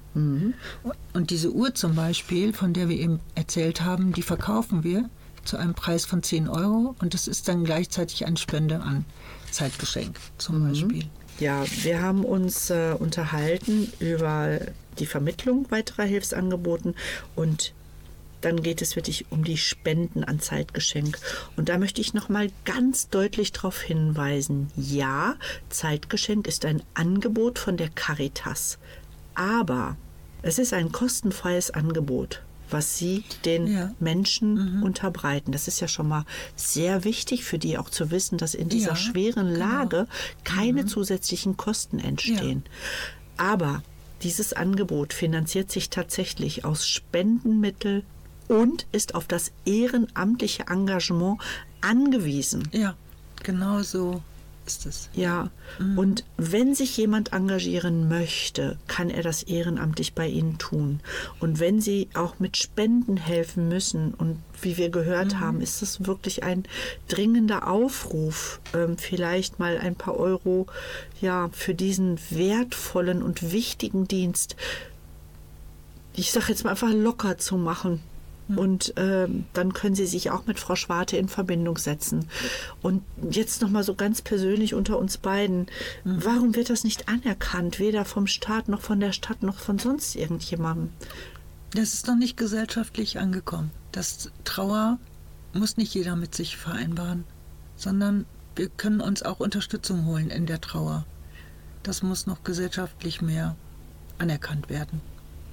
Und 1.14 1.30
diese 1.30 1.54
Uhr 1.54 1.76
zum 1.76 1.94
Beispiel, 1.94 2.54
von 2.54 2.74
der 2.74 2.90
wir 2.90 2.98
eben 2.98 3.20
erzählt 3.36 3.82
haben, 3.82 4.14
die 4.14 4.24
verkaufen 4.24 4.84
wir 4.84 5.10
zu 5.46 5.58
einem 5.58 5.74
Preis 5.74 6.06
von 6.06 6.24
10 6.24 6.50
Euro 6.50 6.96
und 7.00 7.14
das 7.14 7.28
ist 7.28 7.48
dann 7.48 7.64
gleichzeitig 7.64 8.26
eine 8.26 8.38
Spende 8.38 8.82
an 8.82 9.06
Zeitgeschenk 9.52 10.20
zum 10.38 10.68
Beispiel. 10.68 11.06
Ja, 11.40 11.64
wir 11.84 12.02
haben 12.02 12.24
uns 12.24 12.70
äh, 12.70 12.96
unterhalten 12.98 13.92
über 14.00 14.60
die 15.00 15.06
Vermittlung 15.06 15.70
weiterer 15.70 16.04
Hilfsangeboten 16.04 16.96
und 17.36 17.74
dann 18.42 18.62
geht 18.62 18.82
es 18.82 18.96
wirklich 18.96 19.26
um 19.32 19.44
die 19.44 19.58
Spenden 19.58 20.24
an 20.24 20.40
Zeitgeschenk. 20.40 21.18
Und 21.56 21.68
da 21.68 21.80
möchte 21.80 22.00
ich 22.00 22.14
noch 22.14 22.30
mal 22.30 22.50
ganz 22.64 23.10
deutlich 23.10 23.52
darauf 23.52 23.82
hinweisen: 23.82 24.72
Ja, 24.76 25.36
Zeitgeschenk 25.70 26.48
ist 26.48 26.64
ein 26.64 26.84
Angebot 26.94 27.60
von 27.60 27.76
der 27.76 27.90
Caritas, 27.90 28.78
aber 29.34 29.98
es 30.42 30.60
ist 30.60 30.74
ein 30.74 30.92
kostenfreies 30.92 31.72
Angebot, 31.72 32.44
was 32.70 32.98
Sie 32.98 33.24
den 33.46 33.68
Ja. 33.68 33.92
Menschen 34.00 34.82
unterbreiten. 34.84 35.52
Das 35.52 35.68
ist 35.68 35.80
ja 35.80 35.88
schon 35.88 36.08
mal 36.08 36.26
sehr 36.56 37.04
wichtig 37.04 37.44
für 37.44 37.60
die 37.60 37.78
auch 37.78 37.90
zu 37.90 38.12
wissen, 38.12 38.38
dass 38.38 38.54
in 38.56 38.70
dieser 38.70 38.90
Ja, 38.92 38.96
schweren 38.96 39.48
genau. 39.48 39.60
Lage 39.60 40.08
keine 40.44 40.86
zusätzlichen 40.86 41.58
Kosten 41.58 42.00
entstehen. 42.00 42.64
Aber 43.38 43.84
dieses 44.22 44.54
Angebot 44.54 45.14
finanziert 45.14 45.72
sich 45.72 45.90
tatsächlich 45.90 46.66
aus 46.66 46.88
Spendenmitteln 46.88 48.04
und 48.48 48.86
ist 48.92 49.16
auf 49.16 49.28
das 49.28 49.52
ehrenamtliche 49.66 50.64
Engagement 50.68 51.40
angewiesen. 51.82 52.68
Ja, 52.72 52.96
genau 53.44 53.82
so 53.82 54.22
ist 54.66 54.86
es. 54.86 55.10
Ja, 55.14 55.50
und 55.96 56.24
wenn 56.38 56.76
sich 56.76 56.96
jemand 56.98 57.34
engagieren 57.34 58.08
möchte, 58.08 58.78
kann 58.88 59.10
er 59.10 59.24
das 59.24 59.44
ehrenamtlich 59.44 60.14
bei 60.14 60.28
Ihnen 60.28 60.58
tun. 60.58 61.00
Und 61.40 61.60
wenn 61.60 61.82
Sie 61.82 62.10
auch 62.14 62.40
mit 62.40 62.58
Spenden 62.58 63.18
helfen 63.18 63.68
müssen, 63.68 64.14
und 64.14 64.42
wie 64.62 64.78
wir 64.78 64.90
gehört 64.90 65.40
haben, 65.40 65.62
ist 65.62 65.82
es 65.82 66.06
wirklich 66.06 66.44
ein 66.44 66.64
dringender 67.08 67.68
Aufruf, 67.68 68.60
ähm, 68.74 68.98
vielleicht 68.98 69.60
mal 69.60 69.78
ein 69.78 69.96
paar 69.96 70.18
Euro 70.18 70.68
ja, 71.22 71.50
für 71.52 71.74
diesen 71.74 72.20
wertvollen 72.30 73.22
und 73.22 73.52
wichtigen 73.52 74.08
Dienst, 74.08 74.56
ich 76.16 76.32
sage 76.32 76.48
jetzt 76.50 76.64
mal 76.64 76.72
einfach 76.72 76.92
locker 76.92 77.38
zu 77.38 77.58
machen. 77.58 78.02
Und 78.48 78.94
ähm, 78.98 79.46
dann 79.54 79.74
können 79.74 79.96
Sie 79.96 80.06
sich 80.06 80.30
auch 80.30 80.46
mit 80.46 80.60
Frau 80.60 80.76
Schwarte 80.76 81.18
in 81.18 81.28
Verbindung 81.28 81.78
setzen. 81.78 82.28
Und 82.82 83.02
jetzt 83.32 83.62
noch 83.62 83.70
mal 83.70 83.84
so 83.84 83.96
ganz 83.96 84.22
persönlich 84.22 84.76
unter 84.76 85.00
uns 85.00 85.18
beiden: 85.18 85.68
Warum 86.04 86.56
wird 86.56 86.70
das 86.70 86.84
nicht 86.84 87.10
anerkannt, 87.10 87.80
weder 87.80 88.06
vom 88.06 88.28
Staat 88.28 88.68
noch 88.68 88.82
von 88.82 89.00
der 89.00 89.14
Stadt 89.14 89.42
noch 89.42 89.58
von 89.58 89.80
sonst 89.80 90.16
irgendjemandem? 90.16 90.90
Das 91.72 91.94
ist 91.94 92.08
noch 92.08 92.16
nicht 92.16 92.38
gesellschaftlich 92.38 93.20
angekommen. 93.20 93.72
Das 93.92 94.32
Trauer 94.44 95.00
muss 95.54 95.78
nicht 95.78 95.94
jeder 95.94 96.16
mit 96.16 96.36
sich 96.36 96.56
vereinbaren, 96.56 97.24
sondern 97.76 98.26
wir 98.56 98.70
können 98.70 99.02
uns 99.02 99.24
auch 99.24 99.40
Unterstützung 99.40 100.06
holen 100.06 100.30
in 100.30 100.46
der 100.46 100.62
Trauer. 100.62 101.06
Das 101.84 102.04
muss 102.04 102.28
noch 102.28 102.44
gesellschaftlich 102.44 103.22
mehr 103.22 103.56
anerkannt 104.18 104.70
werden. 104.70 105.02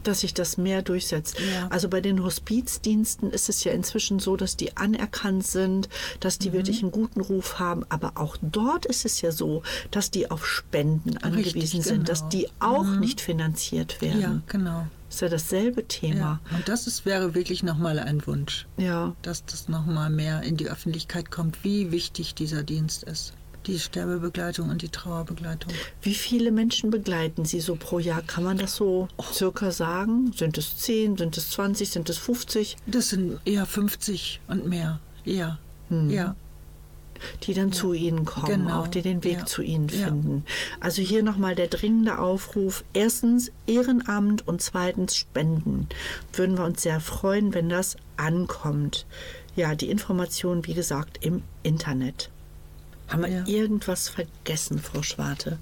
Dass 0.03 0.20
sich 0.20 0.34
das 0.34 0.57
mehr 0.59 0.82
durchsetzt. 0.82 1.38
Ja. 1.38 1.68
Also 1.68 1.88
bei 1.88 2.00
den 2.00 2.22
Hospizdiensten 2.22 3.30
ist 3.30 3.48
es 3.48 3.64
ja 3.64 3.72
inzwischen 3.72 4.18
so, 4.18 4.36
dass 4.36 4.57
die 4.57 4.76
anerkannt 4.76 5.46
sind, 5.46 5.88
dass 6.20 6.38
Mhm. 6.38 6.42
die 6.42 6.53
wirklich 6.53 6.82
einen 6.82 6.92
guten 6.92 7.20
Ruf 7.20 7.59
haben. 7.59 7.84
Aber 7.88 8.12
auch 8.16 8.36
dort 8.42 8.86
ist 8.86 9.05
es 9.05 9.20
ja 9.20 9.32
so, 9.32 9.62
dass 9.90 10.11
die 10.11 10.30
auf 10.30 10.46
Spenden 10.46 11.16
angewiesen 11.18 11.82
sind, 11.82 12.09
dass 12.09 12.20
genau. 12.20 12.30
die 12.30 12.48
auch 12.61 12.84
nicht 12.86 13.20
finanziert 13.20 14.00
werden. 14.00 14.20
Ja, 14.20 14.40
genau. 14.46 14.86
ist 15.09 15.20
ja 15.20 15.28
dasselbe 15.28 15.82
Ja. 15.82 15.86
Thema. 15.88 16.40
Und 16.57 16.68
das 16.68 16.86
ist, 16.86 17.05
wäre 17.05 17.34
wirklich 17.34 17.62
nochmal 17.62 17.98
ein 17.98 18.26
Wunsch, 18.26 18.66
Ja. 18.78 19.14
dass 19.22 19.44
das 19.44 19.68
nochmal 19.68 20.09
mehr 20.11 20.42
in 20.42 20.57
die 20.57 20.68
Öffentlichkeit 20.70 21.30
kommt, 21.30 21.64
wie 21.64 21.90
wichtig 21.92 22.34
dieser 22.34 22.62
Dienst 22.62 23.03
ist. 23.05 23.34
Die 23.66 23.78
Sterbebegleitung 23.78 24.70
und 24.70 24.82
die 24.82 24.88
Trauerbegleitung. 24.88 25.72
Wie 26.00 26.14
viele 26.14 26.50
Menschen 26.50 26.90
begleiten 26.90 27.44
Sie 27.44 27.60
so 27.60 27.76
pro 27.76 27.98
Jahr? 28.00 28.22
Kann 28.22 28.42
man 28.42 28.58
das 28.58 28.74
so 28.74 29.06
circa 29.32 29.70
sagen? 29.70 30.32
Sind 30.36 30.58
es 30.58 30.76
10, 30.78 31.16
sind 31.16 31.36
es 31.36 31.50
20, 31.50 31.88
sind 31.90 32.10
es 32.10 32.18
50, 32.18 32.76
Das 32.86 33.10
sind 33.10 33.38
eher 33.44 33.64
50 33.66 34.40
und 34.48 34.66
mehr. 34.66 34.98
Ja. 35.24 35.58
Hm. 35.88 36.10
Ja. 36.10 36.34
die 37.44 37.54
dann 37.54 37.70
zu 37.70 37.92
Ihnen 37.92 38.24
kommen, 38.24 38.64
Genau. 38.64 38.80
auch 38.80 38.88
die 38.88 39.00
den 39.00 39.22
Weg 39.22 39.38
Ja. 39.38 39.46
zu 39.46 39.62
Ihnen 39.62 39.86
Ja. 39.88 40.06
finden? 40.06 40.44
Also 40.80 41.02
hier 41.02 41.22
nochmal 41.22 41.54
der 41.54 41.68
dringende 41.68 42.18
Aufruf. 42.18 42.82
Erstens 42.94 43.52
Ehrenamt 43.68 44.48
und 44.48 44.60
zweitens 44.60 45.14
Spenden. 45.14 45.86
Würden 46.32 46.58
wir 46.58 46.64
uns 46.64 46.82
sehr 46.82 46.98
freuen, 46.98 47.54
wenn 47.54 47.68
das 47.68 47.96
ankommt. 48.16 49.06
Ja, 49.54 49.76
die 49.76 49.88
Information, 49.88 50.66
wie 50.66 50.74
gesagt, 50.74 51.24
im 51.24 51.44
Internet. 51.62 52.28
Haben 53.12 53.22
wir 53.22 53.30
Ja. 53.30 53.46
irgendwas 53.46 54.08
vergessen, 54.08 54.78
Frau 54.78 55.02
Schwarte? 55.02 55.58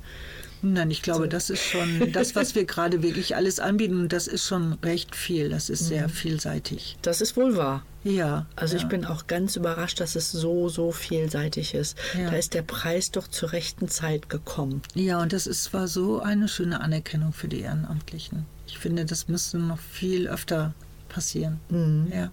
Nein, 0.62 0.90
ich 0.90 1.02
glaube, 1.02 1.26
das 1.28 1.48
ist 1.48 1.62
schon 1.64 2.12
das, 2.12 2.34
was 2.36 2.54
wir 2.54 2.64
gerade 2.64 3.02
wirklich 3.02 3.34
alles 3.34 3.60
anbieten. 3.60 3.98
Und 4.00 4.12
das 4.12 4.26
ist 4.26 4.46
schon 4.46 4.74
recht 4.82 5.16
viel. 5.16 5.48
Das 5.48 5.70
ist 5.70 5.86
sehr 5.86 6.08
vielseitig. 6.08 6.98
Das 7.02 7.20
ist 7.20 7.36
wohl 7.36 7.56
wahr. 7.56 7.82
Ja. 8.04 8.46
Also 8.56 8.76
ich 8.76 8.82
ja. 8.82 8.88
bin 8.88 9.04
auch 9.04 9.26
ganz 9.26 9.56
überrascht, 9.56 10.00
dass 10.00 10.16
es 10.16 10.30
so, 10.30 10.68
so 10.68 10.92
vielseitig 10.92 11.74
ist. 11.74 11.96
Ja. 12.16 12.30
Da 12.30 12.36
ist 12.36 12.54
der 12.54 12.62
Preis 12.62 13.10
doch 13.10 13.28
zur 13.28 13.52
rechten 13.52 13.88
Zeit 13.88 14.28
gekommen. 14.28 14.82
Ja, 14.94 15.20
und 15.22 15.32
das 15.32 15.46
ist, 15.46 15.72
war 15.72 15.88
so 15.88 16.20
eine 16.20 16.48
schöne 16.48 16.80
Anerkennung 16.80 17.32
für 17.32 17.48
die 17.48 17.60
Ehrenamtlichen. 17.60 18.46
Ich 18.66 18.78
finde, 18.78 19.04
das 19.04 19.28
müsste 19.28 19.58
noch 19.58 19.78
viel 19.78 20.28
öfter 20.28 20.74
passieren. 21.08 21.60
Mhm. 21.70 22.12
Ja. 22.14 22.30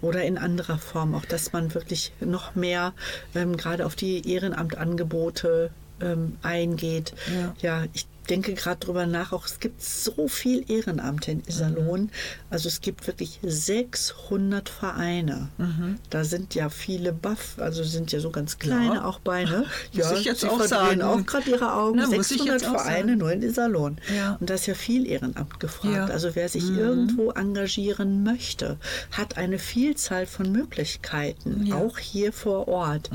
Oder 0.00 0.24
in 0.24 0.38
anderer 0.38 0.78
Form, 0.78 1.14
auch 1.14 1.24
dass 1.24 1.52
man 1.52 1.74
wirklich 1.74 2.12
noch 2.20 2.54
mehr 2.54 2.92
ähm, 3.34 3.56
gerade 3.56 3.86
auf 3.86 3.96
die 3.96 4.30
Ehrenamtangebote 4.32 5.70
ähm, 6.00 6.36
eingeht. 6.42 7.14
Ja. 7.32 7.54
ja, 7.60 7.84
ich 7.92 8.06
denke 8.24 8.54
gerade 8.54 8.80
drüber 8.80 9.06
nach, 9.06 9.32
auch 9.32 9.46
es 9.46 9.60
gibt 9.60 9.82
so 9.82 10.28
viel 10.28 10.64
Ehrenamt 10.70 11.28
in 11.28 11.42
Iserlohn. 11.46 12.10
Also 12.50 12.68
es 12.68 12.80
gibt 12.80 13.06
wirklich 13.06 13.38
600 13.42 14.68
Vereine. 14.68 15.48
Da 16.10 16.24
sind 16.24 16.54
ja 16.54 16.68
viele 16.68 17.12
Buff, 17.12 17.56
also 17.58 17.82
sind 17.84 18.12
ja 18.12 18.20
so 18.20 18.30
ganz 18.30 18.58
kleine 18.58 18.94
Ja. 18.96 19.04
auch 19.04 19.18
bei, 19.20 19.44
ne? 19.44 19.64
Muss 19.92 20.12
ich 20.12 20.24
jetzt 20.24 20.40
Sie 20.40 20.48
auch 20.48 20.62
sagen. 20.62 21.02
auch 21.02 21.24
gerade 21.26 21.50
ihre 21.50 21.72
Augen. 21.74 21.98
Na, 21.98 22.06
muss 22.06 22.30
ich 22.30 22.38
600 22.38 22.60
jetzt 22.62 22.70
auch 22.70 22.74
Vereine 22.80 23.08
sagen. 23.08 23.18
nur 23.18 23.32
in 23.32 23.42
Iserlohn. 23.42 23.98
Ja. 24.14 24.36
Und 24.40 24.50
da 24.50 24.54
ist 24.54 24.66
ja 24.66 24.74
viel 24.74 25.06
Ehrenamt 25.06 25.60
gefragt. 25.60 25.94
Ja. 25.94 26.06
Mhm. 26.06 26.10
Also 26.12 26.34
wer 26.34 26.48
sich 26.48 26.64
irgendwo 26.70 27.30
engagieren 27.32 28.22
möchte, 28.22 28.76
hat 29.12 29.36
eine 29.36 29.58
Vielzahl 29.58 30.26
von 30.26 30.50
Möglichkeiten, 30.52 31.66
Ja. 31.66 31.76
auch 31.76 31.98
hier 31.98 32.32
vor 32.32 32.68
Ort. 32.68 33.10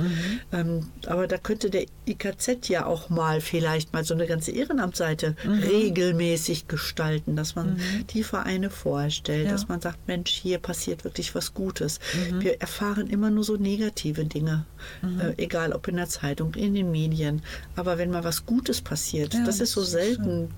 Ähm, 0.51 0.87
aber 1.05 1.27
da 1.27 1.37
könnte 1.37 1.69
der 1.69 1.85
IKZ 2.07 2.67
ja 2.69 2.85
auch 2.85 3.09
mal 3.09 3.41
vielleicht 3.41 3.93
mal 3.93 4.03
so 4.03 4.13
eine 4.13 4.25
ganze 4.27 4.51
Ehrenamtsseite 4.99 5.35
Mhm. 5.45 5.59
regelmäßig 5.63 6.67
gestalten, 6.67 7.35
dass 7.35 7.55
man 7.55 7.79
die 8.13 8.23
Vereine 8.23 8.69
vorstellt, 8.69 9.45
Ja. 9.45 9.51
dass 9.51 9.67
man 9.67 9.81
sagt, 9.81 10.07
Mensch, 10.07 10.31
hier 10.31 10.57
passiert 10.59 11.03
wirklich 11.03 11.35
was 11.35 11.53
Gutes. 11.53 11.99
Mhm. 12.31 12.41
Wir 12.41 12.61
erfahren 12.61 13.07
immer 13.07 13.29
nur 13.29 13.43
so 13.43 13.55
negative 13.55 14.25
Dinge, 14.25 14.65
äh, 15.03 15.41
egal 15.41 15.73
ob 15.73 15.87
in 15.87 15.95
der 15.97 16.09
Zeitung, 16.09 16.53
in 16.55 16.73
den 16.73 16.91
Medien. 16.91 17.41
Aber 17.75 17.97
wenn 17.97 18.11
mal 18.11 18.23
was 18.23 18.45
Gutes 18.45 18.81
passiert, 18.81 19.33
Ja, 19.33 19.43
das 19.45 19.59
ist 19.59 19.71
so 19.71 19.81
selten. 19.83 20.49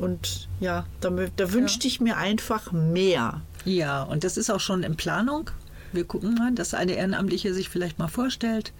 Und 0.00 0.48
ja, 0.60 0.86
da, 1.00 1.10
da 1.36 1.52
wünschte 1.52 1.86
ich 1.86 2.00
mir 2.00 2.16
einfach 2.16 2.72
mehr. 2.72 3.40
Ja, 3.64 4.02
und 4.02 4.24
das 4.24 4.36
ist 4.36 4.50
auch 4.50 4.60
schon 4.60 4.82
in 4.82 4.96
Planung. 4.96 5.50
Wir 5.92 6.04
gucken 6.04 6.34
mal, 6.34 6.52
dass 6.52 6.74
eine 6.74 6.94
Ehrenamtliche 6.94 7.54
sich 7.54 7.68
vielleicht 7.68 7.98
mal 8.00 8.08
vorstellt 8.08 8.72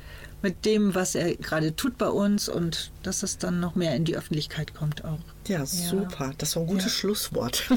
mit 0.44 0.64
dem, 0.66 0.94
was 0.94 1.14
er 1.14 1.34
gerade 1.36 1.74
tut 1.74 1.96
bei 1.96 2.08
uns 2.08 2.50
und 2.50 2.92
dass 3.02 3.22
es 3.22 3.38
dann 3.38 3.60
noch 3.60 3.76
mehr 3.76 3.96
in 3.96 4.04
die 4.04 4.14
Öffentlichkeit 4.14 4.74
kommt 4.74 5.02
auch. 5.04 5.18
Ja, 5.48 5.64
super. 5.64 6.32
Das 6.36 6.54
war 6.54 6.62
ein 6.62 6.66
gutes 6.66 6.84
Ja. 6.84 6.90
Schlusswort. 6.90 7.62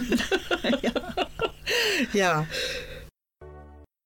ja. 2.13 2.45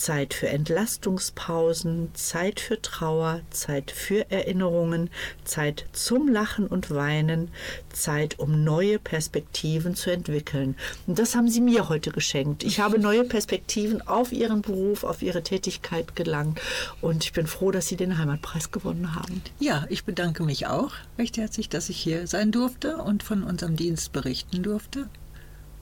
Zeit 0.00 0.32
für 0.32 0.48
Entlastungspausen, 0.48 2.10
Zeit 2.14 2.60
für 2.60 2.80
Trauer, 2.80 3.40
Zeit 3.50 3.90
für 3.90 4.30
Erinnerungen, 4.30 5.10
Zeit 5.44 5.86
zum 5.92 6.28
Lachen 6.28 6.66
und 6.66 6.90
Weinen, 6.90 7.50
Zeit, 7.92 8.38
um 8.38 8.64
neue 8.64 8.98
Perspektiven 8.98 9.94
zu 9.94 10.10
entwickeln. 10.10 10.76
Und 11.06 11.18
das 11.18 11.34
haben 11.34 11.48
Sie 11.48 11.60
mir 11.60 11.88
heute 11.88 12.10
geschenkt. 12.10 12.64
Ich 12.64 12.80
habe 12.80 12.98
neue 12.98 13.24
Perspektiven 13.24 14.00
auf 14.06 14.32
Ihren 14.32 14.62
Beruf, 14.62 15.04
auf 15.04 15.22
Ihre 15.22 15.42
Tätigkeit 15.42 16.14
gelangt 16.14 16.60
und 17.00 17.24
ich 17.24 17.32
bin 17.32 17.46
froh, 17.46 17.70
dass 17.70 17.88
Sie 17.88 17.96
den 17.96 18.18
Heimatpreis 18.18 18.70
gewonnen 18.70 19.14
haben. 19.14 19.42
Ja, 19.58 19.86
ich 19.88 20.04
bedanke 20.04 20.42
mich 20.44 20.66
auch 20.66 20.92
recht 21.18 21.36
herzlich, 21.36 21.68
dass 21.68 21.88
ich 21.88 21.98
hier 21.98 22.26
sein 22.26 22.52
durfte 22.52 22.98
und 22.98 23.22
von 23.22 23.42
unserem 23.42 23.76
Dienst 23.76 24.12
berichten 24.12 24.62
durfte 24.62 25.08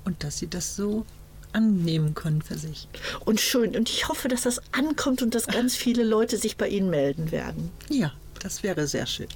und 0.05 0.25
dass 0.25 0.39
Sie 0.39 0.49
das 0.49 0.75
so 0.77 1.05
annehmen 1.53 2.15
können 2.15 2.43
für 2.43 2.59
sich. 2.59 2.89
Und 3.25 3.41
schön. 3.41 3.77
Und 3.77 3.89
ich 3.89 4.09
hoffe, 4.09 4.29
dass 4.29 4.43
das 4.43 4.61
ankommt 4.73 5.23
und 5.23 5.35
dass 5.35 5.47
ganz 5.47 5.77
viele 5.77 6.05
Leute 6.05 6.37
sich 6.37 6.57
bei 6.57 6.69
Ihnen 6.69 6.91
melden 6.91 7.33
werden. 7.33 7.71
Ja, 7.89 8.13
das 8.41 8.63
wäre 8.63 8.87
sehr 8.87 9.07
schön. 9.07 9.29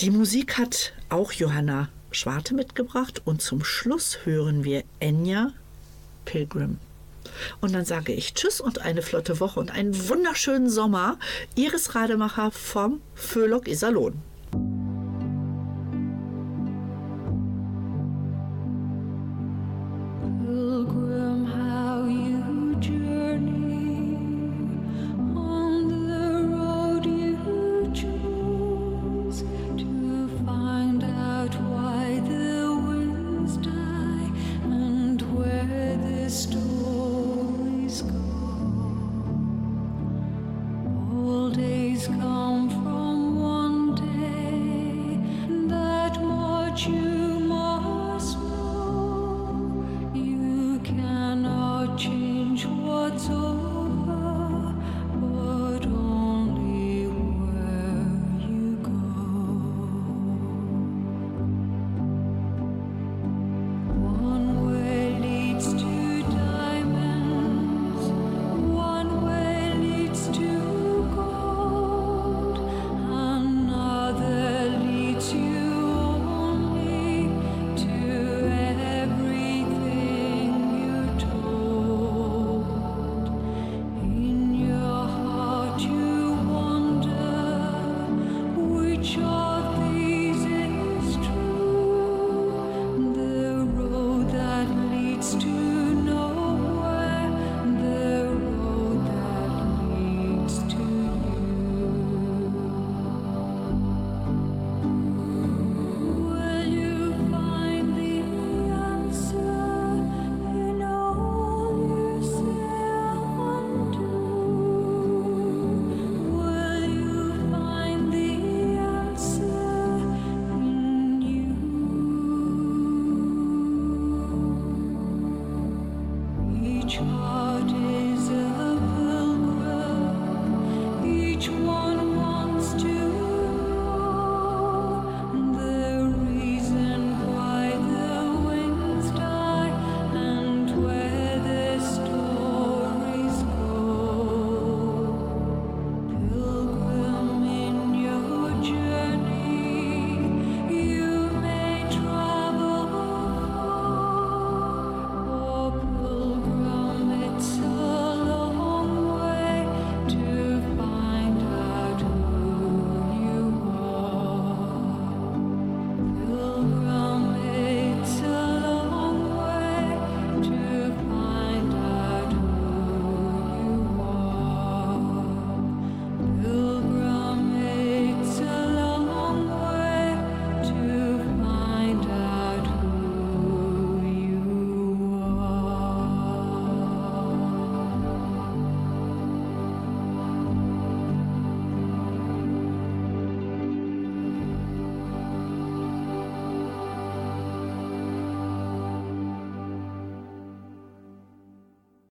Die 0.00 0.10
Musik 0.10 0.58
hat 0.58 0.92
auch 1.08 1.32
Johanna 1.32 1.88
Schwarte 2.10 2.54
mitgebracht 2.54 3.22
und 3.24 3.42
zum 3.42 3.64
Schluss 3.64 4.18
hören 4.24 4.64
wir 4.64 4.84
Enya 5.00 5.52
Pilgrim. 6.24 6.78
Und 7.60 7.72
dann 7.74 7.84
sage 7.84 8.12
ich 8.12 8.34
Tschüss 8.34 8.60
und 8.60 8.80
eine 8.80 9.02
flotte 9.02 9.40
Woche 9.40 9.60
und 9.60 9.70
einen 9.70 10.08
wunderschönen 10.08 10.70
Sommer. 10.70 11.18
Iris 11.54 11.94
Rademacher 11.94 12.50
vom 12.50 13.00
Föhlock 13.14 13.68
Iserlohn. 13.68 14.20